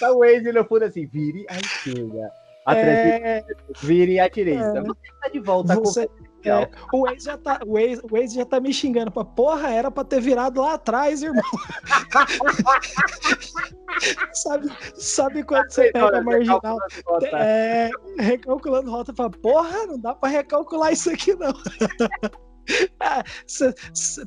Tá 0.00 0.10
o 0.12 0.18
Waze 0.18 0.50
no 0.50 0.64
fundo 0.64 0.84
assim, 0.84 1.06
vire 1.06 1.46
a 1.48 1.56
esquerda. 1.56 2.32
A 2.68 2.76
é... 2.76 3.44
vire 3.80 4.20
a 4.20 4.28
direita. 4.28 4.78
É... 4.78 4.82
Você 4.82 5.12
tá 5.22 5.28
de 5.32 5.40
volta. 5.40 5.74
Você... 5.76 6.06
É, 6.44 6.68
o 6.92 7.08
ex 7.08 7.24
já 7.24 7.36
tá, 7.36 7.58
o 7.66 7.76
ex, 7.78 8.00
o 8.08 8.16
ex 8.16 8.32
já 8.32 8.44
tá 8.44 8.60
me 8.60 8.72
xingando 8.72 9.10
pra 9.10 9.24
porra, 9.24 9.70
era 9.70 9.90
pra 9.90 10.04
ter 10.04 10.20
virado 10.20 10.60
lá 10.60 10.74
atrás, 10.74 11.20
irmão. 11.22 11.42
sabe, 14.32 14.68
sabe 14.94 15.42
quando 15.42 15.68
você 15.68 15.90
pega 15.90 16.18
a 16.18 16.22
marginal? 16.22 16.78
É, 17.32 17.90
recalculando 18.20 18.88
rota 18.90 19.12
pra 19.12 19.28
porra, 19.28 19.86
não 19.86 19.98
dá 19.98 20.14
pra 20.14 20.28
recalcular 20.28 20.92
isso 20.92 21.10
aqui, 21.10 21.34
não. 21.34 21.52
Ah, 23.00 23.24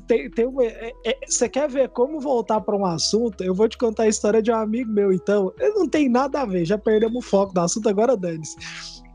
tem, 0.06 0.30
tem 0.30 0.46
é, 0.60 0.92
é, 1.04 1.48
quer 1.48 1.68
ver 1.68 1.88
como 1.90 2.20
voltar 2.20 2.60
para 2.60 2.76
um 2.76 2.84
assunto? 2.84 3.42
Eu 3.44 3.54
vou 3.54 3.68
te 3.68 3.78
contar 3.78 4.04
a 4.04 4.08
história 4.08 4.42
de 4.42 4.50
um 4.50 4.56
amigo 4.56 4.90
meu, 4.90 5.12
então. 5.12 5.52
Não 5.74 5.88
tem 5.88 6.08
nada 6.08 6.40
a 6.40 6.46
ver, 6.46 6.64
já 6.64 6.76
perdemos 6.76 7.24
o 7.24 7.28
foco 7.28 7.54
do 7.54 7.60
assunto, 7.60 7.88
agora 7.88 8.16
dane-se. 8.16 8.56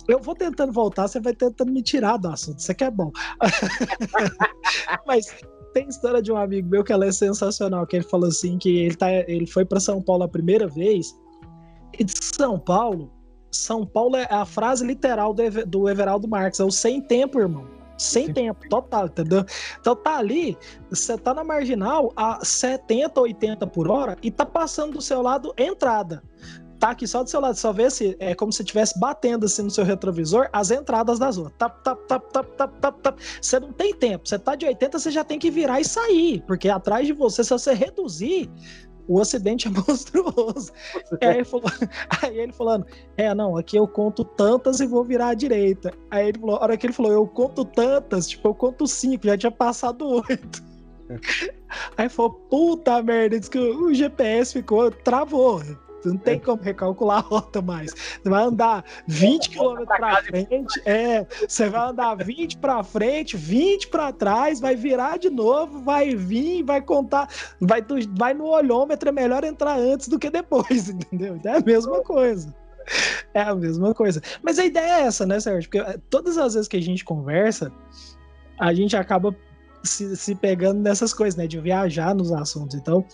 Eu 0.08 0.20
vou 0.22 0.36
tentando 0.36 0.72
voltar, 0.72 1.08
você 1.08 1.20
vai 1.20 1.34
tentando 1.34 1.72
me 1.72 1.84
tirar 1.84 2.18
do 2.18 2.30
assunto, 2.30 2.60
isso 2.60 2.72
aqui 2.72 2.84
é 2.84 2.92
bom. 2.92 3.12
Mas 5.06 5.26
tem 5.74 5.90
história 5.90 6.22
de 6.22 6.32
um 6.32 6.38
amigo 6.38 6.70
meu 6.70 6.84
que 6.84 6.94
ela 6.94 7.06
é 7.06 7.12
sensacional, 7.12 7.86
que 7.86 7.98
ele 7.98 8.06
falou 8.06 8.30
assim 8.30 8.58
que 8.58 8.78
ele, 8.78 8.96
tá, 8.96 9.12
ele 9.12 9.46
foi 9.46 9.66
para 9.66 9.80
São 9.80 10.02
Paulo 10.02 10.24
a 10.24 10.28
primeira 10.30 10.68
vez, 10.68 11.13
e 12.00 12.04
de 12.04 12.13
São 12.24 12.58
Paulo, 12.58 13.12
São 13.52 13.86
Paulo 13.86 14.16
é 14.16 14.28
a 14.30 14.46
frase 14.46 14.86
literal 14.86 15.34
do, 15.34 15.44
do 15.66 15.90
Everaldo 15.90 16.28
Marques, 16.28 16.60
é 16.60 16.63
o 16.63 16.72
sem 16.72 17.02
tempo, 17.02 17.40
irmão. 17.40 17.77
Sem 17.98 18.28
Sim. 18.28 18.34
tempo, 18.34 18.70
total, 18.70 19.08
entendeu? 19.08 19.44
Então 19.80 19.96
tá 19.96 20.18
ali, 20.18 20.58
você 20.90 21.18
tá 21.18 21.34
na 21.34 21.44
marginal 21.44 22.14
a 22.16 22.44
70, 22.44 23.20
80 23.20 23.68
por 23.68 23.90
hora 23.90 24.18
e 24.22 24.30
tá 24.30 24.46
passando 24.46 24.94
do 24.94 25.02
seu 25.02 25.22
lado 25.22 25.54
entrada. 25.58 26.22
Tá 26.80 26.92
aqui 26.92 27.08
só 27.08 27.24
do 27.24 27.30
seu 27.30 27.40
lado, 27.40 27.56
só 27.56 27.74
vê 27.74 27.90
se 27.90 28.16
é 28.20 28.36
como 28.36 28.54
se 28.54 28.62
estivesse 28.62 29.00
batendo 29.00 29.46
assim 29.46 29.64
no 29.64 29.72
seu 29.72 29.84
retrovisor 29.84 30.48
as 30.54 30.70
entradas 30.70 31.18
das 31.18 31.38
ruas. 31.38 31.52
Tap, 31.58 31.84
tap, 31.84 32.00
tap, 32.08 32.32
tap, 32.32 32.56
tap, 32.56 32.80
tap, 32.80 33.02
tap. 33.02 33.20
Você 33.42 33.60
não 33.60 33.74
tem 33.74 33.94
tempo. 33.96 34.28
Você 34.28 34.38
tá 34.38 34.56
de 34.56 34.66
80, 34.66 35.00
você 35.00 35.10
já 35.10 35.24
tem 35.24 35.40
que 35.40 35.50
virar 35.50 35.82
e 35.82 35.86
sair, 35.86 36.44
porque 36.46 36.70
atrás 36.70 37.08
de 37.08 37.14
você, 37.14 37.44
se 37.44 37.50
você 37.50 37.74
reduzir, 37.74 38.50
o 39.08 39.20
acidente 39.22 39.67
é 39.67 39.72
monstruoso. 39.88 40.72
Aí 41.22 41.38
ele, 41.38 41.46
falou, 41.46 41.65
aí 42.22 42.39
ele 42.39 42.54
falando, 42.54 42.86
é, 43.15 43.34
não, 43.34 43.58
aqui 43.58 43.78
eu 43.78 43.88
conto 43.88 44.24
tantas 44.24 44.80
e 44.80 44.86
vou 44.86 45.04
virar 45.04 45.30
à 45.30 45.34
direita. 45.34 45.93
Aí 46.12 46.30
ele 46.30 46.39
falou, 46.39 46.58
a 46.58 46.63
hora 46.63 46.78
que 46.78 46.86
ele 46.86 46.93
falou, 46.93 47.12
eu 47.12 47.28
conto 47.28 47.65
tantas, 47.65 48.28
tipo, 48.28 48.48
eu 48.48 48.56
conto 48.56 48.86
cinco, 48.88 49.28
já 49.28 49.38
tinha 49.38 49.52
passado 49.52 50.08
oito. 50.08 50.63
Aí 51.98 52.10
falou, 52.10 52.34
puta 52.50 53.02
merda, 53.02 53.39
diz 53.39 53.50
que 53.50 53.58
o 53.58 53.93
GPS 53.93 54.54
ficou, 54.54 54.91
travou. 54.91 55.62
Não 56.08 56.17
tem 56.17 56.39
como 56.39 56.62
recalcular 56.62 57.17
a 57.17 57.22
rota 57.22 57.62
mais. 57.62 57.91
Você 57.91 58.30
vai 58.30 58.43
andar 58.43 58.84
20 59.08 59.50
km 59.50 59.84
para 59.86 60.24
frente, 60.24 60.82
é, 60.86 61.26
você 61.48 61.70
vai 61.70 61.89
andar 61.89 62.15
20 62.15 62.58
para 62.58 62.84
frente, 62.84 63.38
20 63.38 63.88
para 63.88 64.12
trás, 64.12 64.60
vai 64.60 64.76
virar 64.76 65.17
de 65.17 65.30
novo, 65.30 65.82
vai 65.84 66.15
vir, 66.15 66.63
vai 66.63 66.82
contar, 66.82 67.30
vai, 67.60 67.86
vai 68.17 68.34
no 68.34 68.46
olhômetro, 68.46 69.10
é 69.10 69.12
melhor 69.12 69.43
entrar 69.43 69.78
antes 69.78 70.08
do 70.08 70.20
que 70.20 70.30
depois, 70.30 70.89
entendeu? 70.89 71.36
Então 71.36 71.54
é 71.54 71.58
a 71.58 71.62
mesma 71.62 72.02
coisa. 72.02 72.54
É 73.34 73.41
a 73.41 73.54
mesma 73.54 73.93
coisa. 73.93 74.22
Mas 74.41 74.58
a 74.58 74.65
ideia 74.65 75.02
é 75.02 75.02
essa, 75.02 75.26
né, 75.26 75.39
Sérgio? 75.39 75.70
Porque 75.70 75.80
eh, 75.80 76.00
todas 76.10 76.38
as 76.38 76.54
vezes 76.54 76.67
que 76.67 76.78
a 76.78 76.82
gente 76.82 77.04
conversa, 77.04 77.72
a 78.58 78.74
gente 78.74 78.96
acaba 78.96 79.36
se, 79.84 80.15
se 80.15 80.36
pegando 80.36 80.82
nessas 80.82 81.13
coisas, 81.13 81.36
né? 81.36 81.48
De 81.48 81.60
viajar 81.60 82.15
nos 82.15 82.32
assuntos. 82.32 82.76
Então, 82.76 83.06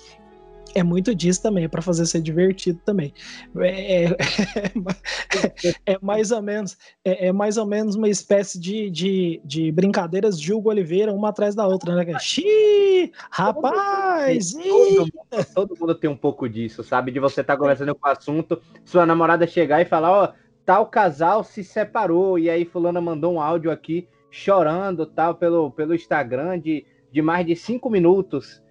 é 0.73 0.83
muito 0.83 1.13
disso 1.13 1.41
também, 1.41 1.65
é 1.65 1.67
para 1.67 1.81
fazer 1.81 2.05
ser 2.05 2.21
divertido 2.21 2.79
também. 2.85 3.13
É, 3.57 4.05
é, 4.05 4.17
é, 5.93 5.97
mais 6.01 6.31
ou 6.31 6.41
menos 6.41 6.77
é, 7.03 7.27
é, 7.27 7.31
mais 7.31 7.57
ou 7.57 7.65
menos 7.65 7.95
uma 7.95 8.09
espécie 8.09 8.59
de, 8.59 8.89
de, 8.89 9.41
de 9.43 9.71
brincadeiras 9.71 10.39
de 10.39 10.53
Hugo 10.53 10.69
Oliveira, 10.69 11.13
uma 11.13 11.29
atrás 11.29 11.55
da 11.55 11.67
outra, 11.67 11.95
né? 11.95 12.19
Xiii, 12.19 13.11
rapaz! 13.29 14.53
Todo 14.53 14.99
mundo, 14.99 15.11
todo 15.53 15.77
mundo, 15.79 15.95
tem 15.95 16.09
um 16.09 16.17
pouco 16.17 16.47
disso, 16.49 16.83
sabe? 16.83 17.11
De 17.11 17.19
você 17.19 17.41
estar 17.41 17.53
tá 17.53 17.59
conversando 17.59 17.95
com 17.95 18.07
o 18.07 18.11
assunto, 18.11 18.61
sua 18.83 19.05
namorada 19.05 19.47
chegar 19.47 19.81
e 19.81 19.85
falar, 19.85 20.11
ó, 20.11 20.25
oh, 20.25 20.33
tal 20.65 20.87
casal 20.87 21.43
se 21.43 21.63
separou, 21.63 22.39
e 22.39 22.49
aí 22.49 22.65
fulana 22.65 23.01
mandou 23.01 23.33
um 23.33 23.41
áudio 23.41 23.71
aqui 23.71 24.07
chorando, 24.31 25.05
tal, 25.05 25.35
pelo, 25.35 25.69
pelo 25.71 25.93
Instagram 25.93 26.59
de, 26.59 26.85
de 27.11 27.21
mais 27.21 27.45
de 27.45 27.55
cinco 27.55 27.89
minutos. 27.89 28.63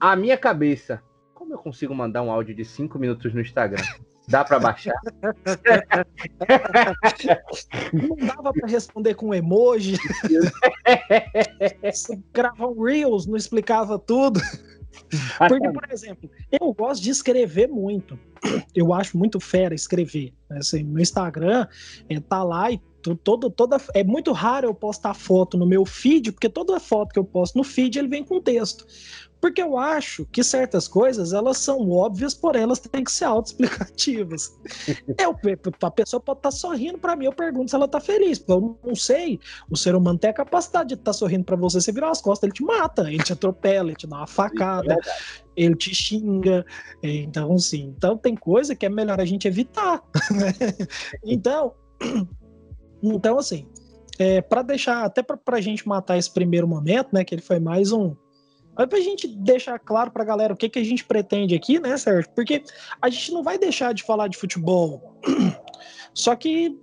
A 0.00 0.16
minha 0.16 0.36
cabeça, 0.36 1.02
como 1.48 1.54
eu 1.54 1.58
consigo 1.58 1.94
mandar 1.94 2.22
um 2.22 2.30
áudio 2.30 2.54
de 2.54 2.64
5 2.64 2.98
minutos 2.98 3.32
no 3.32 3.40
Instagram? 3.40 3.82
Dá 4.28 4.44
para 4.44 4.58
baixar? 4.58 4.94
Não 7.90 8.16
dava 8.16 8.52
para 8.52 8.68
responder 8.68 9.14
com 9.14 9.34
emoji. 9.34 9.96
gravar 12.34 12.66
um 12.66 12.82
Reels 12.82 13.26
não 13.26 13.36
explicava 13.36 13.98
tudo. 13.98 14.40
Porque, 15.48 15.70
por 15.70 15.90
exemplo, 15.90 16.30
eu 16.60 16.74
gosto 16.74 17.02
de 17.02 17.08
escrever 17.08 17.68
muito. 17.68 18.18
Eu 18.74 18.92
acho 18.92 19.16
muito 19.16 19.40
fera 19.40 19.74
escrever. 19.74 20.34
Assim, 20.50 20.82
meu 20.82 21.00
Instagram 21.00 21.66
é, 22.10 22.20
tá 22.20 22.42
lá 22.42 22.70
e 22.70 22.78
todo, 23.16 23.50
toda, 23.50 23.78
é 23.94 24.02
muito 24.02 24.32
raro 24.32 24.68
eu 24.68 24.74
postar 24.74 25.14
foto 25.14 25.56
no 25.56 25.66
meu 25.66 25.84
feed, 25.84 26.32
porque 26.32 26.48
toda 26.48 26.80
foto 26.80 27.12
que 27.12 27.18
eu 27.18 27.24
posto 27.24 27.56
no 27.56 27.64
feed 27.64 27.98
ele 27.98 28.08
vem 28.08 28.24
com 28.24 28.40
texto. 28.40 28.86
Porque 29.40 29.62
eu 29.62 29.78
acho 29.78 30.26
que 30.26 30.42
certas 30.42 30.88
coisas, 30.88 31.32
elas 31.32 31.58
são 31.58 31.88
óbvias, 31.90 32.34
porém 32.34 32.62
elas 32.62 32.80
têm 32.80 33.04
que 33.04 33.12
ser 33.12 33.24
autoexplicativas. 33.24 34.52
eu, 35.16 35.36
a 35.80 35.90
pessoa 35.92 36.20
pode 36.20 36.40
estar 36.40 36.50
tá 36.50 36.56
sorrindo 36.56 36.98
para 36.98 37.14
mim, 37.14 37.26
eu 37.26 37.32
pergunto 37.32 37.70
se 37.70 37.76
ela 37.76 37.84
está 37.84 38.00
feliz. 38.00 38.44
Eu 38.48 38.76
não 38.84 38.96
sei. 38.96 39.38
O 39.70 39.76
ser 39.76 39.94
humano 39.94 40.18
tem 40.18 40.30
a 40.30 40.34
capacidade 40.34 40.88
de 40.88 40.94
estar 40.94 41.04
tá 41.04 41.12
sorrindo 41.12 41.44
para 41.44 41.54
você, 41.54 41.80
você 41.80 41.92
virar 41.92 42.10
as 42.10 42.20
costas, 42.20 42.48
ele 42.48 42.52
te 42.52 42.64
mata, 42.64 43.08
ele 43.08 43.22
te 43.22 43.32
atropela, 43.32 43.90
ele 43.90 43.96
te 43.96 44.08
dá 44.08 44.16
uma 44.16 44.26
facada, 44.26 44.94
é 44.94 44.98
ele 45.58 45.74
te 45.74 45.94
xinga. 45.94 46.64
Então, 47.02 47.56
sim. 47.58 47.94
Então 47.96 48.16
tem 48.16 48.34
coisa 48.34 48.74
que 48.74 48.86
é 48.86 48.88
melhor 48.88 49.20
a 49.20 49.24
gente 49.24 49.46
evitar. 49.46 50.02
Né? 50.38 50.52
então, 51.24 51.72
então 53.02 53.38
assim, 53.38 53.66
é, 54.18 54.40
para 54.40 54.62
deixar, 54.62 55.04
até 55.04 55.22
para 55.22 55.38
a 55.56 55.60
gente 55.60 55.86
matar 55.86 56.18
esse 56.18 56.32
primeiro 56.32 56.66
momento, 56.66 57.08
né, 57.12 57.24
que 57.24 57.34
ele 57.34 57.42
foi 57.42 57.58
mais 57.58 57.92
um 57.92 58.14
mas 58.78 58.86
pra 58.86 59.00
gente 59.00 59.26
deixar 59.26 59.76
claro 59.80 60.12
pra 60.12 60.22
galera 60.22 60.54
o 60.54 60.56
que, 60.56 60.68
que 60.68 60.78
a 60.78 60.84
gente 60.84 61.04
pretende 61.04 61.52
aqui, 61.52 61.80
né, 61.80 61.96
Sérgio? 61.96 62.30
Porque 62.32 62.62
a 63.02 63.08
gente 63.08 63.32
não 63.32 63.42
vai 63.42 63.58
deixar 63.58 63.92
de 63.92 64.04
falar 64.04 64.28
de 64.28 64.38
futebol. 64.38 65.20
Só 66.14 66.36
que, 66.36 66.78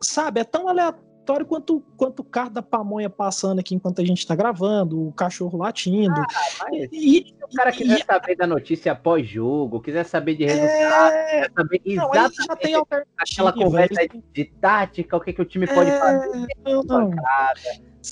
sabe, 0.00 0.40
é 0.40 0.44
tão 0.44 0.66
aleatório 0.66 1.05
quanto, 1.44 1.82
quanto 1.96 2.20
o 2.20 2.24
carro 2.24 2.50
da 2.50 2.62
pamonha 2.62 3.10
passando 3.10 3.58
aqui 3.58 3.74
enquanto 3.74 4.00
a 4.00 4.04
gente 4.04 4.26
tá 4.26 4.34
gravando, 4.34 5.08
o 5.08 5.12
cachorro 5.12 5.58
latindo. 5.58 6.14
Ah, 6.20 6.66
e, 6.72 7.26
se 7.26 7.34
o 7.42 7.54
cara 7.54 7.72
quiser 7.72 8.00
e, 8.00 8.04
saber 8.04 8.36
da 8.36 8.46
notícia 8.46 8.94
pós-jogo, 8.94 9.80
quiser 9.80 10.04
saber 10.04 10.36
de 10.36 10.44
resultado, 10.44 11.12
é... 11.12 11.24
quiser 11.24 11.52
saber 11.54 11.82
exatamente 11.84 12.38
não, 12.38 12.46
já 12.46 12.56
tem 12.56 12.74
aquela 13.18 13.52
conversa 13.52 14.08
de, 14.08 14.22
de 14.32 14.44
tática, 14.60 15.16
o 15.16 15.20
que, 15.20 15.32
que 15.32 15.42
o 15.42 15.44
time 15.44 15.66
pode 15.66 15.90
é... 15.90 15.98
fazer. 15.98 16.46
Não, 16.64 16.82
não. 16.82 17.10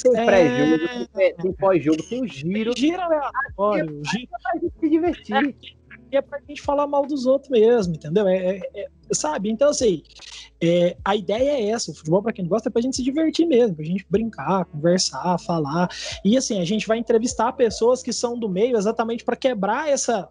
Tem 0.03 0.21
é... 0.21 0.25
pré-jogo, 0.27 1.09
tem 1.15 1.53
pós-jogo, 1.53 2.03
tem 2.09 2.23
o 2.23 2.27
giro. 2.27 2.73
Gira 2.77 3.05
aleatório. 3.05 3.93
Né? 3.93 4.03
É 4.05 4.11
gira 4.11 4.39
pra 4.43 4.61
gente 4.61 4.75
se 4.81 4.91
divertir. 4.91 5.57
É, 6.13 6.17
é 6.17 6.23
pra 6.23 6.41
gente 6.49 6.63
falar 6.63 6.87
mal 6.87 7.07
dos 7.07 7.27
outros 7.27 7.51
mesmo, 7.51 7.95
entendeu? 7.95 8.27
É, 8.27 8.57
é, 8.57 8.61
é 8.75 8.89
sabe? 9.13 9.51
Então, 9.51 9.71
assim, 9.71 10.03
é, 10.69 10.97
a 11.05 11.17
ideia 11.17 11.51
é 11.51 11.71
essa. 11.71 11.91
O 11.91 11.95
futebol, 11.95 12.23
para 12.23 12.33
quem 12.33 12.47
gosta, 12.47 12.69
é 12.69 12.73
pra 12.73 12.83
gente 12.83 12.97
se 12.97 13.03
divertir 13.03 13.47
mesmo, 13.47 13.77
pra 13.77 13.85
gente 13.85 14.07
brincar, 14.09 14.65
conversar, 14.67 15.39
falar. 15.39 15.89
E, 16.25 16.37
assim, 16.37 16.61
a 16.61 16.65
gente 16.65 16.87
vai 16.87 16.99
entrevistar 16.99 17.53
pessoas 17.53 18.03
que 18.03 18.13
são 18.13 18.39
do 18.39 18.49
meio 18.49 18.77
exatamente 18.77 19.25
para 19.25 19.37
quebrar 19.37 19.89
essa 19.89 20.29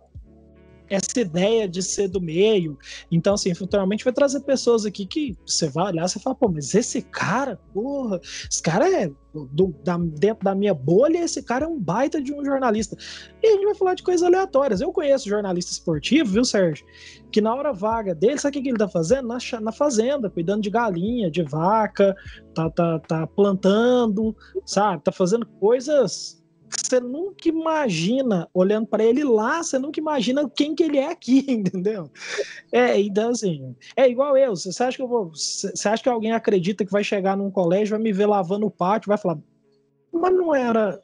essa 0.93 1.19
ideia 1.19 1.67
de 1.67 1.81
ser 1.81 2.07
do 2.07 2.21
meio. 2.21 2.77
Então, 3.11 3.33
assim, 3.33 3.53
futuramente 3.53 4.03
vai 4.03 4.13
trazer 4.13 4.41
pessoas 4.41 4.85
aqui 4.85 5.05
que 5.05 5.37
você 5.45 5.69
vai 5.69 5.87
olhar 5.87 6.05
e 6.05 6.19
fala, 6.19 6.35
pô, 6.35 6.49
mas 6.49 6.73
esse 6.73 7.01
cara, 7.01 7.59
porra, 7.73 8.19
esse 8.49 8.61
cara 8.61 8.89
é 8.89 9.11
do, 9.33 9.73
da, 9.83 9.97
dentro 9.97 10.43
da 10.43 10.53
minha 10.53 10.73
bolha, 10.73 11.23
esse 11.23 11.41
cara 11.41 11.65
é 11.65 11.67
um 11.67 11.79
baita 11.79 12.21
de 12.21 12.33
um 12.33 12.45
jornalista. 12.45 12.95
E 13.41 13.47
a 13.47 13.51
gente 13.51 13.65
vai 13.65 13.75
falar 13.75 13.95
de 13.95 14.03
coisas 14.03 14.21
aleatórias. 14.23 14.79
Eu 14.79 14.91
conheço 14.91 15.27
jornalista 15.27 15.71
esportivo, 15.71 16.31
viu, 16.31 16.45
Sérgio? 16.45 16.85
Que 17.31 17.41
na 17.41 17.53
hora 17.53 17.73
vaga 17.73 18.13
dele, 18.13 18.37
sabe 18.37 18.59
o 18.59 18.61
que 18.61 18.69
ele 18.69 18.77
tá 18.77 18.87
fazendo? 18.87 19.27
Na, 19.27 19.37
na 19.61 19.71
fazenda, 19.71 20.29
cuidando 20.29 20.61
de 20.61 20.69
galinha, 20.69 21.31
de 21.31 21.41
vaca, 21.43 22.15
tá, 22.53 22.69
tá, 22.69 22.99
tá 22.99 23.27
plantando, 23.27 24.35
sabe? 24.65 25.03
Tá 25.03 25.11
fazendo 25.11 25.45
coisas 25.59 26.42
você 26.81 26.99
nunca 26.99 27.47
imagina, 27.47 28.47
olhando 28.53 28.87
para 28.87 29.03
ele 29.03 29.23
lá, 29.23 29.63
você 29.63 29.79
nunca 29.79 29.99
imagina 29.99 30.49
quem 30.49 30.75
que 30.75 30.83
ele 30.83 30.97
é 30.97 31.11
aqui, 31.11 31.45
entendeu? 31.49 32.09
É, 32.71 32.99
então 32.99 33.29
assim, 33.29 33.75
é 33.95 34.09
igual 34.09 34.37
eu, 34.37 34.55
você 34.55 34.83
acha 34.83 34.97
que 34.97 35.03
eu 35.03 35.07
vou, 35.07 35.31
você 35.31 35.89
acha 35.89 36.03
que 36.03 36.09
alguém 36.09 36.31
acredita 36.31 36.85
que 36.85 36.91
vai 36.91 37.03
chegar 37.03 37.35
num 37.35 37.51
colégio, 37.51 37.95
vai 37.95 38.03
me 38.03 38.13
ver 38.13 38.25
lavando 38.25 38.65
o 38.65 38.71
pátio, 38.71 39.09
vai 39.09 39.17
falar, 39.17 39.37
mas 40.11 40.33
não 40.33 40.53
era... 40.53 40.99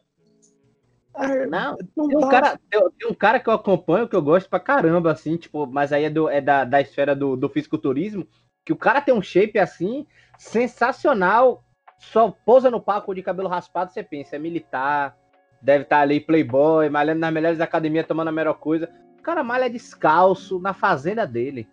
Não, 1.50 1.78
não 1.98 2.08
tem, 2.08 2.18
um 2.18 2.30
cara, 2.30 2.60
tem, 2.70 3.10
um 3.10 3.14
cara 3.14 3.40
que 3.42 3.50
eu 3.50 3.54
acompanho 3.54 4.08
que 4.08 4.16
eu 4.16 4.22
gosto 4.22 4.50
pra 4.50 4.60
caramba, 4.60 5.12
assim, 5.12 5.36
tipo, 5.36 5.68
mas 5.68 5.92
aí 5.92 6.06
é, 6.06 6.10
do, 6.10 6.30
é 6.30 6.40
da, 6.40 6.64
da 6.64 6.80
esfera 6.80 7.14
do, 7.14 7.36
do 7.36 7.50
fisiculturismo, 7.50 8.26
que 8.66 8.72
o 8.72 8.78
cara 8.78 9.02
tem 9.02 9.14
um 9.14 9.22
shape 9.22 9.60
assim, 9.60 10.08
sensacional, 10.38 11.62
só 11.98 12.32
pousa 12.46 12.72
no 12.72 12.80
palco 12.80 13.14
de 13.14 13.22
cabelo 13.22 13.50
raspado, 13.50 13.92
você 13.92 14.02
pensa, 14.02 14.38
é 14.38 14.40
militar, 14.40 15.19
deve 15.62 15.84
estar 15.84 15.98
tá 15.98 16.02
ali 16.02 16.20
playboy, 16.20 16.90
malhando 16.90 17.20
nas 17.20 17.34
melhores 17.34 17.60
academias, 17.60 18.08
tomando 18.08 18.30
a 18.30 18.32
melhor 18.32 18.56
coisa. 18.56 18.90
O 19.18 19.22
cara 19.22 19.44
malha 19.44 19.70
descalço 19.70 20.60
na 20.60 20.74
fazenda 20.74 21.26
dele. 21.26 21.68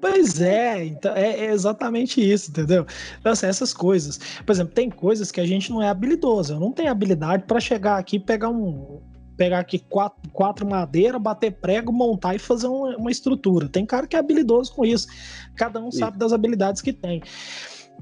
Pois 0.00 0.38
é, 0.38 0.84
então 0.84 1.16
é, 1.16 1.46
exatamente 1.46 2.20
isso, 2.20 2.50
entendeu? 2.50 2.86
Então, 3.18 3.32
assim, 3.32 3.46
essas 3.46 3.72
coisas. 3.72 4.20
Por 4.44 4.52
exemplo, 4.52 4.74
tem 4.74 4.90
coisas 4.90 5.32
que 5.32 5.40
a 5.40 5.46
gente 5.46 5.70
não 5.70 5.82
é 5.82 5.88
habilidoso. 5.88 6.52
Eu 6.52 6.60
não 6.60 6.72
tenho 6.72 6.90
habilidade 6.90 7.44
para 7.44 7.58
chegar 7.58 7.96
aqui 7.96 8.18
pegar 8.18 8.50
um. 8.50 9.00
Pegar 9.34 9.60
aqui 9.60 9.78
quatro, 9.78 10.30
quatro 10.30 10.68
madeiras, 10.68 11.20
bater 11.20 11.52
prego, 11.52 11.90
montar 11.90 12.34
e 12.34 12.38
fazer 12.38 12.66
uma, 12.66 12.96
uma, 12.98 13.10
estrutura. 13.10 13.66
Tem 13.66 13.86
cara 13.86 14.06
que 14.06 14.14
é 14.14 14.18
habilidoso 14.18 14.74
com 14.74 14.84
isso. 14.84 15.08
Cada 15.56 15.80
um 15.80 15.90
sabe 15.90 16.18
das 16.18 16.34
habilidades 16.34 16.82
que 16.82 16.92
tem. 16.92 17.22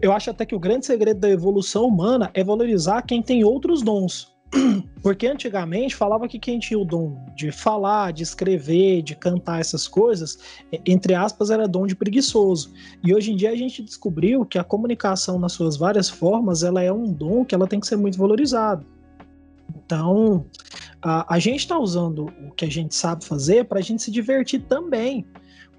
Eu 0.01 0.13
acho 0.13 0.29
até 0.29 0.45
que 0.45 0.57
o 0.57 0.61
grande 0.61 0.85
segredo 0.85 1.21
da 1.21 1.31
evolução 1.31 1.87
humana 1.87 2.31
é 2.35 2.43
valorizar 2.43 3.03
quem 3.03 3.23
tem 3.23 3.45
outros 3.45 3.81
dons. 3.81 4.32
Porque 5.03 5.27
antigamente 5.27 5.97
falava 5.97 6.29
que 6.29 6.39
quem 6.39 6.59
tinha 6.59 6.79
o 6.79 6.85
dom 6.85 7.25
de 7.35 7.51
falar, 7.51 8.13
de 8.13 8.23
escrever, 8.23 9.03
de 9.03 9.17
cantar 9.17 9.61
essas 9.61 9.89
coisas, 9.89 10.39
entre 10.87 11.15
aspas, 11.15 11.51
era 11.51 11.67
dom 11.67 11.87
de 11.87 11.97
preguiçoso. 11.97 12.73
E 13.03 13.15
hoje 13.15 13.33
em 13.33 13.37
dia 13.37 13.51
a 13.51 13.57
gente 13.57 13.83
descobriu 13.83 14.45
que 14.45 14.59
a 14.59 14.65
comunicação 14.65 15.39
nas 15.39 15.53
suas 15.53 15.77
várias 15.77 16.09
formas, 16.09 16.63
ela 16.63 16.83
é 16.83 16.93
um 16.93 17.13
dom 17.13 17.45
que 17.45 17.55
ela 17.55 17.67
tem 17.67 17.81
que 17.81 17.87
ser 17.87 17.97
muito 17.97 18.19
valorizado. 18.19 18.87
Então, 19.75 20.45
a, 21.01 21.35
a 21.35 21.39
gente 21.39 21.61
está 21.61 21.79
usando 21.79 22.27
o 22.47 22.53
que 22.53 22.65
a 22.65 22.71
gente 22.71 22.95
sabe 22.95 23.25
fazer 23.25 23.65
para 23.65 23.79
a 23.79 23.83
gente 23.83 24.03
se 24.03 24.11
divertir 24.11 24.63
também. 24.63 25.27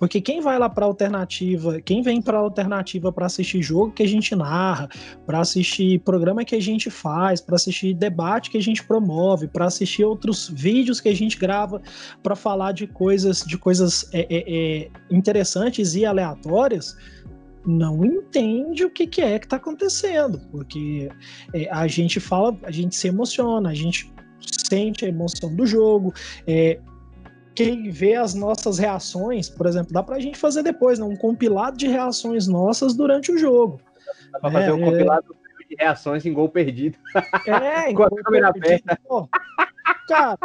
Porque 0.04 0.20
quem 0.20 0.42
vai 0.42 0.60
lá 0.60 0.70
para 0.70 0.86
alternativa, 0.86 1.80
quem 1.80 2.02
vem 2.02 2.22
para 2.22 2.38
alternativa 2.38 3.10
para 3.10 3.26
assistir 3.26 3.64
jogo 3.64 3.94
que 3.94 4.04
a 4.04 4.08
gente 4.08 4.36
narra, 4.36 4.90
para 5.26 5.40
assistir 5.40 5.98
programa 6.00 6.44
que 6.44 6.54
a 6.58 6.62
gente 6.62 6.90
faz, 6.90 7.40
para 7.40 7.56
assistir 7.56 7.94
debate 7.94 8.52
que 8.52 8.58
a 8.58 8.62
gente 8.62 8.84
promove, 8.84 9.48
para 9.48 9.64
assistir 9.64 10.04
outros 10.04 10.50
vídeos 10.50 11.00
que 11.00 11.08
a 11.08 11.16
gente 11.16 11.40
grava 11.40 11.82
para 12.22 12.36
falar 12.36 12.74
de 12.74 12.86
coisas, 12.86 13.46
de 13.48 13.58
coisas 13.58 14.10
é, 14.14 14.28
é, 14.30 14.44
é, 14.46 14.90
interessantes 15.10 15.96
e 15.96 16.06
aleatórias, 16.06 16.98
não 17.66 18.04
entende 18.04 18.84
o 18.84 18.90
que, 18.90 19.08
que 19.08 19.22
é 19.22 19.40
que 19.40 19.46
está 19.46 19.56
acontecendo, 19.56 20.42
porque 20.52 21.10
é, 21.54 21.70
a 21.72 21.88
gente 21.88 22.20
fala, 22.20 22.54
a 22.64 22.72
gente 22.72 22.94
se 22.94 23.08
emociona, 23.08 23.70
a 23.70 23.74
gente 23.74 24.12
sente 24.68 25.06
a 25.06 25.08
emoção 25.08 25.56
do 25.56 25.66
jogo, 25.66 26.14
é, 26.46 26.78
quem 27.56 27.90
vê 27.90 28.16
as 28.16 28.34
nossas 28.34 28.78
reações, 28.78 29.50
por 29.50 29.66
exemplo, 29.66 29.94
dá 29.94 30.02
pra 30.02 30.20
gente 30.20 30.38
fazer 30.38 30.64
depois, 30.64 31.00
né? 31.00 31.06
um 31.06 31.16
compilado 31.16 31.78
de 31.78 31.88
reações 31.88 32.48
nossas 32.48 32.94
durante 32.94 33.32
o 33.32 33.38
jogo. 33.38 33.80
Dá 34.32 34.40
pra 34.40 34.52
fazer 34.52 34.70
é, 34.70 34.74
um 34.74 34.82
compilado 34.84 35.36
de 35.70 35.76
reações 35.78 36.26
em 36.26 36.34
gol 36.34 36.50
perdido. 36.50 36.98
É, 37.48 37.94
com 37.94 38.04
a 38.04 38.10
câmera 38.10 38.50
aberta. 38.50 39.00
Cara, 40.08 40.38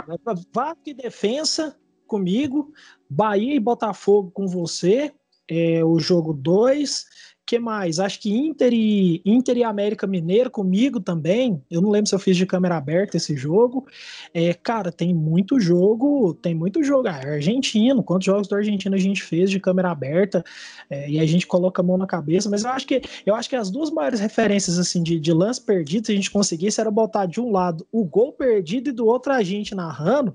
Vasco 0.52 0.82
e 0.86 0.94
Defensa 0.94 1.76
comigo, 2.06 2.72
Bahia 3.08 3.54
e 3.54 3.60
Botafogo 3.60 4.30
com 4.30 4.46
você, 4.46 5.12
é, 5.48 5.84
o 5.84 5.98
jogo 5.98 6.32
2, 6.32 7.04
que 7.48 7.58
mais? 7.58 7.98
Acho 7.98 8.20
que 8.20 8.30
Inter 8.30 8.74
e, 8.74 9.22
Inter 9.24 9.56
e 9.56 9.64
América 9.64 10.06
Mineiro 10.06 10.50
comigo 10.50 11.00
também. 11.00 11.62
Eu 11.70 11.80
não 11.80 11.88
lembro 11.88 12.06
se 12.06 12.14
eu 12.14 12.18
fiz 12.18 12.36
de 12.36 12.44
câmera 12.44 12.76
aberta 12.76 13.16
esse 13.16 13.34
jogo. 13.38 13.86
É, 14.34 14.52
cara, 14.52 14.92
tem 14.92 15.14
muito 15.14 15.58
jogo, 15.58 16.34
tem 16.34 16.54
muito 16.54 16.82
jogo. 16.82 17.08
Ah, 17.08 17.14
argentino, 17.14 18.02
quantos 18.02 18.26
jogos 18.26 18.46
do 18.46 18.54
argentino 18.54 18.94
a 18.94 18.98
gente 18.98 19.22
fez 19.22 19.50
de 19.50 19.58
câmera 19.58 19.90
aberta? 19.90 20.44
É, 20.90 21.08
e 21.08 21.18
a 21.18 21.24
gente 21.24 21.46
coloca 21.46 21.80
a 21.80 21.84
mão 21.84 21.96
na 21.96 22.06
cabeça. 22.06 22.50
Mas 22.50 22.64
eu 22.64 22.70
acho 22.70 22.86
que 22.86 23.00
eu 23.24 23.34
acho 23.34 23.48
que 23.48 23.56
as 23.56 23.70
duas 23.70 23.90
maiores 23.90 24.20
referências 24.20 24.78
assim 24.78 25.02
de, 25.02 25.18
de 25.18 25.32
lance 25.32 25.58
perdido, 25.58 26.04
se 26.04 26.12
a 26.12 26.14
gente 26.14 26.30
conseguisse, 26.30 26.78
era 26.78 26.90
botar 26.90 27.24
de 27.24 27.40
um 27.40 27.50
lado 27.50 27.86
o 27.90 28.04
gol 28.04 28.30
perdido 28.30 28.90
e 28.90 28.92
do 28.92 29.06
outro 29.06 29.32
a 29.32 29.42
gente 29.42 29.74
narrando 29.74 30.34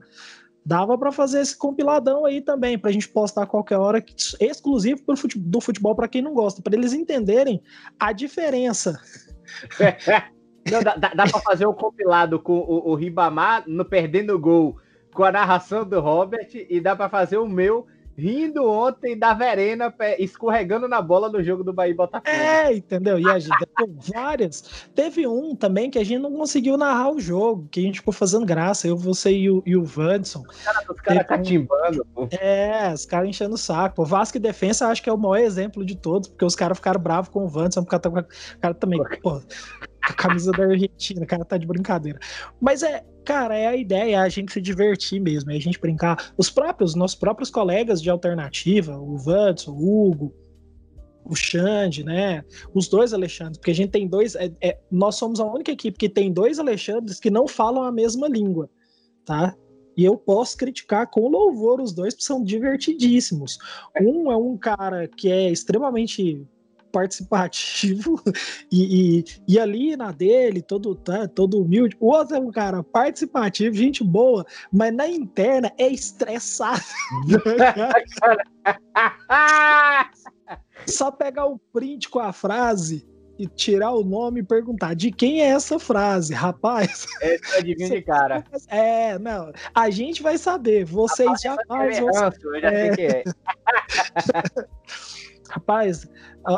dava 0.65 0.97
para 0.97 1.11
fazer 1.11 1.41
esse 1.41 1.57
compiladão 1.57 2.25
aí 2.25 2.41
também, 2.41 2.77
para 2.77 2.89
a 2.89 2.93
gente 2.93 3.09
postar 3.09 3.43
a 3.43 3.47
qualquer 3.47 3.77
hora, 3.77 4.03
exclusivo 4.39 5.01
do 5.37 5.61
futebol 5.61 5.95
para 5.95 6.07
quem 6.07 6.21
não 6.21 6.33
gosta, 6.33 6.61
para 6.61 6.75
eles 6.75 6.93
entenderem 6.93 7.61
a 7.99 8.11
diferença. 8.11 8.99
não, 10.71 10.81
dá 10.81 10.95
dá 10.95 11.27
para 11.27 11.41
fazer 11.41 11.65
o 11.65 11.73
compilado 11.73 12.39
com 12.39 12.59
o, 12.59 12.91
o 12.91 12.95
Ribamar 12.95 13.63
no 13.67 13.83
perdendo 13.83 14.39
gol, 14.39 14.77
com 15.13 15.23
a 15.23 15.31
narração 15.31 15.85
do 15.85 15.99
Robert, 15.99 16.49
e 16.53 16.79
dá 16.79 16.95
para 16.95 17.09
fazer 17.09 17.37
o 17.37 17.47
meu 17.47 17.85
rindo 18.17 18.69
ontem 18.69 19.17
da 19.17 19.33
Verena 19.33 19.93
escorregando 20.19 20.87
na 20.87 21.01
bola 21.01 21.29
no 21.29 21.43
jogo 21.43 21.63
do 21.63 21.73
Bahia 21.73 21.95
Botafogo. 21.95 22.29
É, 22.29 22.73
entendeu? 22.73 23.19
E 23.19 23.29
a 23.29 23.39
gente 23.39 23.57
tem 23.75 23.97
várias. 24.13 24.87
Teve 24.93 25.27
um 25.27 25.55
também 25.55 25.89
que 25.89 25.99
a 25.99 26.03
gente 26.03 26.21
não 26.21 26.31
conseguiu 26.33 26.77
narrar 26.77 27.11
o 27.11 27.19
jogo, 27.19 27.67
que 27.71 27.79
a 27.79 27.83
gente 27.83 27.99
ficou 27.99 28.13
fazendo 28.13 28.45
graça, 28.45 28.87
eu, 28.87 28.97
você 28.97 29.31
e 29.31 29.49
o, 29.49 29.63
e 29.65 29.75
o 29.75 29.83
Vanson. 29.83 30.43
Os 30.47 30.63
caras 30.63 31.01
cara 31.01 31.23
catimbando, 31.23 32.05
pô. 32.13 32.27
É, 32.31 32.91
os 32.93 33.05
caras 33.05 33.29
enchendo 33.29 33.55
o 33.55 33.57
saco. 33.57 34.01
O 34.01 34.05
Vasco 34.05 34.37
e 34.37 34.39
Defensa 34.39 34.87
acho 34.87 35.01
que 35.01 35.09
é 35.09 35.13
o 35.13 35.17
maior 35.17 35.37
exemplo 35.37 35.85
de 35.85 35.95
todos, 35.95 36.27
porque 36.27 36.45
os 36.45 36.55
caras 36.55 36.77
ficaram 36.77 37.01
bravos 37.01 37.29
com 37.29 37.45
o 37.45 37.47
Vanson, 37.47 37.83
porque 37.83 38.07
o 38.07 38.59
cara 38.59 38.73
também, 38.73 39.01
pô, 39.21 39.41
a 40.03 40.13
camisa 40.13 40.51
da 40.51 40.65
Argentina, 40.65 41.23
o 41.23 41.27
cara 41.27 41.45
tá 41.45 41.57
de 41.57 41.65
brincadeira. 41.65 42.19
Mas 42.59 42.83
é, 42.83 43.05
cara, 43.23 43.57
é 43.57 43.67
a 43.67 43.75
ideia, 43.75 44.15
é 44.15 44.19
a 44.19 44.29
gente 44.29 44.51
se 44.51 44.59
divertir 44.59 45.19
mesmo, 45.19 45.51
é 45.51 45.55
a 45.55 45.59
gente 45.59 45.79
brincar. 45.79 46.33
Os 46.37 46.49
próprios, 46.49 46.93
nossos 46.93 47.15
próprios 47.15 47.49
colegas 47.49 48.01
de 48.01 48.09
alternativa, 48.09 48.97
o 48.97 49.17
Vanson, 49.17 49.71
o 49.71 50.09
Hugo, 50.09 50.35
o 51.23 51.35
Xande, 51.35 52.03
né? 52.03 52.43
Os 52.73 52.89
dois 52.89 53.13
Alexandres, 53.13 53.57
porque 53.57 53.71
a 53.71 53.75
gente 53.75 53.91
tem 53.91 54.07
dois. 54.07 54.35
É, 54.35 54.51
é, 54.61 54.77
nós 54.91 55.15
somos 55.15 55.39
a 55.39 55.45
única 55.45 55.71
equipe 55.71 55.97
que 55.97 56.09
tem 56.09 56.33
dois 56.33 56.59
Alexandres 56.59 57.19
que 57.19 57.31
não 57.31 57.47
falam 57.47 57.83
a 57.83 57.91
mesma 57.91 58.27
língua, 58.27 58.69
tá? 59.25 59.55
E 59.95 60.03
eu 60.03 60.17
posso 60.17 60.57
criticar 60.57 61.09
com 61.09 61.29
louvor 61.29 61.79
os 61.79 61.93
dois, 61.93 62.13
porque 62.13 62.25
são 62.25 62.43
divertidíssimos. 62.43 63.57
Um 64.01 64.31
é 64.31 64.35
um 64.35 64.57
cara 64.57 65.07
que 65.07 65.31
é 65.31 65.49
extremamente 65.49 66.45
participativo 66.93 68.21
e, 68.71 69.19
e, 69.19 69.25
e, 69.47 69.59
ali 69.59 69.97
na 69.97 70.11
dele, 70.11 70.61
todo, 70.61 70.93
tá, 70.93 71.27
todo 71.27 71.59
humilde. 71.59 71.97
O 71.99 72.13
outro 72.13 72.37
é 72.37 72.39
um 72.39 72.51
cara 72.51 72.83
participativo, 72.83 73.75
gente 73.75 74.03
boa, 74.03 74.45
mas 74.71 74.93
na 74.93 75.07
interna 75.07 75.73
é 75.77 75.87
estressado. 75.87 76.83
Só 80.87 81.11
pegar 81.11 81.47
o 81.47 81.57
print 81.57 82.07
com 82.09 82.19
a 82.19 82.31
frase 82.31 83.11
e 83.39 83.47
tirar 83.47 83.91
o 83.91 84.03
nome 84.03 84.41
e 84.41 84.43
perguntar 84.43 84.93
de 84.93 85.11
quem 85.11 85.41
é 85.41 85.47
essa 85.47 85.79
frase, 85.79 86.31
rapaz. 86.33 87.07
É 87.21 87.39
adivinho 87.57 87.89
de 87.89 88.01
cara. 88.03 88.43
É, 88.67 89.17
não. 89.17 89.51
A 89.73 89.89
gente 89.89 90.21
vai 90.21 90.37
saber. 90.37 90.85
Vocês 90.85 91.27
rapaz, 91.27 91.41
já 91.41 91.57
fazem. 91.67 92.05
Eu 92.05 92.13
já 92.61 92.71
é. 92.71 92.85
sei 92.85 92.95
que 92.95 93.01
é. 93.01 93.23
Rapaz, 95.53 96.09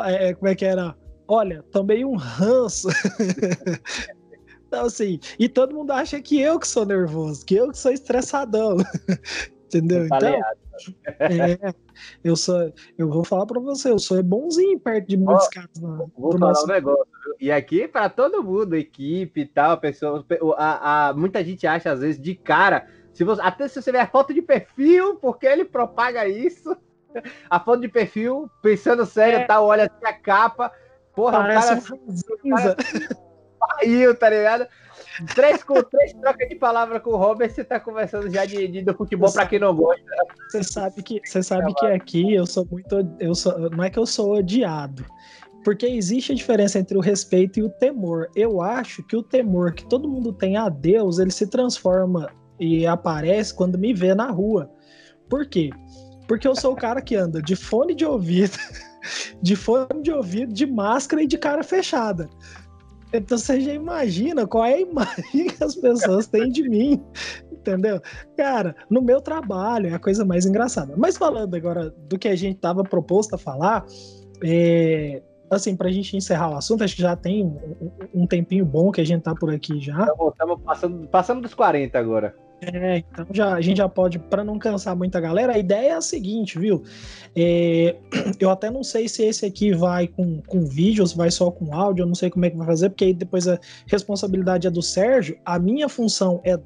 é, 0.06 0.34
como 0.34 0.48
é 0.48 0.54
que 0.54 0.64
era? 0.64 0.96
Olha, 1.28 1.62
tomei 1.70 2.04
um 2.04 2.16
ranço. 2.16 2.88
então, 4.66 4.86
assim, 4.86 5.20
e 5.38 5.48
todo 5.48 5.74
mundo 5.74 5.90
acha 5.90 6.20
que 6.20 6.40
eu 6.40 6.58
que 6.58 6.66
sou 6.66 6.86
nervoso, 6.86 7.44
que 7.44 7.56
eu 7.56 7.70
que 7.70 7.78
sou 7.78 7.92
estressadão. 7.92 8.76
Entendeu? 9.66 10.06
Então, 10.06 10.40
é, 11.18 11.74
eu 12.22 12.36
sou, 12.36 12.72
eu 12.96 13.10
vou 13.10 13.24
falar 13.24 13.44
para 13.46 13.60
você, 13.60 13.90
eu 13.90 13.98
sou 13.98 14.22
bonzinho 14.22 14.78
perto 14.78 15.08
de 15.08 15.16
muitos 15.16 15.46
oh, 15.46 15.50
caras. 15.50 15.70
Vou 16.16 16.32
falar 16.32 16.48
nosso... 16.48 16.64
um 16.64 16.68
negócio? 16.68 17.06
E 17.40 17.50
aqui 17.50 17.86
para 17.88 18.08
todo 18.08 18.42
mundo, 18.42 18.76
equipe 18.76 19.42
e 19.42 19.46
tal, 19.46 19.78
pessoas, 19.78 20.24
a, 20.56 21.08
a, 21.08 21.14
muita 21.14 21.44
gente 21.44 21.66
acha 21.66 21.90
às 21.90 22.00
vezes 22.00 22.20
de 22.20 22.34
cara, 22.34 22.86
se 23.12 23.24
você, 23.24 23.42
até 23.42 23.68
se 23.68 23.82
você 23.82 23.92
ver 23.92 23.98
a 23.98 24.06
foto 24.06 24.32
de 24.32 24.40
perfil, 24.40 25.16
porque 25.16 25.46
ele 25.46 25.64
propaga 25.64 26.26
isso, 26.28 26.76
a 27.50 27.60
foto 27.60 27.80
de 27.80 27.88
perfil, 27.88 28.50
pensando 28.62 29.06
sério, 29.06 29.40
é. 29.40 29.44
tal, 29.44 29.66
olha 29.66 29.84
assim 29.84 30.06
a 30.06 30.12
capa, 30.12 30.72
porra, 31.14 31.38
Parece 31.38 31.74
o 31.74 31.82
cara, 31.82 32.00
um 32.44 32.50
cara 32.50 32.76
saiu, 33.78 34.14
tá 34.16 34.30
ligado? 34.30 34.66
Três, 35.34 35.62
com, 35.62 35.82
três 35.82 36.12
trocas 36.12 36.48
de 36.48 36.56
palavra 36.56 37.00
com 37.00 37.10
o 37.10 37.16
Robert, 37.16 37.50
você 37.50 37.64
tá 37.64 37.80
conversando 37.80 38.30
já 38.30 38.44
de, 38.44 38.68
de 38.68 38.82
do 38.82 38.94
futebol 38.94 39.32
para 39.32 39.46
quem 39.46 39.58
não 39.58 39.74
gosta. 39.74 40.02
Você 40.50 40.62
sabe 40.62 41.02
que, 41.02 41.20
você 41.24 41.42
sabe 41.42 41.72
que 41.74 41.86
aqui 41.86 42.34
eu 42.34 42.46
sou 42.46 42.66
muito. 42.70 42.94
Eu 43.18 43.34
sou, 43.34 43.70
não 43.70 43.82
é 43.82 43.90
que 43.90 43.98
eu 43.98 44.06
sou 44.06 44.36
odiado. 44.36 45.04
Porque 45.64 45.86
existe 45.86 46.32
a 46.32 46.34
diferença 46.34 46.78
entre 46.78 46.96
o 46.96 47.00
respeito 47.00 47.58
e 47.58 47.62
o 47.62 47.70
temor. 47.70 48.30
Eu 48.36 48.60
acho 48.60 49.02
que 49.02 49.16
o 49.16 49.22
temor 49.22 49.72
que 49.72 49.84
todo 49.86 50.08
mundo 50.08 50.32
tem 50.32 50.56
a 50.56 50.68
Deus, 50.68 51.18
ele 51.18 51.32
se 51.32 51.46
transforma 51.48 52.30
e 52.60 52.86
aparece 52.86 53.54
quando 53.54 53.78
me 53.78 53.92
vê 53.92 54.14
na 54.14 54.30
rua. 54.30 54.70
Por 55.28 55.46
quê? 55.46 55.70
Porque 56.26 56.46
eu 56.46 56.54
sou 56.54 56.72
o 56.72 56.76
cara 56.76 57.00
que 57.00 57.14
anda 57.14 57.40
de 57.40 57.54
fone 57.54 57.94
de 57.94 58.04
ouvido, 58.04 58.58
de 59.40 59.54
fone 59.54 60.02
de 60.02 60.12
ouvido, 60.12 60.52
de 60.52 60.66
máscara 60.66 61.22
e 61.22 61.26
de 61.26 61.38
cara 61.38 61.62
fechada. 61.62 62.28
Então 63.12 63.38
você 63.38 63.60
já 63.60 63.72
imagina 63.72 64.46
qual 64.46 64.64
é 64.64 64.74
a 64.74 64.80
imagem 64.82 65.46
que 65.48 65.62
as 65.62 65.74
pessoas 65.74 66.26
têm 66.26 66.50
de 66.50 66.68
mim, 66.68 67.02
entendeu? 67.50 68.00
Cara, 68.36 68.74
no 68.90 69.00
meu 69.00 69.20
trabalho 69.20 69.88
é 69.88 69.94
a 69.94 69.98
coisa 69.98 70.24
mais 70.24 70.46
engraçada. 70.46 70.94
Mas 70.96 71.16
falando 71.16 71.54
agora 71.54 71.90
do 72.08 72.18
que 72.18 72.28
a 72.28 72.36
gente 72.36 72.56
estava 72.56 72.82
proposto 72.82 73.34
a 73.34 73.38
falar, 73.38 73.84
é, 74.42 75.22
assim, 75.50 75.76
pra 75.76 75.90
gente 75.90 76.16
encerrar 76.16 76.50
o 76.50 76.56
assunto, 76.56 76.84
acho 76.84 76.96
que 76.96 77.02
já 77.02 77.16
tem 77.16 77.44
um, 77.44 78.22
um 78.22 78.26
tempinho 78.26 78.64
bom 78.64 78.90
que 78.90 79.00
a 79.00 79.06
gente 79.06 79.22
tá 79.22 79.34
por 79.34 79.52
aqui 79.52 79.80
já. 79.80 80.06
Estamos 80.28 80.60
passando, 80.62 81.08
passando 81.08 81.40
dos 81.40 81.54
40 81.54 81.98
agora. 81.98 82.34
É, 82.60 82.98
então 82.98 83.26
já, 83.32 83.54
a 83.54 83.60
gente 83.60 83.76
já 83.76 83.88
pode, 83.88 84.18
para 84.18 84.42
não 84.42 84.58
cansar 84.58 84.96
muita 84.96 85.20
galera, 85.20 85.52
a 85.52 85.58
ideia 85.58 85.90
é 85.90 85.92
a 85.92 86.00
seguinte, 86.00 86.58
viu? 86.58 86.82
É, 87.34 87.96
eu 88.40 88.50
até 88.50 88.70
não 88.70 88.82
sei 88.82 89.08
se 89.08 89.22
esse 89.22 89.44
aqui 89.44 89.74
vai 89.74 90.08
com, 90.08 90.40
com 90.46 90.64
vídeo 90.64 91.02
ou 91.02 91.06
se 91.06 91.16
vai 91.16 91.30
só 91.30 91.50
com 91.50 91.74
áudio, 91.74 92.02
eu 92.02 92.06
não 92.06 92.14
sei 92.14 92.30
como 92.30 92.46
é 92.46 92.50
que 92.50 92.56
vai 92.56 92.66
fazer, 92.66 92.88
porque 92.88 93.04
aí 93.04 93.14
depois 93.14 93.46
a 93.46 93.58
responsabilidade 93.86 94.66
é 94.66 94.70
do 94.70 94.80
Sérgio. 94.80 95.38
A 95.44 95.58
minha 95.58 95.88
função 95.88 96.40
é, 96.44 96.58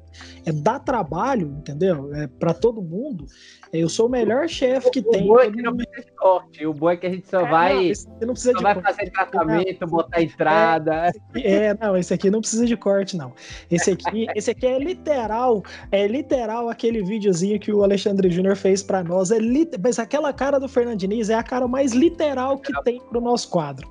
é 0.45 0.51
dar 0.51 0.79
trabalho, 0.79 1.53
entendeu? 1.59 2.13
É 2.15 2.27
para 2.27 2.53
todo 2.53 2.81
mundo. 2.81 3.25
Eu 3.73 3.87
sou 3.87 4.07
o 4.07 4.09
melhor 4.09 4.49
chefe 4.49 4.91
que 4.91 4.99
o 4.99 5.03
tem. 5.03 5.23
O 5.23 5.27
bom 5.27 5.39
é 5.39 5.49
que 5.49 5.61
não 5.61 5.75
precisa 5.75 6.01
de 6.01 6.11
corte. 6.11 6.65
O 6.65 6.73
bom 6.73 6.89
é 6.89 6.97
que 6.97 7.07
a 7.07 7.09
gente 7.09 7.29
só 7.29 7.41
é, 7.41 7.49
vai, 7.49 7.93
não, 8.19 8.27
não 8.27 8.35
só 8.35 8.51
vai 8.61 8.81
fazer 8.81 9.09
tratamento, 9.11 9.87
botar 9.87 10.21
entrada. 10.21 11.11
É, 11.35 11.65
é, 11.67 11.77
não, 11.79 11.95
esse 11.95 12.13
aqui 12.13 12.29
não 12.29 12.41
precisa 12.41 12.65
de 12.65 12.75
corte, 12.75 13.15
não. 13.15 13.33
Esse 13.69 13.91
aqui, 13.91 14.27
esse 14.35 14.51
aqui 14.51 14.65
é 14.65 14.77
literal, 14.77 15.63
é 15.91 16.05
literal 16.05 16.69
aquele 16.69 17.01
videozinho 17.01 17.59
que 17.59 17.71
o 17.71 17.83
Alexandre 17.83 18.29
Júnior 18.29 18.57
fez 18.57 18.83
para 18.83 19.03
nós. 19.03 19.31
É 19.31 19.39
lit... 19.39 19.77
Mas 19.81 19.99
aquela 19.99 20.33
cara 20.33 20.59
do 20.59 20.67
Fernando 20.67 20.99
Diniz 20.99 21.29
é 21.29 21.35
a 21.35 21.43
cara 21.43 21.67
mais 21.67 21.93
literal 21.93 22.57
que 22.57 22.73
tem 22.83 22.99
pro 22.99 23.21
nosso 23.21 23.49
quadro. 23.49 23.89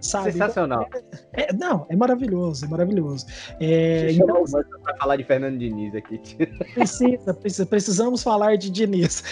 Sabe? 0.00 0.32
Sensacional. 0.32 0.88
É, 1.34 1.50
é, 1.50 1.52
não, 1.52 1.86
é 1.90 1.96
maravilhoso, 1.96 2.64
é 2.64 2.68
maravilhoso. 2.68 3.26
É, 3.60 4.10
então, 4.12 4.44
para 4.82 4.96
falar 4.96 5.16
de 5.16 5.24
Fernando 5.24 5.58
Diniz 5.58 5.94
aqui. 5.94 6.18
Precisa, 6.74 7.34
precisa, 7.34 7.66
precisamos 7.66 8.22
falar 8.22 8.56
de 8.56 8.70
Diniz. 8.70 9.22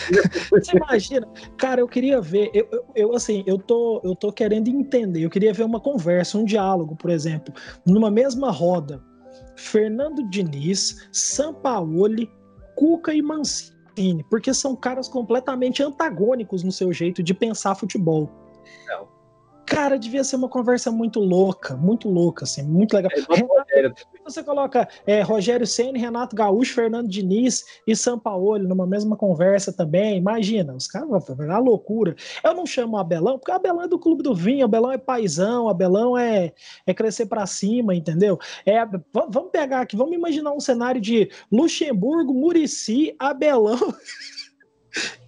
Você 0.50 0.76
imagina, 0.76 1.26
cara, 1.56 1.80
eu 1.80 1.88
queria 1.88 2.20
ver, 2.20 2.50
eu, 2.52 2.68
eu, 2.70 2.84
eu, 2.94 3.14
assim, 3.14 3.42
eu 3.46 3.58
tô, 3.58 4.00
eu 4.04 4.14
tô 4.14 4.30
querendo 4.30 4.68
entender, 4.68 5.24
eu 5.24 5.30
queria 5.30 5.52
ver 5.52 5.64
uma 5.64 5.80
conversa, 5.80 6.36
um 6.36 6.44
diálogo, 6.44 6.94
por 6.96 7.10
exemplo, 7.10 7.54
numa 7.86 8.10
mesma 8.10 8.50
roda, 8.50 9.02
Fernando 9.56 10.28
Diniz, 10.28 11.08
Sampaoli, 11.12 12.30
Cuca 12.76 13.14
e 13.14 13.22
Mancini, 13.22 14.24
porque 14.28 14.52
são 14.52 14.76
caras 14.76 15.08
completamente 15.08 15.82
antagônicos 15.82 16.62
no 16.62 16.72
seu 16.72 16.92
jeito 16.92 17.22
de 17.22 17.32
pensar 17.32 17.74
futebol. 17.74 18.30
Não. 18.86 19.17
Cara, 19.68 19.98
devia 19.98 20.24
ser 20.24 20.36
uma 20.36 20.48
conversa 20.48 20.90
muito 20.90 21.20
louca, 21.20 21.76
muito 21.76 22.08
louca, 22.08 22.44
assim, 22.44 22.62
muito 22.62 22.94
legal. 22.94 23.10
É, 23.14 23.34
Renato, 23.34 23.92
você 24.24 24.42
coloca 24.42 24.88
é, 25.06 25.20
Rogério 25.22 25.66
Senna, 25.66 25.98
Renato 25.98 26.34
Gaúcho, 26.34 26.74
Fernando 26.74 27.08
Diniz 27.08 27.64
e 27.86 27.94
Sampaoli 27.94 28.66
numa 28.66 28.86
mesma 28.86 29.16
conversa 29.16 29.72
também. 29.72 30.16
Imagina, 30.16 30.74
os 30.74 30.86
caras 30.86 31.08
vão 31.08 31.36
uma 31.38 31.58
loucura. 31.58 32.16
Eu 32.42 32.54
não 32.54 32.66
chamo 32.66 32.96
o 32.96 32.98
Abelão, 32.98 33.38
porque 33.38 33.50
o 33.50 33.54
Abelão 33.54 33.82
é 33.82 33.88
do 33.88 33.98
Clube 33.98 34.22
do 34.22 34.34
Vinho, 34.34 34.62
o 34.62 34.64
Abelão 34.64 34.92
é 34.92 34.98
paizão, 34.98 35.64
o 35.64 35.68
Abelão 35.68 36.16
é, 36.16 36.52
é 36.86 36.94
crescer 36.94 37.26
para 37.26 37.46
cima, 37.46 37.94
entendeu? 37.94 38.38
É, 38.64 38.84
vamos 39.12 39.50
pegar 39.50 39.82
aqui, 39.82 39.96
vamos 39.96 40.14
imaginar 40.14 40.52
um 40.52 40.60
cenário 40.60 41.00
de 41.00 41.30
Luxemburgo, 41.52 42.32
Murici, 42.32 43.14
Abelão. 43.18 43.78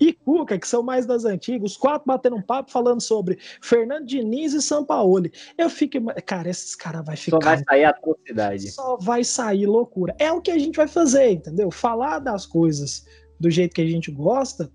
e 0.01 0.13
Cuca, 0.13 0.59
que 0.59 0.67
são 0.67 0.83
mais 0.83 1.07
das 1.07 1.25
antigas, 1.25 1.73
os 1.73 1.77
quatro 1.77 2.07
batendo 2.07 2.37
um 2.37 2.43
papo 2.43 2.71
falando 2.71 3.01
sobre 3.01 3.39
Fernando 3.63 4.07
Diniz 4.07 4.53
e 4.53 4.63
Sampaoli. 4.63 5.33
Eu 5.57 5.69
fico, 5.69 5.99
cara, 6.27 6.49
esses 6.49 6.75
caras 6.75 7.05
vai 7.05 7.17
ficar. 7.17 7.37
Só 7.37 7.45
vai 7.45 7.65
sair 7.65 7.85
atrocidade. 7.85 8.71
Só 8.71 8.97
vai 8.97 9.25
sair 9.25 9.67
loucura. 9.67 10.15
É 10.19 10.33
o 10.33 10.41
que 10.41 10.51
a 10.51 10.59
gente 10.59 10.77
vai 10.77 10.89
fazer, 10.89 11.31
entendeu? 11.31 11.71
Falar 11.71 12.19
das 12.19 12.47
coisas 12.47 13.05
do 13.39 13.51
jeito 13.51 13.75
que 13.75 13.83
a 13.83 13.87
gente 13.87 14.11
gosta, 14.11 14.71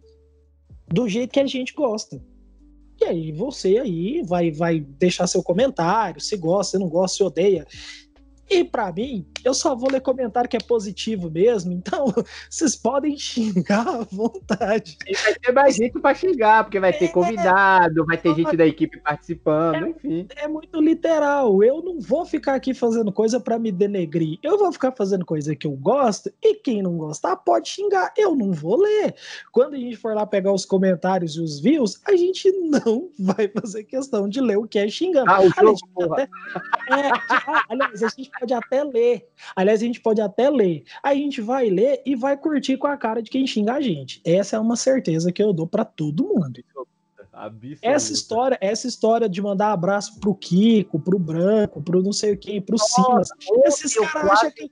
do 0.88 1.08
jeito 1.08 1.32
que 1.32 1.40
a 1.40 1.48
gente 1.48 1.74
gosta. 1.74 2.22
E 3.02 3.06
aí 3.06 3.32
você 3.32 3.78
aí 3.78 4.24
vai, 4.24 4.52
vai 4.52 4.80
deixar 4.80 5.28
seu 5.28 5.44
comentário, 5.44 6.22
se 6.22 6.38
gosta, 6.38 6.78
se 6.78 6.84
não 6.84 6.90
gosta, 6.90 7.18
se 7.18 7.24
odeia. 7.24 7.68
E 8.50 8.64
para 8.64 8.92
mim, 8.92 9.26
eu 9.44 9.54
só 9.54 9.76
vou 9.76 9.92
ler 9.92 10.02
comentário 10.02 10.50
que 10.50 10.58
é 10.58 10.60
positivo 10.60 11.30
mesmo, 11.30 11.72
então 11.72 12.06
vocês 12.50 12.76
podem 12.76 13.18
xingar 13.18 13.88
à 13.88 14.04
vontade. 14.04 14.98
E 15.08 15.16
vai 15.16 15.36
ter 15.36 15.52
mais 15.52 15.76
gente 15.76 16.00
para 16.00 16.16
xingar, 16.16 16.64
porque 16.64 16.80
vai 16.80 16.94
ter 16.94 17.06
é, 17.06 17.08
convidado, 17.08 18.06
vai 18.06 18.18
ter 18.18 18.36
gente 18.36 18.56
da 18.56 18.66
equipe 18.66 19.00
participando, 19.00 19.86
é, 19.86 19.90
enfim. 19.90 20.28
É 20.36 20.48
muito 20.48 20.80
literal. 20.80 21.64
Eu 21.64 21.82
não 21.82 22.00
vou 22.00 22.26
ficar 22.26 22.56
aqui 22.56 22.74
fazendo 22.74 23.12
coisa 23.12 23.40
para 23.40 23.58
me 23.58 23.72
denegrir. 23.72 24.38
Eu 24.44 24.58
vou 24.58 24.72
ficar 24.72 24.92
fazendo 24.92 25.26
coisa 25.26 25.56
que 25.56 25.66
eu 25.66 25.72
gosto 25.72 26.32
e 26.42 26.56
quem 26.56 26.82
não 26.82 26.98
gostar 26.98 27.36
pode 27.36 27.70
xingar. 27.70 28.14
Eu 28.16 28.36
não 28.36 28.52
vou 28.52 28.80
ler. 28.80 29.16
Quando 29.52 29.74
a 29.74 29.78
gente 29.78 29.96
for 29.96 30.14
lá 30.14 30.26
pegar 30.26 30.54
os 30.54 30.66
comentários 30.66 31.36
e 31.36 31.42
os 31.42 31.60
views, 31.60 32.00
a 32.06 32.16
gente 32.16 32.52
não 32.62 33.10
vai 33.18 33.48
fazer 33.48 33.84
questão 33.84 34.30
de 34.30 34.40
ler 34.40 34.58
o 34.58 34.68
que 34.68 34.80
é 34.80 34.88
xingando. 34.88 35.30
Ah, 35.30 35.42
o 35.42 35.50
jogo, 35.50 36.14
até, 36.14 36.24
é, 36.24 37.10
ah, 37.30 37.64
aliás, 37.70 38.04
a 38.04 38.08
gente 38.10 38.30
pode 38.40 38.54
até 38.54 38.84
ler. 38.84 39.28
Aliás, 39.56 39.82
a 39.82 39.86
gente 39.86 40.02
pode 40.02 40.22
até 40.22 40.50
ler. 40.50 40.84
A 41.02 41.14
gente 41.14 41.42
vai 41.42 41.70
ler 41.70 42.02
e 42.06 42.16
vai 42.16 42.38
curtir 42.38 42.78
com 42.78 42.88
a 42.88 42.98
cara 42.98 43.22
de 43.22 43.30
quem 43.30 43.46
xinga 43.46 43.74
a 43.74 43.82
gente. 43.82 44.22
Essa 44.26 44.56
é 44.56 44.60
uma 44.60 44.76
certeza 44.76 45.32
que 45.32 45.42
eu 45.42 45.54
dou 45.54 45.68
para 45.68 45.86
todo 45.86 46.28
mundo. 46.28 46.64
Essa 47.82 48.14
história, 48.14 48.58
essa 48.62 48.88
história 48.88 49.28
de 49.28 49.42
mandar 49.42 49.74
abraço 49.74 50.20
pro 50.20 50.34
Kiko, 50.34 51.00
pro 51.00 51.20
Branco, 51.20 51.82
pro 51.82 52.02
não 52.02 52.14
sei 52.14 52.34
o 52.34 52.38
quem, 52.38 52.62
pro 52.62 52.78
Simas. 52.78 53.28
Esses 53.66 53.94
caras 54.12 54.32
acham 54.32 54.52
que. 54.52 54.72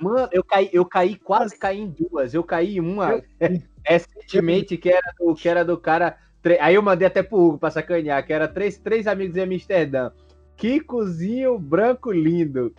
Mano, 0.00 0.28
eu 0.32 0.44
caí, 0.44 0.70
eu 0.72 0.84
caí, 0.84 1.16
quase 1.16 1.58
caí 1.58 1.80
em 1.80 1.88
duas. 1.88 2.34
Eu 2.34 2.44
caí 2.44 2.76
em 2.76 2.80
uma 2.80 3.22
recentemente 3.84 4.76
que 4.76 4.90
era 4.90 5.14
do, 5.18 5.34
que 5.34 5.48
era 5.48 5.64
do 5.64 5.78
cara. 5.78 6.18
Aí 6.60 6.74
eu 6.74 6.82
mandei 6.82 7.08
até 7.08 7.22
pro 7.22 7.38
Hugo 7.38 7.58
pra 7.58 7.70
sacanear, 7.70 8.24
que 8.24 8.32
era 8.32 8.46
três, 8.46 8.78
três 8.78 9.06
amigos 9.06 9.36
em 9.36 9.42
Amsterdã. 9.42 10.10
Kikozinho 10.56 11.58
branco 11.58 12.12
lindo. 12.12 12.74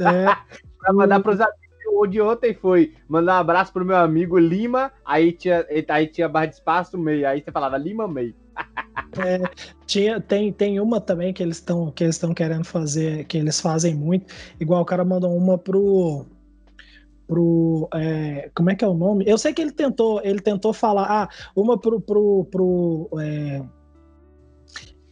É. 0.00 0.24
pra 0.78 0.92
mandar 0.92 1.20
pros 1.20 1.40
amigos. 1.40 1.62
O 1.94 2.06
de 2.06 2.20
ontem 2.20 2.54
foi 2.54 2.94
mandar 3.06 3.36
um 3.36 3.40
abraço 3.40 3.72
pro 3.72 3.84
meu 3.84 3.96
amigo 3.96 4.38
Lima, 4.38 4.90
aí 5.04 5.30
tinha, 5.30 5.66
aí 5.88 6.06
tinha 6.06 6.28
barra 6.28 6.46
de 6.46 6.54
espaço 6.54 6.96
meio, 6.96 7.28
aí 7.28 7.42
você 7.42 7.52
falava 7.52 7.76
Lima 7.76 8.08
meio. 8.08 8.34
É, 9.18 9.42
tinha, 9.86 10.20
tem, 10.20 10.50
tem 10.52 10.80
uma 10.80 10.98
também 10.98 11.34
que 11.34 11.42
eles 11.42 11.56
estão 11.58 11.90
que 11.90 12.02
eles 12.02 12.16
estão 12.16 12.32
querendo 12.32 12.64
fazer, 12.64 13.24
que 13.24 13.36
eles 13.36 13.60
fazem 13.60 13.94
muito. 13.94 14.32
Igual 14.58 14.80
o 14.80 14.86
cara 14.86 15.04
mandou 15.04 15.36
uma 15.36 15.58
pro 15.58 16.24
pro 17.26 17.88
é, 17.94 18.50
como 18.54 18.70
é 18.70 18.74
que 18.74 18.84
é 18.84 18.88
o 18.88 18.94
nome? 18.94 19.24
Eu 19.26 19.36
sei 19.36 19.52
que 19.52 19.60
ele 19.60 19.72
tentou, 19.72 20.20
ele 20.24 20.40
tentou 20.40 20.72
falar, 20.72 21.06
ah, 21.10 21.28
uma 21.54 21.78
pro 21.78 22.00
pro, 22.00 22.46
pro 22.50 23.10
é, 23.20 23.62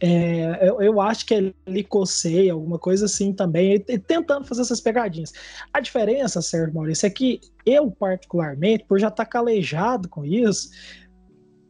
é, 0.03 0.67
eu, 0.67 0.81
eu, 0.81 0.99
acho 0.99 1.27
que 1.27 1.35
é 1.35 1.53
Licocei, 1.67 2.49
alguma 2.49 2.79
coisa 2.79 3.05
assim 3.05 3.31
também, 3.31 3.75
e, 3.87 3.99
tentando 3.99 4.47
fazer 4.47 4.63
essas 4.63 4.81
pegadinhas. 4.81 5.31
A 5.71 5.79
diferença, 5.79 6.41
Sérgio 6.41 6.73
Maurício, 6.73 7.05
é 7.05 7.09
que 7.11 7.39
eu, 7.63 7.91
particularmente, 7.91 8.83
por 8.85 8.99
já 8.99 9.09
estar 9.09 9.25
tá 9.25 9.29
calejado 9.29 10.09
com 10.09 10.25
isso, 10.25 10.71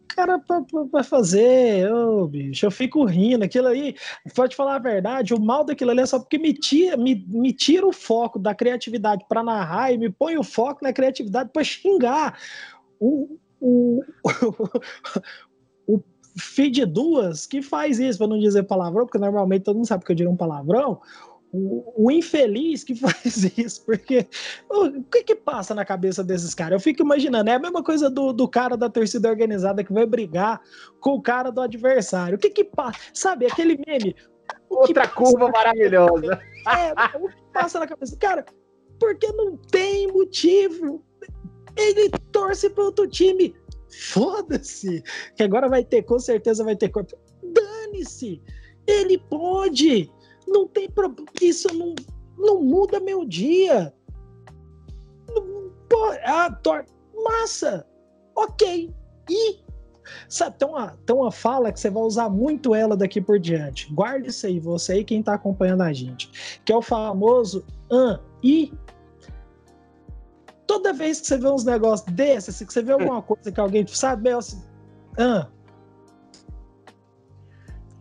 cara, 0.08 0.42
vai 0.90 1.04
fazer, 1.04 1.90
bicho, 2.30 2.66
eu 2.66 2.72
fico 2.72 3.04
rindo, 3.04 3.44
aquilo 3.44 3.68
aí, 3.68 3.96
pode 4.34 4.56
falar 4.56 4.76
a 4.76 4.80
verdade, 4.80 5.34
o 5.34 5.40
mal 5.40 5.66
daquilo 5.66 5.92
ali 5.92 6.00
é 6.00 6.06
só 6.06 6.18
porque 6.18 6.38
me 6.38 6.54
tira, 6.54 6.96
me, 6.96 7.26
me 7.28 7.52
tira 7.52 7.86
o 7.86 7.92
foco 7.92 8.40
da 8.40 8.56
criatividade 8.56 9.26
para 9.28 9.44
narrar 9.44 9.92
e 9.92 9.98
me 9.98 10.10
põe 10.10 10.38
o 10.38 10.44
foco 10.44 10.80
na 10.84 10.94
criatividade 10.94 11.50
para 11.52 11.66
xingar. 11.66 12.40
O, 12.98 13.38
o, 13.60 14.04
feed 16.38 16.86
duas 16.86 17.46
que 17.46 17.62
faz 17.62 18.00
isso, 18.00 18.18
para 18.18 18.28
não 18.28 18.40
dizer 18.40 18.64
palavrão, 18.64 19.06
porque 19.06 19.18
normalmente 19.18 19.64
todo 19.64 19.76
mundo 19.76 19.88
sabe 19.88 20.06
que 20.06 20.12
eu 20.12 20.16
digo 20.16 20.32
um 20.32 20.38
palavrão. 20.38 21.02
O, 21.54 22.06
o, 22.06 22.12
infeliz 22.12 22.82
que 22.84 22.96
faz 22.96 23.44
isso, 23.58 23.86
porque 23.86 24.26
o 24.70 25.04
que 25.04 25.24
que 25.24 25.36
passa 25.36 25.76
na 25.76 25.84
cabeça 25.84 26.24
desses 26.24 26.56
caras? 26.56 26.74
Eu 26.74 26.80
fico 26.80 27.04
imaginando, 27.04 27.50
é 27.50 27.56
a 27.56 27.60
mesma 27.60 27.84
coisa 27.84 28.10
do, 28.10 28.32
do 28.32 28.48
cara 28.48 28.78
da 28.78 28.90
torcida 28.90 29.30
organizada 29.30 29.84
que 29.84 29.92
vai 29.92 30.06
brigar 30.06 30.62
com 31.02 31.12
o 31.12 31.22
cara 31.22 31.52
do 31.52 31.60
adversário. 31.60 32.38
O 32.38 32.40
que 32.40 32.50
que 32.50 32.64
passa? 32.64 33.00
Sabe, 33.14 33.46
aquele 33.46 33.78
meme. 33.86 34.16
Outra 34.70 35.08
curva 35.08 35.50
maravilhosa. 35.50 36.40
É, 36.68 37.18
o 37.18 37.28
que 37.28 37.42
passa 37.54 37.80
na 37.80 37.88
cabeça? 37.88 38.16
Cara, 38.18 38.46
porque 39.00 39.32
não 39.34 39.58
tem 39.58 40.08
motivo. 40.08 41.04
Ele 41.76 42.10
torce 42.32 42.70
para 42.70 42.84
outro 42.84 43.08
time 43.08 43.56
Foda-se! 43.92 45.04
Que 45.36 45.44
agora 45.44 45.70
vai 45.70 45.84
ter, 45.84 46.04
com 46.04 46.20
certeza 46.20 46.64
vai 46.64 46.76
ter 46.76 46.90
corpo. 46.90 47.18
Dane-se! 47.44 48.42
Ele 48.88 49.18
pode! 49.18 50.12
Não 50.48 50.68
tem 50.68 50.90
problema. 50.90 51.30
Isso 51.42 51.68
não, 51.74 51.96
não 52.38 52.62
muda 52.62 53.00
meu 53.00 53.26
dia. 53.26 53.94
Não, 55.30 55.72
ah, 56.26 56.52
tor... 56.52 56.86
Massa! 57.24 57.86
Ok. 58.36 58.94
E 59.30 59.62
Sabe, 60.28 60.58
tem 60.58 60.68
uma, 60.68 60.98
tem 61.06 61.16
uma 61.16 61.32
fala 61.32 61.72
que 61.72 61.80
você 61.80 61.90
vai 61.90 62.04
usar 62.04 62.30
muito 62.30 62.74
ela 62.74 62.96
daqui 62.96 63.22
por 63.22 63.40
diante. 63.40 63.92
Guarde 63.94 64.30
isso 64.30 64.46
aí, 64.46 64.60
você 64.60 65.00
e 65.00 65.04
quem 65.04 65.22
tá 65.22 65.34
acompanhando 65.34 65.82
a 65.82 65.94
gente. 65.94 66.60
Que 66.66 66.74
é 66.74 66.76
o 66.76 66.82
famoso 66.82 67.66
an, 67.90 68.20
e 68.44 68.74
toda 70.72 70.94
vez 70.94 71.20
que 71.20 71.28
você 71.28 71.38
vê 71.38 71.48
uns 71.50 71.66
negócios 71.66 72.10
desses, 72.14 72.56
assim, 72.56 72.66
que 72.66 72.72
você 72.72 72.82
vê 72.82 72.94
alguma 72.94 73.22
coisa 73.22 73.52
que 73.52 73.60
alguém 73.60 73.86
sabe, 73.88 74.30
é 74.30 74.34
assim, 74.34 74.64
ah, 75.20 75.48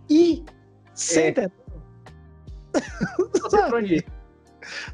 e 0.09 0.45
senta. 0.95 1.43
É. 1.43 2.81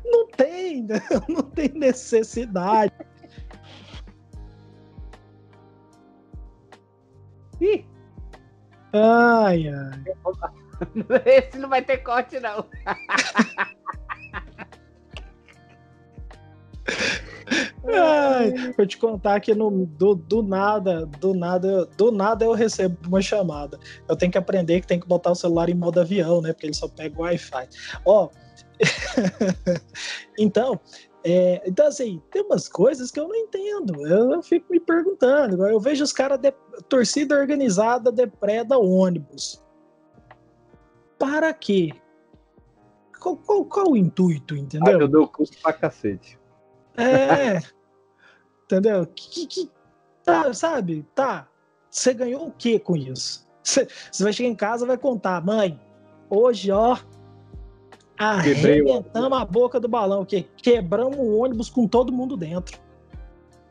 não 0.05 0.27
tem, 0.29 0.87
não 1.29 1.43
tem 1.43 1.69
necessidade. 1.75 2.95
Ih. 7.61 7.85
Ai, 8.95 9.69
ai. 9.69 10.05
Esse 11.27 11.59
não 11.59 11.69
vai 11.69 11.83
ter 11.83 11.99
corte, 11.99 12.41
não. 12.41 12.67
Ai, 17.95 18.73
vou 18.77 18.87
te 18.87 18.99
contar 18.99 19.41
que 19.41 19.55
no, 19.55 19.87
do, 19.87 20.15
do 20.15 20.43
nada, 20.43 21.07
do 21.07 21.35
nada, 21.35 21.87
do 21.97 22.11
nada 22.11 22.45
eu 22.45 22.53
recebo 22.53 22.97
uma 23.07 23.21
chamada. 23.21 23.79
Eu 24.09 24.17
tenho 24.17 24.33
que 24.33 24.39
aprender 24.39 24.81
que 24.81 24.87
tem 24.87 25.01
que 25.01 25.07
botar 25.07 25.31
o 25.33 25.35
celular 25.35 25.69
em 25.69 25.75
modo 25.75 26.01
avião, 26.01 26.41
né? 26.41 26.53
Porque 26.53 26.67
ele 26.67 26.75
só 26.75 26.89
pega 26.89 27.19
o 27.19 27.23
Wi-Fi. 27.23 27.69
Ó, 28.05 28.29
então, 30.39 30.81
é, 31.25 31.63
então, 31.67 31.87
assim, 31.89 32.23
tem 32.31 32.43
umas 32.43 32.69
coisas 32.69 33.11
que 33.11 33.19
eu 33.19 33.27
não 33.27 33.35
entendo. 33.35 34.07
Eu, 34.07 34.33
eu 34.33 34.43
fico 34.43 34.71
me 34.71 34.79
perguntando. 34.79 35.67
Eu 35.67 35.81
vejo 35.81 36.05
os 36.05 36.13
caras, 36.13 36.39
torcida 36.89 37.37
organizada 37.37 38.13
depreda 38.13 38.79
ônibus. 38.79 39.61
Para 41.19 41.53
quê? 41.53 41.91
Qual, 43.21 43.37
qual, 43.37 43.65
qual 43.65 43.91
o 43.91 43.97
intuito, 43.97 44.55
entendeu? 44.55 44.99
Ah, 44.99 45.03
eu 45.03 45.09
dou 45.09 45.27
custo 45.27 45.57
pra 45.61 45.73
cacete. 45.73 46.39
É. 46.97 47.61
entendeu? 48.67 49.07
Que, 49.07 49.47
que, 49.47 49.71
tá, 50.25 50.53
sabe? 50.53 51.07
Tá. 51.15 51.49
Você 51.91 52.13
ganhou 52.13 52.49
o 52.49 52.53
que 52.53 52.79
com 52.79 52.97
isso? 52.97 53.47
Você, 53.63 53.89
vai 54.21 54.33
chegar 54.33 54.49
em 54.49 54.55
casa 54.55 54.87
vai 54.87 54.99
contar, 54.99 55.45
mãe, 55.45 55.81
hoje, 56.29 56.71
ó, 56.71 56.97
arrebentamos 58.19 59.39
a 59.39 59.45
boca 59.45 59.81
do 59.81 59.89
balão, 59.89 60.25
que 60.25 60.43
quebramos 60.57 61.19
o 61.19 61.39
ônibus 61.39 61.71
com 61.71 61.89
todo 61.89 62.13
mundo 62.13 62.37
dentro. 62.37 62.79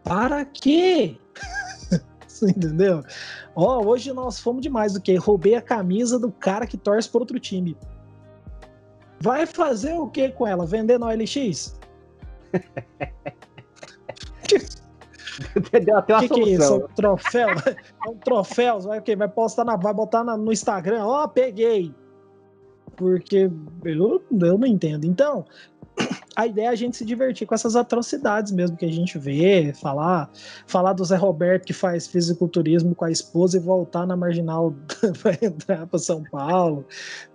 Para 0.03 0.43
quê? 0.45 1.17
Você 2.27 2.49
entendeu? 2.49 3.03
Ó, 3.55 3.83
hoje 3.83 4.11
nós 4.11 4.39
fomos 4.39 4.61
demais 4.61 4.93
do 4.93 5.01
que 5.01 5.15
roubei 5.15 5.55
a 5.55 5.61
camisa 5.61 6.19
do 6.19 6.31
cara 6.31 6.67
que 6.67 6.77
torce 6.77 7.09
por 7.09 7.21
outro 7.21 7.39
time. 7.39 7.77
Vai 9.19 9.45
fazer 9.45 9.93
o 9.93 10.09
que 10.09 10.29
com 10.29 10.45
ela? 10.45 10.65
Vender 10.65 10.99
no 10.99 11.07
OLX? 11.07 11.79
Deu 15.83 15.97
até 15.97 16.13
uma 16.13 16.21
que, 16.21 16.29
que 16.29 16.39
é 16.41 16.49
isso? 16.49 16.73
É 16.73 16.75
um 16.75 16.87
troféu? 16.87 17.49
É 17.49 18.09
um 18.09 18.17
troféu? 18.17 18.79
Vai, 18.79 18.99
okay, 18.99 19.15
vai 19.15 19.27
postar 19.27 19.65
na, 19.65 19.75
vai 19.75 19.93
botar 19.93 20.23
na, 20.23 20.37
no 20.37 20.51
Instagram, 20.51 21.05
ó, 21.05 21.23
oh, 21.23 21.29
peguei. 21.29 21.93
Porque 22.95 23.49
eu, 23.83 24.23
eu 24.31 24.57
não 24.57 24.67
entendo. 24.67 25.05
Então, 25.05 25.45
a 26.35 26.45
ideia 26.45 26.67
é 26.67 26.69
a 26.69 26.75
gente 26.75 26.97
se 26.97 27.05
divertir 27.05 27.47
com 27.47 27.55
essas 27.55 27.75
atrocidades 27.75 28.51
mesmo 28.51 28.75
que 28.75 28.85
a 28.85 28.91
gente 28.91 29.17
vê, 29.17 29.73
falar, 29.73 30.29
falar 30.67 30.93
do 30.93 31.05
Zé 31.05 31.15
Roberto 31.15 31.65
que 31.65 31.73
faz 31.73 32.07
fisiculturismo 32.07 32.93
com 32.93 33.05
a 33.05 33.11
esposa 33.11 33.57
e 33.57 33.59
voltar 33.59 34.05
na 34.05 34.17
marginal 34.17 34.73
para 35.21 35.45
entrar 35.45 35.87
para 35.87 35.99
São 35.99 36.23
Paulo, 36.23 36.85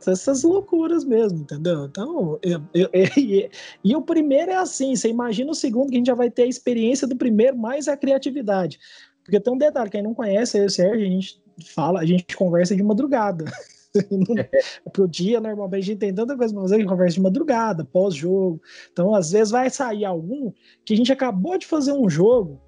essas 0.06 0.42
loucuras 0.42 1.04
mesmo, 1.04 1.40
entendeu? 1.40 1.86
Então, 1.86 2.38
eu, 2.42 2.60
eu, 2.74 2.90
eu, 2.92 3.50
e, 3.82 3.96
o 3.96 4.02
primeiro 4.02 4.52
é 4.52 4.56
assim, 4.56 4.94
você 4.94 5.08
imagina 5.08 5.50
o 5.50 5.54
segundo 5.54 5.88
que 5.88 5.94
a 5.94 5.98
gente 5.98 6.06
já 6.06 6.14
vai 6.14 6.30
ter 6.30 6.42
a 6.42 6.46
experiência 6.46 7.06
do 7.06 7.16
primeiro 7.16 7.56
mais 7.56 7.88
a 7.88 7.96
criatividade, 7.96 8.78
porque 9.24 9.40
tem 9.40 9.52
um 9.52 9.58
detalhe, 9.58 9.90
quem 9.90 10.02
não 10.02 10.14
conhece 10.14 10.58
eu 10.58 10.64
e 10.64 10.66
o 10.66 10.70
Sérgio, 10.70 11.06
a 11.06 11.10
gente 11.10 11.40
fala, 11.74 12.00
a 12.00 12.06
gente 12.06 12.36
conversa 12.36 12.76
de 12.76 12.82
madrugada. 12.82 13.44
Porque 14.84 15.02
o 15.02 15.08
dia, 15.08 15.40
normalmente, 15.40 15.82
a 15.82 15.86
gente 15.86 15.98
tem 15.98 16.14
tanta 16.14 16.36
coisa 16.36 16.52
pra 16.52 16.62
fazer 16.62 16.78
que 16.78 16.84
conversa 16.84 17.14
de 17.14 17.22
madrugada, 17.22 17.84
pós-jogo. 17.84 18.60
Então, 18.92 19.14
às 19.14 19.32
vezes, 19.32 19.50
vai 19.50 19.68
sair 19.70 20.04
algum 20.04 20.52
que 20.84 20.94
a 20.94 20.96
gente 20.96 21.12
acabou 21.12 21.58
de 21.58 21.66
fazer 21.66 21.92
um 21.92 22.08
jogo 22.08 22.60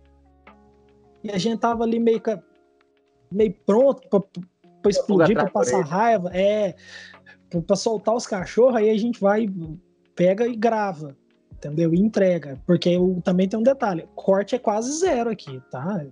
e 1.23 1.31
a 1.31 1.39
gente 1.39 1.61
tava 1.61 1.85
ali 1.85 1.99
meio, 1.99 2.21
meio 3.31 3.55
pronto 3.65 4.09
pra, 4.09 4.21
pra 4.21 4.91
explodir, 4.91 5.35
pra 5.35 5.51
passar 5.51 5.83
raiva. 5.83 6.31
É, 6.35 6.75
pra 7.67 7.77
soltar 7.77 8.15
os 8.15 8.27
cachorros, 8.27 8.77
aí 8.77 8.91
a 8.91 8.99
gente 8.99 9.21
vai, 9.21 9.47
pega 10.15 10.47
e 10.47 10.57
grava 10.57 11.17
entendeu? 11.63 11.95
E 11.95 12.01
entrega. 12.01 12.61
Porque 12.67 12.89
eu, 12.91 13.21
também 13.25 13.49
tem 13.49 13.59
um 13.59 13.63
detalhe: 13.63 14.09
corte 14.15 14.57
é 14.57 14.59
quase 14.59 14.93
zero 14.99 15.31
aqui, 15.31 15.63
tá? 15.71 16.05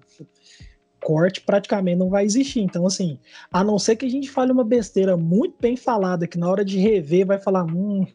Corte 1.02 1.40
praticamente 1.40 1.98
não 1.98 2.08
vai 2.08 2.24
existir. 2.24 2.60
Então, 2.60 2.86
assim, 2.86 3.18
a 3.52 3.64
não 3.64 3.78
ser 3.78 3.96
que 3.96 4.06
a 4.06 4.10
gente 4.10 4.30
fale 4.30 4.52
uma 4.52 4.64
besteira 4.64 5.16
muito 5.16 5.56
bem 5.60 5.76
falada, 5.76 6.26
que 6.26 6.38
na 6.38 6.48
hora 6.48 6.64
de 6.64 6.78
rever 6.78 7.26
vai 7.26 7.38
falar, 7.38 7.64
hum, 7.64 8.06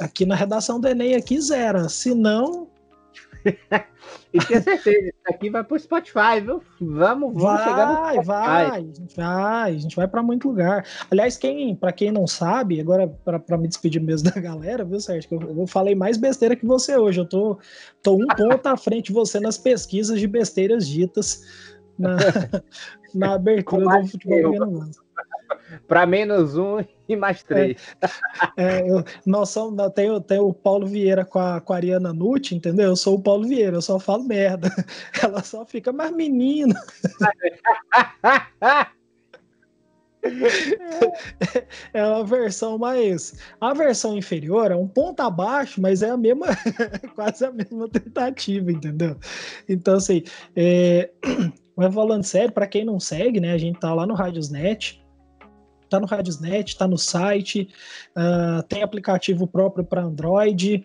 aqui 0.00 0.24
na 0.24 0.34
redação 0.34 0.80
do 0.80 0.88
Enem 0.88 1.14
aqui 1.14 1.40
zero. 1.40 1.88
Se 1.88 2.14
não, 2.14 2.68
e 4.32 4.40
certeza, 4.40 5.08
isso 5.08 5.14
aqui 5.26 5.50
vai 5.50 5.62
pro 5.62 5.78
Spotify, 5.78 6.40
viu? 6.42 6.62
Vamos, 6.80 7.34
vamos 7.34 7.42
vai, 7.42 7.64
chegar 7.64 7.86
no 7.86 7.94
Spotify. 7.94 8.26
Vai, 8.26 8.86
vai, 9.14 9.70
a 9.74 9.78
gente 9.78 9.96
vai 9.96 10.08
para 10.08 10.22
muito 10.22 10.48
lugar. 10.48 10.84
Aliás, 11.10 11.36
quem, 11.36 11.74
para 11.74 11.92
quem 11.92 12.10
não 12.10 12.26
sabe, 12.26 12.80
agora 12.80 13.08
para 13.08 13.58
me 13.58 13.68
despedir 13.68 14.00
mesmo 14.00 14.30
da 14.30 14.40
galera, 14.40 14.84
viu, 14.84 15.00
Sérgio? 15.00 15.28
Eu, 15.32 15.60
eu 15.60 15.66
falei 15.66 15.94
mais 15.94 16.16
besteira 16.16 16.56
que 16.56 16.66
você 16.66 16.96
hoje. 16.96 17.20
Eu 17.20 17.26
tô, 17.26 17.58
tô 18.02 18.14
um 18.14 18.26
ponto 18.26 18.66
à 18.66 18.76
frente 18.76 19.06
de 19.06 19.12
você 19.12 19.38
nas 19.38 19.58
pesquisas 19.58 20.18
de 20.18 20.26
besteiras 20.26 20.88
ditas 20.88 21.42
na, 21.98 22.16
na 23.14 23.34
abertura 23.34 24.00
do 24.00 24.08
futebol 24.08 24.84
para 25.86 26.06
menos 26.06 26.56
um 26.56 26.84
e 27.08 27.16
mais 27.16 27.42
três. 27.42 27.76
É, 28.56 28.78
é, 28.78 28.90
eu, 28.90 29.04
nós 29.24 29.50
somos, 29.50 29.92
tem, 29.92 30.20
tem 30.22 30.38
o 30.38 30.52
Paulo 30.52 30.86
Vieira 30.86 31.24
com 31.24 31.38
a, 31.38 31.60
com 31.60 31.72
a 31.72 31.76
Ariana 31.76 32.12
Nucci, 32.12 32.54
entendeu? 32.54 32.88
Eu 32.90 32.96
sou 32.96 33.16
o 33.16 33.22
Paulo 33.22 33.46
Vieira, 33.46 33.76
eu 33.76 33.82
só 33.82 33.98
falo 33.98 34.24
merda. 34.24 34.68
Ela 35.22 35.42
só 35.42 35.64
fica, 35.64 35.92
mais 35.92 36.12
menina. 36.12 36.74
é 41.92 42.04
uma 42.04 42.24
versão 42.24 42.78
mais. 42.78 43.34
A 43.60 43.72
versão 43.72 44.16
inferior 44.16 44.70
é 44.72 44.76
um 44.76 44.88
ponto 44.88 45.20
abaixo, 45.20 45.80
mas 45.80 46.02
é 46.02 46.10
a 46.10 46.16
mesma, 46.16 46.46
quase 47.14 47.44
a 47.44 47.52
mesma 47.52 47.88
tentativa, 47.88 48.72
entendeu? 48.72 49.16
Então, 49.68 49.96
assim, 49.96 50.24
é... 50.56 51.10
mas 51.76 51.94
falando 51.94 52.24
sério, 52.24 52.52
para 52.52 52.66
quem 52.66 52.84
não 52.84 52.98
segue, 52.98 53.40
né, 53.40 53.52
a 53.52 53.58
gente 53.58 53.78
tá 53.78 53.92
lá 53.92 54.06
no 54.06 54.14
Radiosnet, 54.14 55.04
tá 55.88 56.00
no 56.00 56.06
Radiosnet, 56.06 56.76
tá 56.76 56.88
no 56.88 56.98
site, 56.98 57.68
uh, 58.16 58.62
tem 58.64 58.82
aplicativo 58.82 59.46
próprio 59.46 59.84
para 59.84 60.02
Android, 60.02 60.84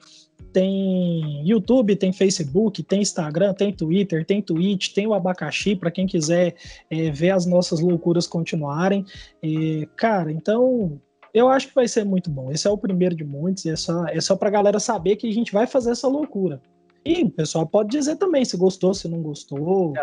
tem 0.51 1.47
YouTube, 1.47 1.95
tem 1.95 2.11
Facebook, 2.11 2.83
tem 2.83 3.01
Instagram, 3.01 3.53
tem 3.53 3.71
Twitter, 3.71 4.25
tem 4.25 4.41
Twitch, 4.41 4.93
tem 4.93 5.07
o 5.07 5.13
Abacaxi 5.13 5.75
para 5.75 5.91
quem 5.91 6.05
quiser 6.05 6.55
é, 6.89 7.09
ver 7.09 7.31
as 7.31 7.45
nossas 7.45 7.79
loucuras 7.79 8.27
continuarem. 8.27 9.05
E, 9.41 9.87
cara, 9.95 10.31
então 10.31 10.99
eu 11.33 11.47
acho 11.47 11.69
que 11.69 11.75
vai 11.75 11.87
ser 11.87 12.03
muito 12.03 12.29
bom. 12.29 12.51
Esse 12.51 12.67
é 12.67 12.71
o 12.71 12.77
primeiro 12.77 13.15
de 13.15 13.23
muitos, 13.23 13.65
é 13.65 13.75
só, 13.75 14.05
é 14.07 14.19
só 14.19 14.35
pra 14.35 14.49
galera 14.49 14.79
saber 14.79 15.15
que 15.15 15.27
a 15.27 15.33
gente 15.33 15.53
vai 15.53 15.65
fazer 15.65 15.91
essa 15.91 16.07
loucura. 16.07 16.61
E 17.03 17.23
o 17.23 17.31
pessoal 17.31 17.65
pode 17.65 17.89
dizer 17.89 18.17
também 18.17 18.45
se 18.45 18.55
gostou, 18.55 18.93
se 18.93 19.07
não 19.07 19.21
gostou, 19.23 19.89
o 19.89 19.93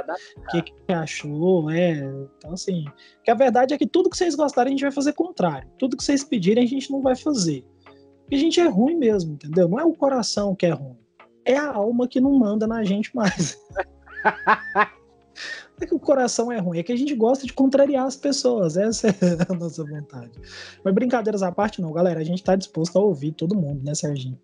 que, 0.51 0.63
que, 0.63 0.93
achou, 0.93 1.71
é. 1.71 1.93
Então, 2.37 2.53
assim, 2.53 2.85
que 3.23 3.31
a 3.31 3.35
verdade 3.35 3.73
é 3.73 3.79
que 3.79 3.87
tudo 3.87 4.11
que 4.11 4.17
vocês 4.17 4.35
gostarem 4.35 4.73
a 4.73 4.75
gente 4.75 4.83
vai 4.83 4.91
fazer 4.91 5.13
contrário. 5.13 5.71
Tudo 5.79 5.97
que 5.97 6.03
vocês 6.03 6.25
pedirem 6.25 6.65
a 6.65 6.67
gente 6.67 6.91
não 6.91 7.01
vai 7.01 7.15
fazer. 7.15 7.65
E 8.31 8.35
a 8.35 8.39
gente 8.39 8.61
é 8.61 8.67
ruim 8.67 8.97
mesmo, 8.97 9.35
entendeu? 9.35 9.69
Não 9.69 9.79
é 9.79 9.85
o 9.85 9.95
coração 9.95 10.57
que 10.57 10.67
é 10.67 10.71
ruim. 10.71 10.99
É 11.45 11.57
a 11.57 11.73
alma 11.73 12.09
que 12.09 12.21
não 12.21 12.33
manda 12.33 12.67
na 12.67 12.83
gente 12.83 13.15
mais. 13.15 13.57
Não 14.25 14.83
é 15.81 15.87
que 15.87 15.95
o 15.95 16.01
coração 16.01 16.51
é 16.51 16.59
ruim, 16.59 16.81
é 16.81 16.83
que 16.83 16.93
a 16.93 16.97
gente 16.97 17.15
gosta 17.15 17.47
de 17.47 17.53
contrariar 17.53 18.07
as 18.07 18.17
pessoas. 18.17 18.77
Essa 18.77 19.09
é 19.09 19.15
a 19.49 19.55
nossa 19.55 19.85
vontade. 19.85 20.33
Mas 20.85 20.95
brincadeiras 20.95 21.45
à 21.45 21.53
parte, 21.53 21.81
não, 21.81 21.93
galera. 21.93 22.19
A 22.19 22.25
gente 22.25 22.43
tá 22.43 22.57
disposto 22.57 22.99
a 22.99 23.03
ouvir 23.03 23.33
todo 23.33 23.57
mundo, 23.57 23.85
né, 23.85 23.95
Serginho? 23.95 24.39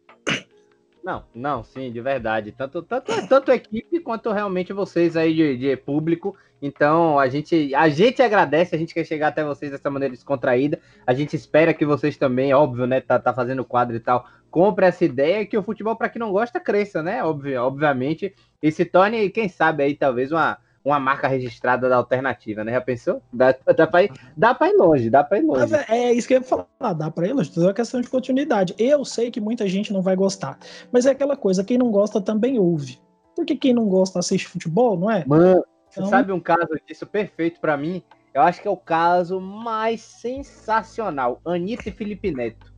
Não, 1.05 1.23
não, 1.35 1.63
sim, 1.63 1.93
de 1.93 2.01
verdade. 2.01 2.51
Tanto, 2.51 2.83
tanto, 2.83 3.13
tanto 3.29 3.53
equipe 3.53 4.01
quanto 4.01 4.33
realmente 4.33 4.73
vocês 4.73 5.19
aí 5.19 5.35
de, 5.35 5.59
de, 5.59 5.77
público. 5.77 6.35
Então, 6.63 7.19
a 7.19 7.29
gente, 7.29 7.75
a 7.75 7.91
gente 7.91 8.23
agradece, 8.23 8.75
a 8.75 8.79
gente 8.79 8.95
quer 8.95 9.05
chegar 9.05 9.29
até 9.29 9.45
vocês 9.45 9.71
dessa 9.71 9.91
maneira 9.91 10.15
descontraída. 10.15 10.81
A 11.07 11.13
gente 11.13 11.37
espera 11.37 11.75
que 11.75 11.85
vocês 11.85 12.17
também, 12.17 12.55
óbvio, 12.55 12.87
né, 12.87 13.03
tá, 13.03 13.19
tá 13.19 13.35
fazendo 13.35 13.67
quadro 13.67 13.95
e 13.95 14.01
tal, 14.01 14.27
compre 14.51 14.87
essa 14.87 15.05
ideia 15.05 15.45
que 15.45 15.59
o 15.59 15.63
futebol, 15.63 15.95
para 15.95 16.09
quem 16.09 16.21
não 16.21 16.33
gosta, 16.33 16.59
cresça, 16.59 17.03
né? 17.03 17.23
Óbvio, 17.23 17.61
obviamente. 17.63 18.35
E 18.63 18.73
se 18.73 18.87
torne, 18.87 19.29
quem 19.29 19.47
sabe 19.47 19.83
aí, 19.83 19.95
talvez 19.95 20.33
uma, 20.33 20.57
uma 20.85 21.01
marca 21.01 21.27
registrada 21.27 21.89
da 21.89 21.97
alternativa, 21.97 22.63
né? 22.63 22.73
Já 22.73 22.81
pensou? 22.81 23.23
Dá, 23.33 23.55
dá, 23.75 23.87
pra, 23.87 24.05
ir, 24.05 24.13
dá 24.37 24.55
pra 24.55 24.69
ir 24.69 24.77
longe, 24.77 25.09
dá 25.09 25.25
pra 25.25 25.39
ir 25.39 25.43
longe. 25.43 25.75
É, 25.89 26.09
é 26.09 26.13
isso 26.13 26.29
que 26.29 26.35
eu 26.35 26.41
ia 26.41 26.45
falar, 26.45 26.93
dá 26.93 27.11
pra 27.11 27.27
ir 27.27 27.33
longe, 27.33 27.51
tudo 27.51 27.65
é 27.65 27.69
uma 27.69 27.75
questão 27.75 28.01
de 28.01 28.09
continuidade. 28.09 28.75
Eu 28.79 29.05
sei 29.05 29.31
que 29.31 29.41
muita 29.41 29.67
gente 29.67 29.93
não 29.93 30.03
vai 30.03 30.15
gostar, 30.15 30.59
mas 30.93 31.07
é 31.07 31.11
aquela 31.11 31.37
coisa, 31.37 31.65
quem 31.65 31.79
não 31.79 31.91
gosta 31.91 32.21
também 32.21 32.59
ouve. 32.59 33.01
Porque 33.35 33.57
quem 33.57 33.73
não 33.73 33.89
gosta 33.89 34.19
assiste 34.19 34.47
futebol, 34.47 34.97
não 34.99 35.11
é? 35.11 35.25
Mano, 35.27 35.65
então... 35.89 36.05
você 36.05 36.11
sabe 36.11 36.33
um 36.33 36.41
caso 36.41 36.69
disso 36.87 37.07
perfeito 37.07 37.61
para 37.61 37.77
mim? 37.77 38.03
Eu 38.35 38.43
acho 38.43 38.61
que 38.61 38.69
é 38.69 38.71
o 38.71 38.77
caso 38.77 39.41
mais 39.41 40.01
sensacional. 40.01 41.41
Anitta 41.45 41.89
e 41.89 41.93
Felipe 41.93 42.33
Neto. 42.33 42.75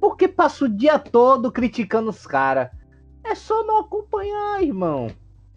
Porque 0.00 0.26
passa 0.26 0.64
o 0.64 0.68
dia 0.68 0.98
todo 0.98 1.52
criticando 1.52 2.08
os 2.10 2.26
caras. 2.26 2.70
É 3.24 3.34
só 3.34 3.64
não 3.64 3.80
acompanhar, 3.80 4.62
irmão. 4.62 5.08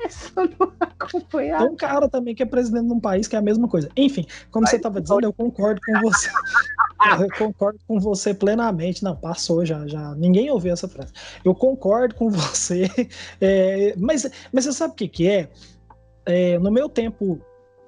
É 0.04 0.10
só 0.10 0.44
não 0.44 0.74
acompanhar. 0.80 1.60
Tem 1.60 1.70
um 1.70 1.76
cara 1.76 2.10
também 2.10 2.36
que 2.36 2.44
é 2.44 2.46
presidente 2.46 2.88
de 2.88 2.94
um 2.94 3.00
país 3.00 3.28
que 3.28 3.36
é 3.36 3.40
a 3.40 3.42
mesma 3.42 3.68
coisa. 3.68 3.90
Enfim, 3.96 4.26
como 4.52 4.68
você 4.68 4.76
estava 4.76 5.00
dizendo, 5.00 5.24
eu 5.24 5.34
concordo 5.34 5.80
com 5.86 6.02
você. 6.02 6.30
eu 7.22 7.30
concordo 7.38 7.80
com 7.88 8.00
você 8.00 8.34
plenamente. 8.34 9.04
Não, 9.04 9.16
passou 9.16 9.66
já, 9.66 9.88
já. 9.88 10.14
Ninguém 10.16 10.50
ouviu 10.50 10.74
essa 10.74 10.88
frase. 10.88 11.14
Eu 11.44 11.56
concordo 11.56 12.16
com 12.16 12.30
você. 12.30 12.90
É, 13.40 13.94
mas, 13.98 14.30
mas 14.52 14.66
você 14.66 14.74
sabe 14.74 14.94
o 14.94 14.96
que, 14.96 15.08
que 15.08 15.28
é? 15.28 15.50
é? 16.26 16.60
No 16.60 16.72
meu 16.72 16.90
tempo 16.90 17.40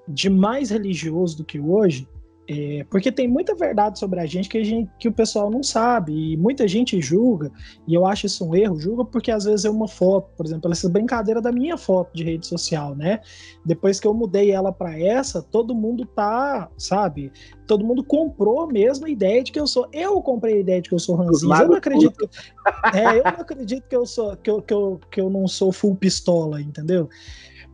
de 0.07 0.29
mais 0.29 0.69
religioso 0.69 1.37
do 1.37 1.43
que 1.43 1.59
hoje, 1.59 2.07
é, 2.47 2.85
porque 2.89 3.11
tem 3.11 3.27
muita 3.27 3.55
verdade 3.55 3.97
sobre 3.97 4.19
a 4.19 4.25
gente 4.25 4.47
que, 4.47 4.57
a 4.57 4.63
gente 4.63 4.89
que 4.99 5.07
o 5.07 5.11
pessoal 5.11 5.49
não 5.49 5.63
sabe, 5.63 6.33
e 6.33 6.37
muita 6.37 6.67
gente 6.67 7.01
julga, 7.01 7.51
e 7.87 7.93
eu 7.93 8.05
acho 8.05 8.27
isso 8.27 8.47
um 8.47 8.55
erro, 8.55 8.79
julga 8.79 9.03
porque 9.03 9.31
às 9.31 9.45
vezes 9.45 9.65
é 9.65 9.69
uma 9.69 9.87
foto, 9.87 10.29
por 10.37 10.45
exemplo, 10.45 10.71
essa 10.71 10.87
brincadeira 10.87 11.41
da 11.41 11.51
minha 11.51 11.75
foto 11.77 12.13
de 12.13 12.23
rede 12.23 12.45
social, 12.45 12.95
né? 12.95 13.21
Depois 13.65 13.99
que 13.99 14.07
eu 14.07 14.13
mudei 14.13 14.51
ela 14.51 14.71
para 14.71 14.99
essa, 14.99 15.41
todo 15.41 15.73
mundo 15.73 16.05
tá, 16.05 16.69
sabe? 16.77 17.31
Todo 17.65 17.83
mundo 17.83 18.03
comprou 18.03 18.67
mesmo 18.67 19.07
a 19.07 19.09
ideia 19.09 19.43
de 19.43 19.51
que 19.51 19.59
eu 19.59 19.65
sou. 19.65 19.87
Eu 19.91 20.21
comprei 20.21 20.57
a 20.57 20.59
ideia 20.59 20.81
de 20.81 20.89
que 20.89 20.95
eu 20.95 20.99
sou 20.99 21.15
ranzinza. 21.15 21.63
Eu 21.63 21.69
não 21.69 21.75
acredito 21.75 22.15
que, 22.15 22.97
é, 22.97 23.19
eu 23.19 23.23
não 23.23 23.41
acredito 23.41 23.87
que 23.87 23.95
eu 23.95 24.05
sou 24.05 24.37
que 24.37 24.49
eu, 24.51 24.61
que, 24.61 24.73
eu, 24.73 24.99
que 25.11 25.19
eu 25.19 25.29
não 25.31 25.47
sou 25.47 25.71
full 25.71 25.95
pistola, 25.95 26.61
entendeu? 26.61 27.09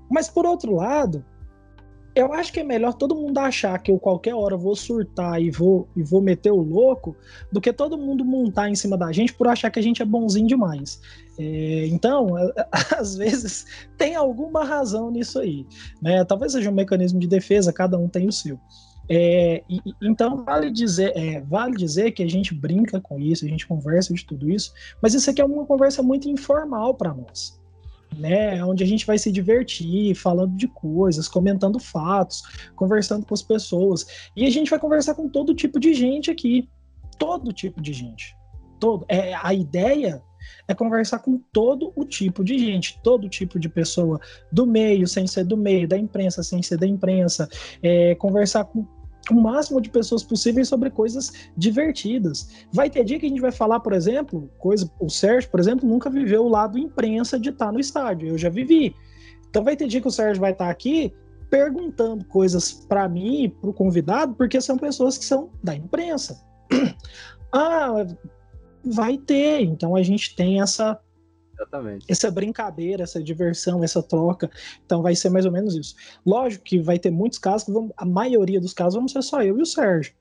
Mas 0.10 0.30
por 0.30 0.46
outro 0.46 0.76
lado, 0.76 1.26
eu 2.14 2.34
acho 2.34 2.51
que 2.51 2.59
é 2.59 2.64
melhor 2.64 2.93
todo 2.93 3.16
mundo 3.16 3.38
achar 3.38 3.78
que 3.80 3.91
eu 3.91 3.97
qualquer 3.97 4.36
hora 4.36 4.57
vou 4.57 4.76
surtar 4.76 5.41
e 5.41 5.49
vou, 5.49 5.88
e 5.95 6.03
vou 6.03 6.22
meter 6.22 6.51
o 6.51 6.62
louco 6.62 7.16
do 7.51 7.62
que 7.62 7.72
todo 7.72 7.97
mundo 7.97 8.26
montar 8.26 8.70
em 8.70 8.76
cima 8.76 8.97
da 8.97 9.12
gente 9.12 9.34
por 9.34 9.47
achar 9.47 9.72
que 9.72 9.80
a 9.80 9.82
gente 9.82 10.01
é 10.01 10.05
bonzinho 10.05 10.47
demais. 10.47 10.99
É, 11.39 11.88
então, 11.88 12.36
às 12.97 13.16
vezes, 13.16 13.66
tem 13.97 14.16
alguma 14.16 14.66
razão 14.66 15.09
nisso 15.09 15.39
aí. 15.39 15.66
Né? 16.01 16.24
Talvez 16.26 16.51
seja 16.51 16.70
um 16.70 16.74
mecanismo 16.74 17.20
de 17.20 17.28
defesa, 17.28 17.72
cada 17.72 17.97
um 17.97 18.09
tem 18.09 18.28
o 18.28 18.32
seu. 18.32 18.59
É, 19.09 19.64
e, 19.70 19.82
então 20.01 20.43
vale 20.43 20.70
dizer, 20.70 21.12
é, 21.18 21.41
vale 21.41 21.76
dizer 21.76 22.12
que 22.12 22.24
a 22.24 22.30
gente 22.30 22.53
brinca 22.53 22.99
com 22.99 23.20
isso, 23.20 23.45
a 23.45 23.47
gente 23.47 23.68
conversa 23.68 24.14
de 24.14 24.26
tudo 24.26 24.49
isso, 24.49 24.72
mas 25.01 25.14
isso 25.14 25.30
aqui 25.30 25.41
é 25.41 25.45
uma 25.45 25.66
conversa 25.66 26.03
muito 26.03 26.30
informal 26.30 26.93
para 26.93 27.14
nós 27.14 27.61
né? 28.18 28.64
Onde 28.64 28.84
a 28.84 28.88
gente 28.88 29.05
vai 29.05 29.18
se 29.18 29.32
divertir, 29.32 30.16
falando 30.16 30.55
de 30.55 30.68
coisas, 30.68 31.28
comentando 31.28 31.80
fatos, 31.80 32.41
conversando 32.76 33.26
com 33.26 33.34
as 33.34 33.41
pessoas. 33.41 34.05
E 34.36 34.45
a 34.45 34.49
gente 34.49 34.70
vai 34.70 34.80
conversar 34.80 35.16
com 35.16 35.30
todo 35.30 35.55
tipo 35.55 35.80
de 35.80 35.93
gente 35.93 36.30
aqui. 36.30 36.70
Todo 37.18 37.53
tipo 37.53 37.82
de 37.82 37.93
gente. 37.93 38.36
Todo. 38.80 39.05
É, 39.07 39.34
a 39.36 39.53
ideia 39.53 40.22
é 40.68 40.74
conversar 40.74 41.20
com 41.20 41.39
todo 41.51 41.91
o 41.95 42.03
tipo 42.03 42.43
de 42.43 42.57
gente, 42.57 42.99
todo 43.03 43.30
tipo 43.30 43.59
de 43.59 43.70
pessoa 43.70 44.20
do 44.51 44.66
meio, 44.66 45.07
sem 45.07 45.28
ser 45.28 45.43
do 45.43 45.55
meio, 45.55 45.88
da 45.88 45.97
imprensa, 45.97 46.41
sem 46.43 46.62
ser 46.62 46.78
da 46.78 46.88
imprensa, 46.88 47.47
é, 47.82 48.16
conversar 48.16 48.66
com 48.66 48.86
o 49.30 49.36
máximo 49.36 49.80
de 49.80 49.90
pessoas 49.90 50.24
possíveis 50.24 50.68
sobre 50.68 50.90
coisas 50.90 51.32
divertidas. 51.56 52.66
Vai 52.72 52.90
ter 52.90 53.04
dia 53.04 53.20
que 53.20 53.26
a 53.26 53.30
gente 53.30 53.42
vai 53.42 53.52
falar, 53.52 53.80
por 53.80 53.94
exemplo, 53.94 54.50
coisa. 54.58 54.90
O 55.00 55.10
Sérgio, 55.10 55.50
por 55.50 55.60
exemplo, 55.60 55.88
nunca 55.88 56.10
viveu 56.10 56.44
o 56.44 56.50
lado 56.50 56.78
imprensa 56.78 57.40
de 57.40 57.50
estar 57.50 57.72
no 57.72 57.80
estádio. 57.80 58.30
Eu 58.30 58.38
já 58.38 58.50
vivi. 58.50 58.96
Então 59.50 59.64
vai 59.64 59.76
ter 59.76 59.88
dia 59.88 60.02
que 60.02 60.08
o 60.08 60.12
Sérgio 60.12 60.42
vai 60.42 60.54
estar 60.54 60.70
aqui 60.70 61.14
perguntando 61.50 62.24
coisas 62.26 62.72
para 62.72 63.10
mim 63.10 63.54
para 63.60 63.70
o 63.70 63.74
convidado, 63.74 64.34
porque 64.36 64.62
são 64.62 64.78
pessoas 64.78 65.18
que 65.18 65.26
são 65.26 65.50
da 65.62 65.76
imprensa. 65.76 66.42
ah, 67.52 68.06
vai 68.84 69.18
ter. 69.18 69.62
Então 69.62 69.96
a 69.96 70.02
gente 70.02 70.36
tem 70.36 70.62
essa 70.62 70.98
Exatamente. 71.62 72.05
essa 72.09 72.32
brincadeira, 72.32 73.03
essa 73.03 73.22
diversão, 73.22 73.84
essa 73.84 74.01
troca. 74.01 74.49
Então 74.86 75.01
vai 75.01 75.16
ser 75.16 75.30
mais 75.30 75.45
ou 75.45 75.51
menos 75.51 75.76
isso. 75.76 75.95
Lógico 76.26 76.64
que 76.64 76.80
vai 76.80 76.97
ter 76.97 77.12
muitos 77.12 77.38
casos 77.38 77.66
que 77.66 77.72
vão, 77.72 77.93
a 77.95 78.05
maioria 78.05 78.59
dos 78.59 78.74
casos 78.74 78.95
vão 78.95 79.07
ser 79.07 79.22
só 79.22 79.43
eu 79.43 79.57
e 79.59 79.62
o 79.62 79.66
Sérgio. 79.66 80.14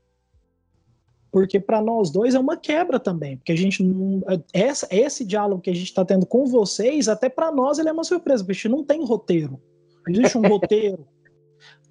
Porque 1.31 1.59
para 1.59 1.81
nós 1.81 2.11
dois 2.11 2.35
é 2.35 2.39
uma 2.39 2.57
quebra 2.57 2.99
também, 2.99 3.37
porque 3.37 3.53
a 3.53 3.57
gente 3.57 3.81
não, 3.81 4.21
essa, 4.53 4.85
esse 4.91 5.23
diálogo 5.23 5.61
que 5.61 5.69
a 5.69 5.73
gente 5.73 5.85
está 5.85 6.03
tendo 6.03 6.25
com 6.25 6.45
vocês, 6.45 7.07
até 7.07 7.29
para 7.29 7.51
nós 7.51 7.79
ele 7.79 7.87
é 7.87 7.91
uma 7.91 8.03
surpresa, 8.03 8.43
porque 8.43 8.51
a 8.51 8.55
gente 8.55 8.69
não 8.69 8.83
tem 8.83 9.03
roteiro. 9.03 9.59
Não 10.05 10.13
existe 10.13 10.37
um 10.37 10.47
roteiro. 10.47 11.07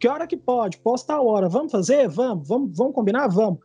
Que 0.01 0.09
hora 0.09 0.27
que 0.27 0.37
pode? 0.37 0.79
Posta 0.79 1.13
a 1.13 1.23
hora. 1.23 1.49
Vamos 1.49 1.71
fazer? 1.71 2.09
Vamos. 2.09 2.49
Vamos, 2.49 2.77
vamos 2.77 2.95
combinar? 2.95 3.29
Vamos. 3.29 3.61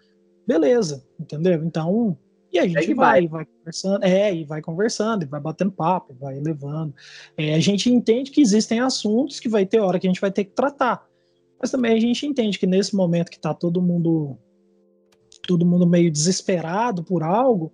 Beleza, 0.45 1.03
entendeu? 1.19 1.63
Então, 1.63 2.15
e 2.55 2.59
a 2.59 2.67
gente 2.67 2.93
vai, 2.93 3.21
vai, 3.21 3.27
vai, 3.27 3.45
conversando, 3.45 4.03
é, 4.03 4.33
e 4.33 4.43
vai 4.45 4.61
conversando, 4.61 5.23
e 5.23 5.25
vai 5.25 5.39
batendo 5.39 5.71
papo, 5.71 6.15
vai 6.19 6.39
levando. 6.39 6.93
É, 7.37 7.53
a 7.53 7.59
gente 7.59 7.91
entende 7.91 8.31
que 8.31 8.41
existem 8.41 8.79
assuntos 8.79 9.39
que 9.39 9.49
vai 9.49 9.65
ter 9.65 9.79
hora 9.79 9.99
que 9.99 10.07
a 10.07 10.09
gente 10.09 10.21
vai 10.21 10.31
ter 10.31 10.45
que 10.45 10.51
tratar. 10.51 11.05
Mas 11.59 11.71
também 11.71 11.93
a 11.93 11.99
gente 11.99 12.25
entende 12.25 12.57
que 12.57 12.67
nesse 12.67 12.95
momento 12.95 13.29
que 13.29 13.37
está 13.37 13.53
todo 13.53 13.81
mundo 13.81 14.37
todo 15.45 15.65
mundo 15.65 15.85
meio 15.85 16.11
desesperado 16.11 17.03
por 17.03 17.21
algo, 17.21 17.71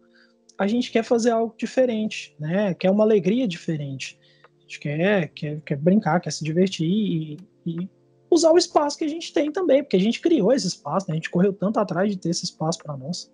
a 0.57 0.67
gente 0.67 0.91
quer 0.91 1.03
fazer 1.03 1.31
algo 1.31 1.55
diferente, 1.57 2.35
né? 2.39 2.73
Quer 2.73 2.91
uma 2.91 3.03
alegria 3.03 3.47
diferente. 3.47 4.19
A 4.57 4.61
gente 4.61 4.79
quer, 4.79 5.27
quer, 5.29 5.61
quer 5.61 5.77
brincar, 5.77 6.19
quer 6.19 6.31
se 6.31 6.43
divertir 6.43 6.87
e, 6.87 7.37
e 7.65 7.89
usar 8.29 8.51
o 8.51 8.57
espaço 8.57 8.97
que 8.97 9.03
a 9.03 9.07
gente 9.07 9.33
tem 9.33 9.51
também, 9.51 9.83
porque 9.83 9.97
a 9.97 9.99
gente 9.99 10.21
criou 10.21 10.53
esse 10.53 10.67
espaço, 10.67 11.07
né? 11.07 11.13
a 11.13 11.15
gente 11.15 11.29
correu 11.29 11.51
tanto 11.51 11.79
atrás 11.79 12.09
de 12.09 12.17
ter 12.17 12.29
esse 12.29 12.45
espaço 12.45 12.79
para 12.79 12.95
nós. 12.95 13.31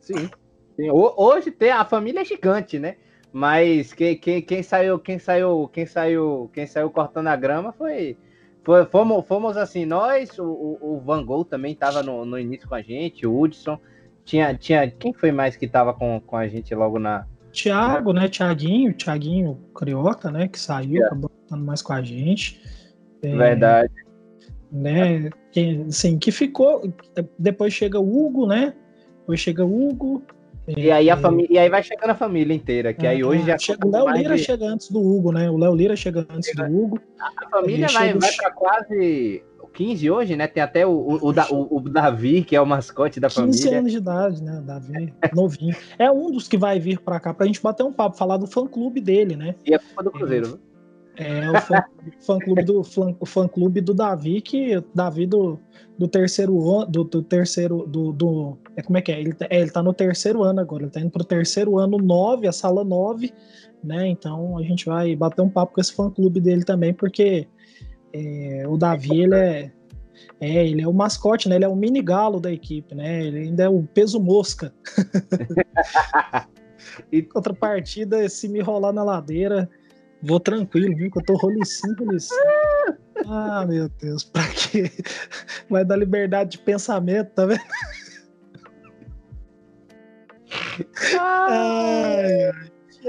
Sim. 0.00 0.30
Sim. 0.76 0.90
Hoje 0.90 1.50
tem 1.50 1.70
a 1.70 1.84
família 1.84 2.20
é 2.20 2.24
gigante, 2.24 2.78
né? 2.78 2.96
Mas 3.32 3.92
quem, 3.92 4.16
quem, 4.16 4.40
quem 4.42 4.62
saiu, 4.62 4.98
quem 4.98 5.18
saiu, 5.18 5.68
quem 5.72 5.86
saiu, 5.86 6.50
quem 6.52 6.66
saiu 6.66 6.90
cortando 6.90 7.28
a 7.28 7.36
grama 7.36 7.72
foi 7.72 8.16
foi, 8.66 8.84
fomos, 8.86 9.24
fomos 9.28 9.56
assim, 9.56 9.86
nós, 9.86 10.36
o, 10.40 10.76
o 10.80 11.00
Van 11.00 11.24
Gogh 11.24 11.44
também 11.44 11.72
estava 11.72 12.02
no, 12.02 12.24
no 12.24 12.36
início 12.36 12.68
com 12.68 12.74
a 12.74 12.82
gente, 12.82 13.24
o 13.24 13.40
Hudson. 13.40 13.78
Tinha, 14.24 14.52
tinha, 14.54 14.90
quem 14.90 15.12
foi 15.12 15.30
mais 15.30 15.56
que 15.56 15.66
estava 15.66 15.94
com, 15.94 16.20
com 16.20 16.36
a 16.36 16.48
gente 16.48 16.74
logo 16.74 16.98
na. 16.98 17.24
Tiago, 17.52 18.12
né? 18.12 18.28
Tiaguinho, 18.28 18.92
Tiaguinho 18.92 19.56
Crioca, 19.72 20.32
né? 20.32 20.48
Que 20.48 20.58
saiu, 20.58 21.00
é. 21.00 21.06
acabou 21.06 21.30
estando 21.44 21.64
mais 21.64 21.80
com 21.80 21.92
a 21.92 22.02
gente. 22.02 22.60
É, 23.22 23.36
Verdade. 23.36 23.94
Né? 24.72 25.30
Que, 25.52 25.84
assim, 25.88 26.18
que 26.18 26.32
ficou. 26.32 26.92
Depois 27.38 27.72
chega 27.72 28.00
o 28.00 28.26
Hugo, 28.26 28.48
né? 28.48 28.74
Depois 29.20 29.38
chega 29.38 29.64
o 29.64 29.88
Hugo, 29.88 30.24
e 30.66 30.90
aí 30.90 31.08
a 31.10 31.16
família, 31.16 31.48
e 31.52 31.58
aí 31.58 31.68
vai 31.68 31.82
chegando 31.82 32.10
a 32.10 32.14
família 32.14 32.54
inteira, 32.54 32.92
que 32.92 33.06
é, 33.06 33.10
aí 33.10 33.24
hoje 33.24 33.44
já 33.44 33.58
chega, 33.58 33.86
o 33.86 33.90
Léo 33.90 34.08
Lira 34.10 34.36
de... 34.36 34.42
chega 34.42 34.66
antes 34.66 34.90
do 34.90 35.00
Hugo, 35.00 35.32
né? 35.32 35.50
O 35.50 35.56
Léo 35.56 35.74
Lira 35.74 35.94
chega 35.94 36.26
antes 36.30 36.50
chega. 36.50 36.68
do 36.68 36.76
Hugo. 36.76 37.00
A 37.20 37.48
família 37.48 37.88
vai, 37.88 38.14
vai 38.14 38.32
para 38.32 38.50
quase 38.50 39.42
15 39.76 40.10
hoje, 40.10 40.36
né? 40.36 40.46
Tem 40.48 40.62
até 40.62 40.86
o, 40.86 40.90
o, 40.90 41.30
o, 41.30 41.76
o, 41.76 41.80
Davi, 41.80 42.42
que 42.42 42.56
é 42.56 42.60
o 42.60 42.66
mascote 42.66 43.20
da 43.20 43.28
15 43.28 43.36
família. 43.36 43.62
15 43.62 43.74
anos 43.74 43.92
de 43.92 43.98
idade, 43.98 44.42
né? 44.42 44.62
Davi, 44.64 45.14
novinho. 45.34 45.76
É 45.98 46.10
um 46.10 46.30
dos 46.30 46.48
que 46.48 46.56
vai 46.56 46.80
vir 46.80 46.98
para 46.98 47.20
cá 47.20 47.34
pra 47.34 47.46
gente 47.46 47.62
bater 47.62 47.84
um 47.84 47.92
papo, 47.92 48.16
falar 48.16 48.38
do 48.38 48.46
fã 48.46 48.66
clube 48.66 49.00
dele, 49.00 49.36
né? 49.36 49.54
E 49.64 49.74
é 49.74 49.78
culpa 49.78 50.02
do 50.02 50.10
Cruzeiro, 50.10 50.58
é, 51.16 51.44
é 51.44 51.50
o 51.50 51.60
fã, 51.60 51.84
fã 52.20 52.38
clube 52.38 52.62
do 52.62 52.82
fã, 52.82 53.48
clube 53.48 53.80
do 53.80 53.94
Davi, 53.94 54.40
que 54.40 54.82
Davi 54.94 55.26
do, 55.26 55.58
do 55.98 56.06
terceiro 56.06 56.70
ano, 56.70 56.86
do, 56.86 57.04
do, 57.04 57.22
terceiro 57.22 57.86
do, 57.86 58.12
do 58.12 58.58
é 58.76 58.82
como 58.82 58.98
é 58.98 59.02
que 59.02 59.10
é? 59.10 59.20
Ele, 59.20 59.32
tá, 59.32 59.46
é, 59.48 59.60
ele 59.60 59.70
tá 59.70 59.82
no 59.82 59.94
terceiro 59.94 60.42
ano 60.42 60.60
agora, 60.60 60.84
ele 60.84 60.90
tá 60.90 61.00
indo 61.00 61.10
pro 61.10 61.24
terceiro 61.24 61.78
ano 61.78 61.96
9, 61.98 62.46
a 62.46 62.52
sala 62.52 62.84
9, 62.84 63.32
né? 63.82 64.06
Então 64.08 64.58
a 64.58 64.62
gente 64.62 64.84
vai 64.84 65.16
bater 65.16 65.42
um 65.42 65.48
papo 65.48 65.74
com 65.74 65.80
esse 65.80 65.94
fã 65.94 66.10
clube 66.10 66.40
dele 66.40 66.64
também, 66.64 66.92
porque 66.92 67.48
é, 68.12 68.64
o 68.68 68.76
Davi, 68.76 69.22
ele 69.22 69.34
é, 69.34 69.72
é, 70.40 70.66
ele 70.66 70.82
é 70.82 70.88
o 70.88 70.92
mascote, 70.92 71.48
né? 71.48 71.56
Ele 71.56 71.64
é 71.64 71.68
o 71.68 71.76
mini 71.76 72.02
galo 72.02 72.38
da 72.38 72.52
equipe, 72.52 72.94
né? 72.94 73.24
Ele 73.24 73.38
ainda 73.40 73.64
é 73.64 73.68
o 73.68 73.82
peso 73.82 74.20
mosca. 74.20 74.72
e 77.10 77.22
contrapartida, 77.22 78.28
se 78.28 78.46
me 78.48 78.60
rolar 78.60 78.92
na 78.92 79.02
ladeira, 79.02 79.68
Vou 80.22 80.40
tranquilo, 80.40 80.96
viu? 80.96 81.10
Que 81.10 81.18
eu 81.18 81.24
tô 81.24 81.34
rolicinho, 81.34 81.94
rolicinho. 81.98 82.40
Ah, 83.26 83.64
meu 83.66 83.88
Deus, 84.00 84.24
pra 84.24 84.48
quê? 84.48 84.90
Vai 85.68 85.84
dar 85.84 85.96
liberdade 85.96 86.52
de 86.52 86.58
pensamento, 86.58 87.30
tá 87.32 87.46
vendo? 87.46 87.60
Ai. 91.20 92.50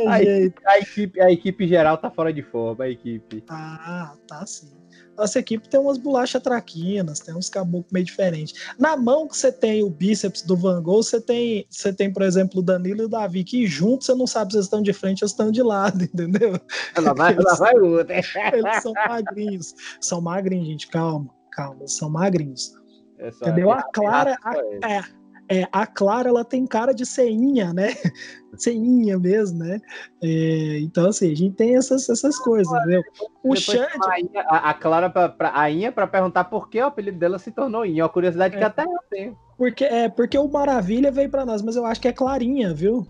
A, 0.06 0.72
a, 0.72 0.80
equipe, 0.80 1.20
a 1.20 1.32
equipe 1.32 1.68
geral 1.68 1.98
tá 1.98 2.12
fora 2.12 2.32
de 2.32 2.44
forma, 2.44 2.84
a 2.84 2.90
equipe. 2.90 3.44
Ah, 3.50 4.14
tá 4.28 4.46
sim 4.46 4.78
nossa 5.18 5.40
equipe 5.40 5.68
tem 5.68 5.80
umas 5.80 5.98
bolachas 5.98 6.42
traquinas, 6.42 7.20
tem 7.20 7.36
uns 7.36 7.50
caboclos 7.50 7.92
meio 7.92 8.06
diferentes. 8.06 8.54
Na 8.78 8.96
mão 8.96 9.28
que 9.28 9.36
você 9.36 9.52
tem 9.52 9.84
o 9.84 9.90
bíceps 9.90 10.44
do 10.44 10.56
Van 10.56 10.82
Gogh, 10.82 11.02
você 11.02 11.20
tem, 11.20 11.66
você 11.70 11.92
tem, 11.92 12.14
por 12.14 12.22
exemplo, 12.22 12.60
o 12.60 12.64
Danilo 12.64 13.02
e 13.02 13.06
o 13.06 13.10
Davi, 13.10 13.44
que 13.44 13.66
juntos 13.66 14.06
você 14.06 14.14
não 14.14 14.28
sabe 14.28 14.52
se 14.52 14.58
eles 14.58 14.68
estão 14.68 14.82
de 14.82 14.94
frente 14.94 15.24
ou 15.24 15.26
estão 15.26 15.52
de 15.52 15.64
lado, 15.64 16.04
entendeu? 16.06 16.60
Ela 16.96 17.14
vai, 17.14 17.34
ela 17.34 17.56
vai 17.56 17.76
outra. 17.80 18.16
Eles 18.16 18.84
são 18.84 18.94
magrinhos. 18.94 19.74
São 20.00 20.22
magrinhos, 20.22 20.68
gente, 20.68 20.88
calma, 20.88 21.30
calma, 21.52 21.78
eles 21.80 21.94
são 21.94 22.10
magrinhos. 22.10 22.74
É 23.18 23.30
entendeu? 23.30 23.72
A 23.72 23.82
Clara, 23.82 24.38
a, 24.44 24.56
é, 24.88 25.02
é, 25.50 25.68
a 25.72 25.88
Clara 25.88 26.30
ela 26.30 26.44
tem 26.44 26.66
cara 26.66 26.94
de 26.94 27.06
ceinha, 27.06 27.74
né? 27.74 27.94
ceinha 28.58 29.18
mesmo, 29.18 29.60
né? 29.60 29.80
É, 30.22 30.80
então, 30.80 31.08
assim, 31.08 31.32
a 31.32 31.36
gente 31.36 31.56
tem 31.56 31.76
essas, 31.76 32.10
essas 32.10 32.38
coisas, 32.40 32.72
entendeu? 32.82 33.02
O 33.44 33.56
Xande... 33.56 33.88
A, 34.36 34.70
a, 34.70 34.74
Clara, 34.74 35.10
pra, 35.10 35.30
pra, 35.30 35.52
a 35.60 35.70
Inha, 35.70 35.92
para 35.92 36.08
perguntar 36.08 36.46
por 36.46 36.70
que 36.70 36.82
o 36.82 36.86
apelido 36.86 37.18
dela 37.18 37.40
se 37.40 37.52
tornou 37.52 37.86
Inha. 37.86 38.04
Uma 38.04 38.10
curiosidade 38.10 38.56
é, 38.56 38.58
que 38.58 38.64
até 38.64 38.84
eu 38.84 39.00
tenho. 39.10 39.38
Porque, 39.58 39.86
é, 39.86 40.10
porque 40.10 40.38
o 40.38 40.48
Maravilha 40.48 41.12
veio 41.12 41.30
para 41.30 41.46
nós, 41.46 41.62
mas 41.62 41.76
eu 41.76 41.86
acho 41.86 42.02
que 42.02 42.08
é 42.08 42.14
Clarinha, 42.14 42.74
viu? 42.74 43.08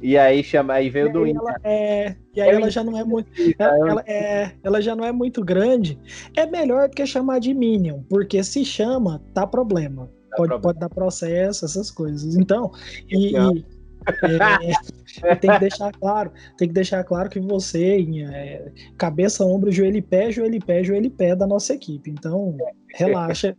E 0.00 0.18
aí 0.18 0.42
chama, 0.42 0.74
aí 0.74 0.90
veio 0.90 1.06
e 1.06 1.12
do 1.12 1.22
aí 1.22 1.30
ela, 1.30 1.56
é, 1.62 2.16
e 2.34 2.40
aí 2.40 2.50
ela 2.50 2.68
já 2.68 2.82
não 2.82 2.98
é 2.98 3.04
muito, 3.04 3.30
ela, 3.56 3.88
ela, 3.88 4.04
é, 4.04 4.50
ela 4.64 4.80
já 4.82 4.96
não 4.96 5.04
é 5.04 5.12
muito 5.12 5.44
grande. 5.44 5.96
É 6.36 6.44
melhor 6.44 6.88
do 6.88 6.96
que 6.96 7.06
chamar 7.06 7.38
de 7.38 7.54
Minion, 7.54 8.02
porque 8.08 8.42
se 8.42 8.64
chama, 8.64 9.22
tá 9.32 9.46
problema 9.46 10.10
pode, 10.36 10.60
pode 10.60 10.78
dar 10.78 10.88
processo, 10.88 11.64
essas 11.64 11.90
coisas. 11.90 12.34
Então, 12.36 12.72
e, 13.08 13.32
e 13.32 13.64
é, 14.06 15.34
tem 15.36 15.50
que 15.50 15.58
deixar 15.58 15.92
claro, 15.92 16.32
tem 16.56 16.68
que 16.68 16.74
deixar 16.74 17.04
claro 17.04 17.28
que 17.28 17.40
você, 17.40 18.04
é, 18.32 18.72
cabeça, 18.96 19.44
ombro, 19.44 19.70
joelho 19.70 19.96
e 19.96 20.02
pé, 20.02 20.32
joelho 20.32 20.56
e 20.56 20.60
pé, 20.60 20.82
joelho 20.82 21.06
e 21.06 21.10
pé 21.10 21.36
da 21.36 21.46
nossa 21.46 21.74
equipe. 21.74 22.10
Então, 22.10 22.56
relaxa. 22.94 23.56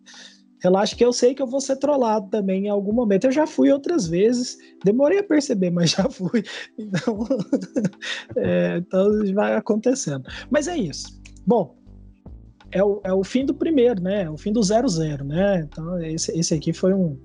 Relaxa 0.62 0.96
que 0.96 1.04
eu 1.04 1.12
sei 1.12 1.36
que 1.36 1.42
eu 1.42 1.48
vou 1.48 1.60
ser 1.60 1.76
trollado 1.76 2.30
também 2.30 2.68
em 2.68 2.70
algum 2.70 2.94
momento. 2.94 3.26
Eu 3.26 3.34
já 3.34 3.46
fui 3.46 3.70
outras 3.70 4.08
vezes, 4.08 4.58
demorei 4.82 5.20
a 5.20 5.24
perceber, 5.24 5.70
mas 5.70 5.92
já 5.92 6.10
fui. 6.10 6.42
Então, 6.78 7.28
é, 8.38 8.78
então 8.78 9.10
vai 9.34 9.56
acontecendo. 9.56 10.24
Mas 10.50 10.70
é 10.70 10.78
isso. 10.78 11.22
Bom, 11.46 11.76
é 12.74 12.84
o, 12.84 13.00
é 13.04 13.14
o 13.14 13.24
fim 13.24 13.46
do 13.46 13.54
primeiro, 13.54 14.02
né? 14.02 14.24
É 14.24 14.30
o 14.30 14.38
fim 14.38 14.52
do 14.52 14.60
0-0, 14.60 15.24
né? 15.24 15.62
Então, 15.62 16.02
esse, 16.02 16.38
esse 16.38 16.54
aqui 16.54 16.74
foi 16.74 16.94
um. 16.94 17.18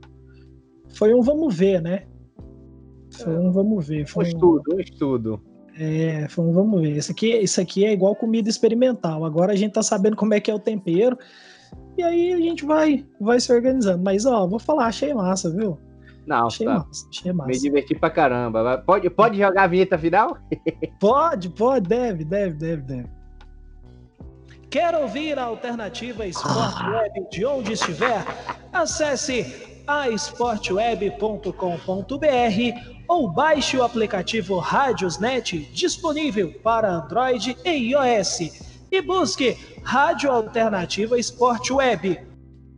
Foi 0.90 1.14
um 1.14 1.22
vamos 1.22 1.54
ver, 1.54 1.80
né? 1.80 2.04
Foi 3.10 3.36
um 3.36 3.50
vamos 3.50 3.86
ver. 3.86 4.06
Foi 4.06 4.24
um 4.24 4.28
estudo, 4.28 4.74
um 4.74 4.80
estudo. 4.80 5.42
É, 5.78 6.28
foi 6.28 6.44
um 6.44 6.52
vamos 6.52 6.80
ver. 6.82 6.96
Isso 6.96 7.12
aqui, 7.12 7.34
isso 7.36 7.60
aqui 7.60 7.84
é 7.84 7.92
igual 7.92 8.14
comida 8.14 8.48
experimental. 8.48 9.24
Agora 9.24 9.52
a 9.52 9.56
gente 9.56 9.72
tá 9.72 9.82
sabendo 9.82 10.16
como 10.16 10.34
é 10.34 10.40
que 10.40 10.50
é 10.50 10.54
o 10.54 10.58
tempero. 10.58 11.16
E 11.96 12.02
aí 12.02 12.32
a 12.32 12.38
gente 12.38 12.64
vai, 12.64 13.06
vai 13.20 13.40
se 13.40 13.52
organizando. 13.52 14.02
Mas, 14.04 14.26
ó, 14.26 14.46
vou 14.46 14.58
falar, 14.58 14.86
achei 14.86 15.14
massa, 15.14 15.50
viu? 15.50 15.78
Não, 16.26 16.46
achei 16.46 16.66
tá. 16.66 16.74
massa, 16.74 17.08
achei 17.08 17.32
massa. 17.32 17.50
Me 17.50 17.58
diverti 17.58 17.94
pra 17.94 18.10
caramba. 18.10 18.82
Pode, 18.86 19.08
pode 19.08 19.38
jogar 19.38 19.64
a 19.64 19.66
vinheta 19.66 19.96
final? 19.96 20.36
pode, 21.00 21.48
pode, 21.48 21.88
deve, 21.88 22.24
deve, 22.24 22.54
deve, 22.54 22.82
deve. 22.82 23.17
Quer 24.70 24.94
ouvir 24.94 25.38
a 25.38 25.44
Alternativa 25.44 26.26
Esporte 26.26 26.82
Web 26.90 27.30
de 27.30 27.46
onde 27.46 27.72
estiver? 27.72 28.22
Acesse 28.70 29.46
aesportweb.com.br 29.86 31.54
ou 33.08 33.30
baixe 33.30 33.78
o 33.78 33.82
aplicativo 33.82 34.58
Rádiosnet 34.58 35.70
disponível 35.72 36.52
para 36.62 36.92
Android 36.92 37.56
e 37.64 37.70
iOS 37.70 38.40
e 38.92 39.00
busque 39.00 39.56
Rádio 39.82 40.30
Alternativa 40.30 41.18
Esporte 41.18 41.72
Web. 41.72 42.20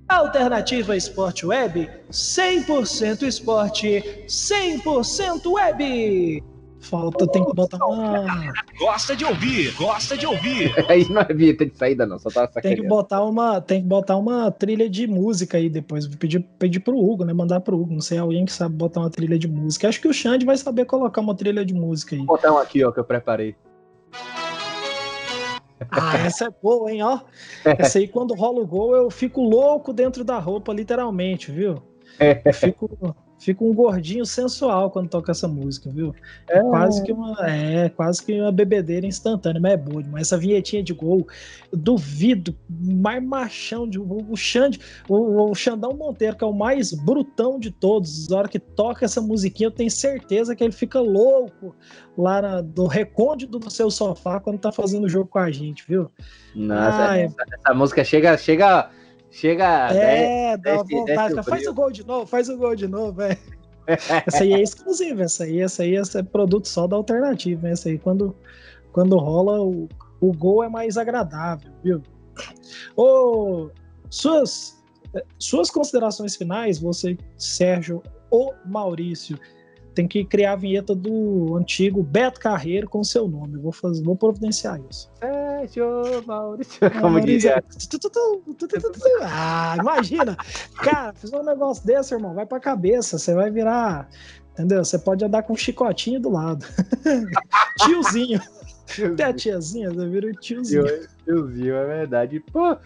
Alternativa 0.08 0.96
Esporte 0.96 1.44
Web, 1.44 1.90
100% 2.08 3.22
esporte, 3.22 4.24
100% 4.28 5.46
web. 5.46 6.49
Falta, 6.80 7.26
tem 7.26 7.44
que 7.44 7.54
botar 7.54 7.84
uma. 7.84 8.52
Gosta 8.78 9.14
de 9.14 9.24
ouvir, 9.24 9.74
gosta 9.76 10.16
de 10.16 10.26
ouvir. 10.26 10.72
Aí 10.88 11.06
não 11.10 11.20
é 11.20 11.32
vinheta 11.32 11.66
de 11.66 11.76
saída, 11.76 12.06
não, 12.06 12.18
só 12.18 12.30
tá 12.30 12.46
Tem 12.46 12.76
que 12.76 12.86
botar 12.86 13.22
uma, 13.22 13.60
tem 13.60 13.82
que 13.82 13.86
botar 13.86 14.16
uma 14.16 14.50
trilha 14.50 14.88
de 14.88 15.06
música 15.06 15.58
aí 15.58 15.68
depois. 15.68 16.06
Vou 16.06 16.16
pedir, 16.16 16.40
pedir 16.58 16.80
pro 16.80 16.98
Hugo, 16.98 17.24
né? 17.24 17.32
Mandar 17.32 17.60
pro 17.60 17.78
Hugo. 17.78 17.92
Não 17.92 18.00
sei, 18.00 18.18
alguém 18.18 18.44
que 18.44 18.52
sabe 18.52 18.74
botar 18.74 19.00
uma 19.00 19.10
trilha 19.10 19.38
de 19.38 19.46
música. 19.46 19.88
Acho 19.88 20.00
que 20.00 20.08
o 20.08 20.14
Xande 20.14 20.46
vai 20.46 20.56
saber 20.56 20.86
colocar 20.86 21.20
uma 21.20 21.34
trilha 21.34 21.64
de 21.64 21.74
música 21.74 22.16
aí. 22.16 22.24
Vou 22.24 22.36
botar 22.36 22.50
uma 22.50 22.62
aqui, 22.62 22.82
ó, 22.82 22.90
que 22.90 22.98
eu 22.98 23.04
preparei. 23.04 23.54
Ah, 25.90 26.16
essa 26.26 26.46
é 26.46 26.50
boa, 26.62 26.90
hein, 26.90 27.02
ó. 27.02 27.20
Essa 27.64 27.98
aí, 27.98 28.08
quando 28.08 28.34
rola 28.34 28.60
o 28.60 28.66
gol, 28.66 28.96
eu 28.96 29.10
fico 29.10 29.42
louco 29.42 29.92
dentro 29.92 30.24
da 30.24 30.38
roupa, 30.38 30.72
literalmente, 30.72 31.52
viu? 31.52 31.82
Eu 32.44 32.52
fico, 32.52 33.14
fica 33.40 33.64
um 33.64 33.72
gordinho 33.74 34.24
sensual 34.26 34.90
quando 34.90 35.08
toca 35.08 35.32
essa 35.32 35.48
música, 35.48 35.90
viu? 35.90 36.14
É 36.48 36.60
quase 36.60 37.02
que 37.02 37.10
uma, 37.10 37.36
é, 37.48 37.88
quase 37.88 38.22
que 38.22 38.38
uma 38.38 38.52
bebedeira 38.52 39.06
instantânea, 39.06 39.60
mas 39.60 39.72
é 39.72 39.76
boa 39.78 40.02
demais. 40.02 40.26
Essa 40.26 40.36
vinhetinha 40.36 40.82
de 40.82 40.92
gol, 40.92 41.26
duvido, 41.72 42.54
mais 42.68 43.24
machão 43.24 43.88
de 43.88 43.98
o 43.98 44.36
Xande, 44.36 44.78
o, 45.08 45.50
o 45.50 45.54
Xandão 45.54 45.94
Monteiro, 45.94 46.36
que 46.36 46.44
é 46.44 46.46
o 46.46 46.52
mais 46.52 46.92
brutão 46.92 47.58
de 47.58 47.70
todos, 47.70 48.28
na 48.28 48.36
hora 48.36 48.48
que 48.48 48.58
toca 48.58 49.06
essa 49.06 49.20
musiquinha, 49.20 49.68
eu 49.68 49.72
tenho 49.72 49.90
certeza 49.90 50.54
que 50.54 50.62
ele 50.62 50.72
fica 50.72 51.00
louco 51.00 51.74
lá 52.16 52.42
na, 52.42 52.60
do 52.60 52.86
recôndito 52.86 53.58
do 53.58 53.70
seu 53.70 53.90
sofá 53.90 54.38
quando 54.38 54.58
tá 54.58 54.70
fazendo 54.70 55.04
o 55.04 55.08
jogo 55.08 55.26
com 55.26 55.38
a 55.38 55.50
gente, 55.50 55.84
viu? 55.88 56.10
Nossa, 56.54 57.10
ah, 57.10 57.18
essa, 57.18 57.36
é... 57.40 57.54
essa 57.54 57.74
música 57.74 58.04
chega, 58.04 58.36
chega 58.36 58.90
Chega. 59.30 59.92
É, 59.92 60.56
dá 60.56 60.82
desce, 60.82 60.94
vontade. 60.94 61.42
Faz 61.44 61.66
o 61.66 61.74
gol 61.74 61.90
de 61.90 62.06
novo, 62.06 62.26
faz 62.26 62.48
o 62.48 62.56
gol 62.56 62.74
de 62.74 62.88
novo, 62.88 63.12
velho. 63.12 63.38
essa 63.86 64.42
aí 64.42 64.52
é 64.52 64.60
exclusiva, 64.60 65.22
essa 65.22 65.44
aí, 65.44 65.60
essa 65.60 65.82
aí 65.82 65.96
essa 65.96 66.20
é 66.20 66.22
produto 66.22 66.68
só 66.68 66.86
da 66.86 66.96
alternativa, 66.96 67.62
né? 67.62 67.72
Essa 67.72 67.88
aí 67.88 67.98
quando, 67.98 68.36
quando 68.92 69.16
rola 69.16 69.60
o, 69.60 69.88
o 70.20 70.32
gol 70.32 70.62
é 70.62 70.68
mais 70.68 70.96
agradável, 70.96 71.72
viu? 71.82 72.02
Ô, 72.96 73.70
suas, 74.08 74.80
suas 75.38 75.70
considerações 75.70 76.36
finais, 76.36 76.78
você, 76.78 77.16
Sérgio 77.36 78.02
ou 78.30 78.54
Maurício, 78.64 79.38
tem 80.00 80.08
que 80.08 80.24
criar 80.24 80.52
a 80.52 80.56
vinheta 80.56 80.94
do 80.94 81.56
antigo 81.56 82.02
Beto 82.02 82.40
Carreiro 82.40 82.88
com 82.88 83.04
seu 83.04 83.28
nome. 83.28 83.58
vou, 83.58 83.72
fazer, 83.72 84.02
vou 84.02 84.16
providenciar 84.16 84.80
isso. 84.88 85.10
Sérgio 85.18 86.24
Maurício. 86.26 86.80
Como 87.00 87.20
diria? 87.20 87.62
Ah, 89.22 89.76
imagina. 89.78 90.36
Cara, 90.76 91.12
fiz 91.12 91.30
um 91.32 91.42
negócio 91.42 91.86
desse, 91.86 92.14
irmão. 92.14 92.34
Vai 92.34 92.46
pra 92.46 92.58
cabeça. 92.58 93.18
Você 93.18 93.34
vai 93.34 93.50
virar. 93.50 94.08
Entendeu? 94.52 94.82
Você 94.82 94.98
pode 94.98 95.24
andar 95.24 95.42
com 95.42 95.52
um 95.52 95.56
chicotinho 95.56 96.20
do 96.20 96.30
lado. 96.30 96.64
Tiozinho. 97.84 98.40
Até 99.12 99.22
a 99.22 99.32
tiazinha, 99.32 99.88
você 99.88 100.08
vira 100.08 100.26
o 100.26 100.32
tiozinho. 100.32 100.84
Tiozinho, 101.24 101.76
é 101.76 101.86
verdade. 101.86 102.40
Pô, 102.40 102.76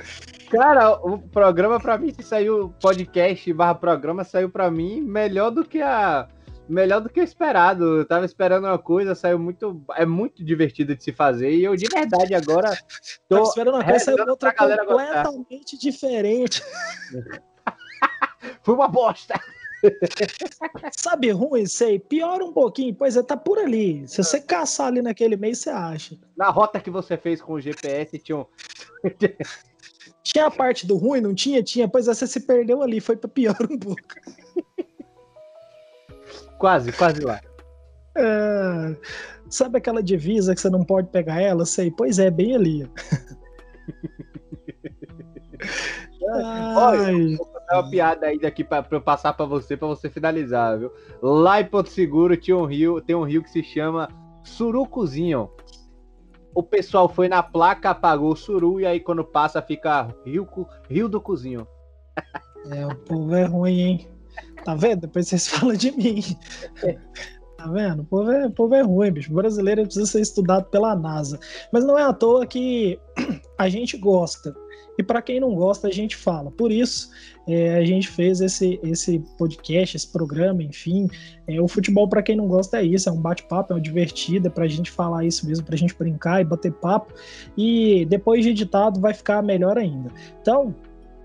cara, 0.50 0.96
o 0.96 1.18
programa 1.18 1.80
pra 1.80 1.96
mim, 1.96 2.12
que 2.12 2.22
saiu 2.22 2.74
podcast 2.78 3.50
barra 3.54 3.74
programa, 3.74 4.22
saiu 4.22 4.50
pra 4.50 4.70
mim 4.70 5.00
melhor 5.00 5.50
do 5.50 5.64
que 5.64 5.80
a 5.80 6.28
melhor 6.68 7.00
do 7.00 7.08
que 7.08 7.20
o 7.20 7.24
esperado. 7.24 7.98
Eu 7.98 8.04
tava 8.04 8.24
esperando 8.24 8.64
uma 8.64 8.78
coisa, 8.78 9.14
saiu 9.14 9.38
muito. 9.38 9.82
É 9.96 10.06
muito 10.06 10.44
divertido 10.44 10.94
de 10.94 11.02
se 11.02 11.12
fazer. 11.12 11.52
E 11.52 11.64
eu 11.64 11.76
de 11.76 11.86
verdade 11.86 12.34
agora. 12.34 12.70
Tô 13.28 13.36
tava 13.36 13.48
esperando 13.48 13.74
uma 13.74 13.84
coisa, 13.84 14.04
saiu 14.04 14.26
outra 14.28 14.54
completamente 14.54 15.78
diferente. 15.78 16.62
Foi 18.62 18.74
uma 18.74 18.88
bosta. 18.88 19.34
Sabe 20.96 21.30
ruim, 21.30 21.66
sei. 21.66 21.98
Piora 21.98 22.44
um 22.44 22.52
pouquinho, 22.52 22.94
pois 22.94 23.16
é, 23.16 23.22
tá 23.22 23.36
por 23.36 23.58
ali. 23.58 24.06
Se 24.08 24.22
você 24.22 24.40
caçar 24.40 24.88
ali 24.88 25.02
naquele 25.02 25.36
mês, 25.36 25.58
você 25.58 25.70
acha. 25.70 26.16
Na 26.36 26.50
rota 26.50 26.80
que 26.80 26.90
você 26.90 27.16
fez 27.16 27.40
com 27.40 27.54
o 27.54 27.60
GPS, 27.60 28.18
tinha 28.18 28.38
um. 28.38 28.46
tinha 30.22 30.46
a 30.46 30.50
parte 30.50 30.86
do 30.86 30.96
ruim, 30.96 31.20
não 31.20 31.34
tinha? 31.34 31.62
Tinha, 31.62 31.88
pois 31.88 32.08
é, 32.08 32.14
você 32.14 32.26
se 32.26 32.40
perdeu 32.40 32.82
ali, 32.82 33.00
foi 33.00 33.16
pra 33.16 33.28
pior 33.28 33.56
um 33.70 33.78
pouco. 33.78 34.00
Quase, 36.58 36.92
quase 36.92 37.20
lá. 37.20 37.40
É, 38.16 38.96
sabe 39.50 39.78
aquela 39.78 40.02
divisa 40.02 40.54
que 40.54 40.60
você 40.60 40.70
não 40.70 40.84
pode 40.84 41.08
pegar 41.08 41.40
ela? 41.40 41.66
Sei, 41.66 41.90
pois 41.90 42.18
é, 42.18 42.30
bem 42.30 42.54
ali. 42.54 42.90
Olha, 46.76 47.36
vou 47.36 47.46
contar 47.46 47.80
uma 47.80 47.90
piada 47.90 48.26
aí 48.26 48.38
daqui 48.38 48.64
pra, 48.64 48.82
pra 48.82 48.96
eu 48.96 49.02
passar 49.02 49.34
pra 49.34 49.44
você, 49.44 49.76
pra 49.76 49.88
você 49.88 50.08
finalizar, 50.08 50.78
viu? 50.78 50.90
Lá 51.20 51.60
em 51.60 51.66
Porto 51.66 51.90
Seguro 51.90 52.36
tinha 52.36 52.56
um 52.56 52.64
rio, 52.64 53.00
tem 53.00 53.14
um 53.14 53.24
rio 53.24 53.42
que 53.42 53.50
se 53.50 53.62
chama 53.62 54.08
Surucuzinho. 54.42 55.50
O 56.54 56.62
pessoal 56.62 57.08
foi 57.08 57.28
na 57.28 57.42
placa, 57.42 57.90
apagou 57.90 58.32
o 58.32 58.36
suru 58.36 58.80
e 58.80 58.86
aí 58.86 59.00
quando 59.00 59.24
passa 59.24 59.60
fica 59.60 60.08
Rio, 60.24 60.48
rio 60.88 61.08
do 61.08 61.20
Cozinho. 61.20 61.66
É, 62.70 62.86
o 62.86 62.94
povo 62.94 63.34
é 63.34 63.44
ruim, 63.44 63.80
hein? 63.80 64.08
Tá 64.64 64.74
vendo? 64.74 65.02
Depois 65.02 65.28
vocês 65.28 65.46
falam 65.48 65.76
de 65.76 65.92
mim. 65.92 66.22
Tá 67.56 67.66
vendo? 67.70 68.02
O 68.02 68.04
povo, 68.04 68.30
é, 68.30 68.46
o 68.46 68.50
povo 68.50 68.74
é 68.74 68.82
ruim, 68.82 69.10
bicho. 69.10 69.32
O 69.32 69.36
brasileiro 69.36 69.82
precisa 69.82 70.06
ser 70.06 70.20
estudado 70.20 70.66
pela 70.66 70.94
NASA. 70.94 71.38
Mas 71.72 71.84
não 71.84 71.98
é 71.98 72.02
à 72.02 72.12
toa 72.12 72.46
que 72.46 72.98
a 73.58 73.68
gente 73.68 73.96
gosta. 73.96 74.54
E 74.98 75.02
para 75.02 75.20
quem 75.20 75.40
não 75.40 75.54
gosta, 75.54 75.88
a 75.88 75.90
gente 75.90 76.14
fala. 76.16 76.50
Por 76.50 76.70
isso, 76.70 77.10
é, 77.48 77.76
a 77.76 77.84
gente 77.84 78.08
fez 78.08 78.40
esse, 78.40 78.78
esse 78.82 79.18
podcast, 79.36 79.96
esse 79.96 80.10
programa, 80.10 80.62
enfim. 80.62 81.08
É, 81.48 81.60
o 81.60 81.66
futebol, 81.66 82.08
para 82.08 82.22
quem 82.22 82.36
não 82.36 82.46
gosta, 82.46 82.78
é 82.78 82.84
isso: 82.84 83.08
é 83.08 83.12
um 83.12 83.20
bate-papo, 83.20 83.72
é 83.72 83.76
um 83.76 83.80
divertido, 83.80 84.48
é 84.48 84.50
para 84.50 84.64
a 84.64 84.68
gente 84.68 84.90
falar 84.90 85.24
isso 85.24 85.46
mesmo, 85.46 85.64
para 85.64 85.74
a 85.74 85.78
gente 85.78 85.94
brincar 85.96 86.40
e 86.40 86.44
bater 86.44 86.72
papo. 86.72 87.12
E 87.56 88.06
depois 88.06 88.44
de 88.44 88.50
editado, 88.50 89.00
vai 89.00 89.14
ficar 89.14 89.42
melhor 89.42 89.76
ainda. 89.78 90.10
Então, 90.40 90.74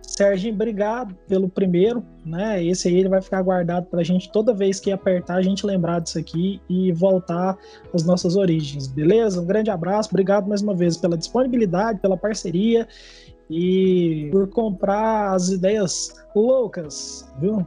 Serginho, 0.10 0.56
obrigado 0.56 1.16
pelo 1.28 1.48
primeiro, 1.48 2.04
né? 2.26 2.64
Esse 2.64 2.88
aí 2.88 2.98
ele 2.98 3.10
vai 3.10 3.22
ficar 3.22 3.44
guardado 3.44 3.86
para 3.86 4.02
a 4.02 4.04
gente 4.04 4.32
toda 4.32 4.54
vez 4.54 4.80
que 4.80 4.92
apertar, 4.92 5.36
a 5.36 5.42
gente 5.42 5.66
lembrar 5.66 6.00
disso 6.00 6.18
aqui 6.18 6.60
e 6.68 6.92
voltar 6.92 7.56
às 7.94 8.04
nossas 8.04 8.36
origens, 8.36 8.88
beleza? 8.88 9.40
Um 9.40 9.46
grande 9.46 9.70
abraço, 9.70 10.10
obrigado 10.10 10.48
mais 10.50 10.62
uma 10.64 10.74
vez 10.74 10.98
pela 10.98 11.16
disponibilidade, 11.16 12.00
pela 12.00 12.18
parceria 12.18 12.88
e 13.50 14.30
por 14.32 14.50
comprar 14.50 15.36
as 15.36 15.50
ideias 15.50 16.26
loucas, 16.36 17.32
viu? 17.40 17.66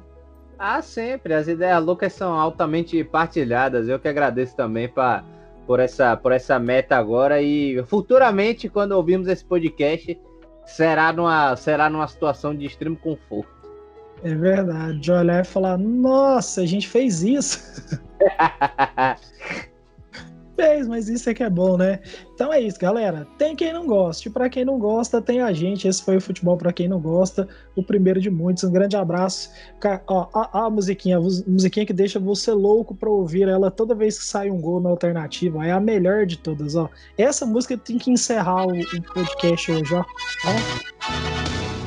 Ah, 0.58 0.82
sempre. 0.82 1.34
As 1.34 1.46
ideias 1.46 1.82
loucas 1.82 2.12
são 2.12 2.34
altamente 2.34 3.02
partilhadas. 3.04 3.88
Eu 3.88 4.00
que 4.00 4.08
agradeço 4.08 4.56
também 4.56 4.88
pra, 4.88 5.24
por, 5.66 5.78
essa, 5.78 6.16
por 6.16 6.32
essa 6.32 6.58
meta 6.58 6.96
agora 6.96 7.40
e 7.40 7.82
futuramente, 7.84 8.68
quando 8.68 8.92
ouvirmos 8.92 9.28
esse 9.28 9.44
podcast 9.44 10.18
será 10.72 11.12
numa, 11.12 11.54
será 11.56 11.90
numa 11.90 12.08
situação 12.08 12.54
de 12.54 12.66
extremo 12.66 12.96
conforto. 12.96 13.50
É 14.24 14.34
verdade, 14.34 14.98
de 15.00 15.10
olhar 15.10 15.42
e 15.42 15.46
falar, 15.46 15.76
nossa, 15.76 16.62
a 16.62 16.66
gente 16.66 16.88
fez 16.88 17.22
isso. 17.22 17.60
fez, 20.54 20.86
mas 20.86 21.08
isso 21.08 21.28
é 21.28 21.34
que 21.34 21.42
é 21.42 21.50
bom, 21.50 21.76
né? 21.76 22.00
Então 22.34 22.52
é 22.52 22.60
isso, 22.60 22.78
galera. 22.78 23.26
Tem 23.38 23.54
quem 23.54 23.72
não 23.72 23.86
goste. 23.86 24.30
Para 24.30 24.48
quem 24.48 24.64
não 24.64 24.78
gosta, 24.78 25.20
tem 25.20 25.40
a 25.40 25.52
gente. 25.52 25.88
Esse 25.88 26.02
foi 26.02 26.16
o 26.16 26.20
futebol 26.20 26.56
para 26.56 26.72
quem 26.72 26.88
não 26.88 27.00
gosta. 27.00 27.48
O 27.76 27.82
primeiro 27.82 28.20
de 28.20 28.30
muitos. 28.30 28.64
Um 28.64 28.72
grande 28.72 28.96
abraço. 28.96 29.50
Ó, 30.06 30.28
a, 30.34 30.66
a 30.66 30.70
musiquinha, 30.70 31.18
a 31.18 31.20
musiquinha 31.20 31.86
que 31.86 31.92
deixa 31.92 32.18
você 32.18 32.52
louco 32.52 32.94
para 32.94 33.10
ouvir 33.10 33.48
ela 33.48 33.70
toda 33.70 33.94
vez 33.94 34.18
que 34.18 34.24
sai 34.24 34.50
um 34.50 34.60
gol 34.60 34.80
na 34.80 34.90
alternativa. 34.90 35.66
É 35.66 35.72
a 35.72 35.80
melhor 35.80 36.26
de 36.26 36.38
todas, 36.38 36.74
ó. 36.74 36.88
Essa 37.16 37.46
música 37.46 37.76
tem 37.76 37.98
que 37.98 38.10
encerrar 38.10 38.66
o, 38.66 38.72
o 38.72 39.02
podcast 39.14 39.72
hoje, 39.72 39.94
ó. 39.94 40.00
ó. 40.46 41.81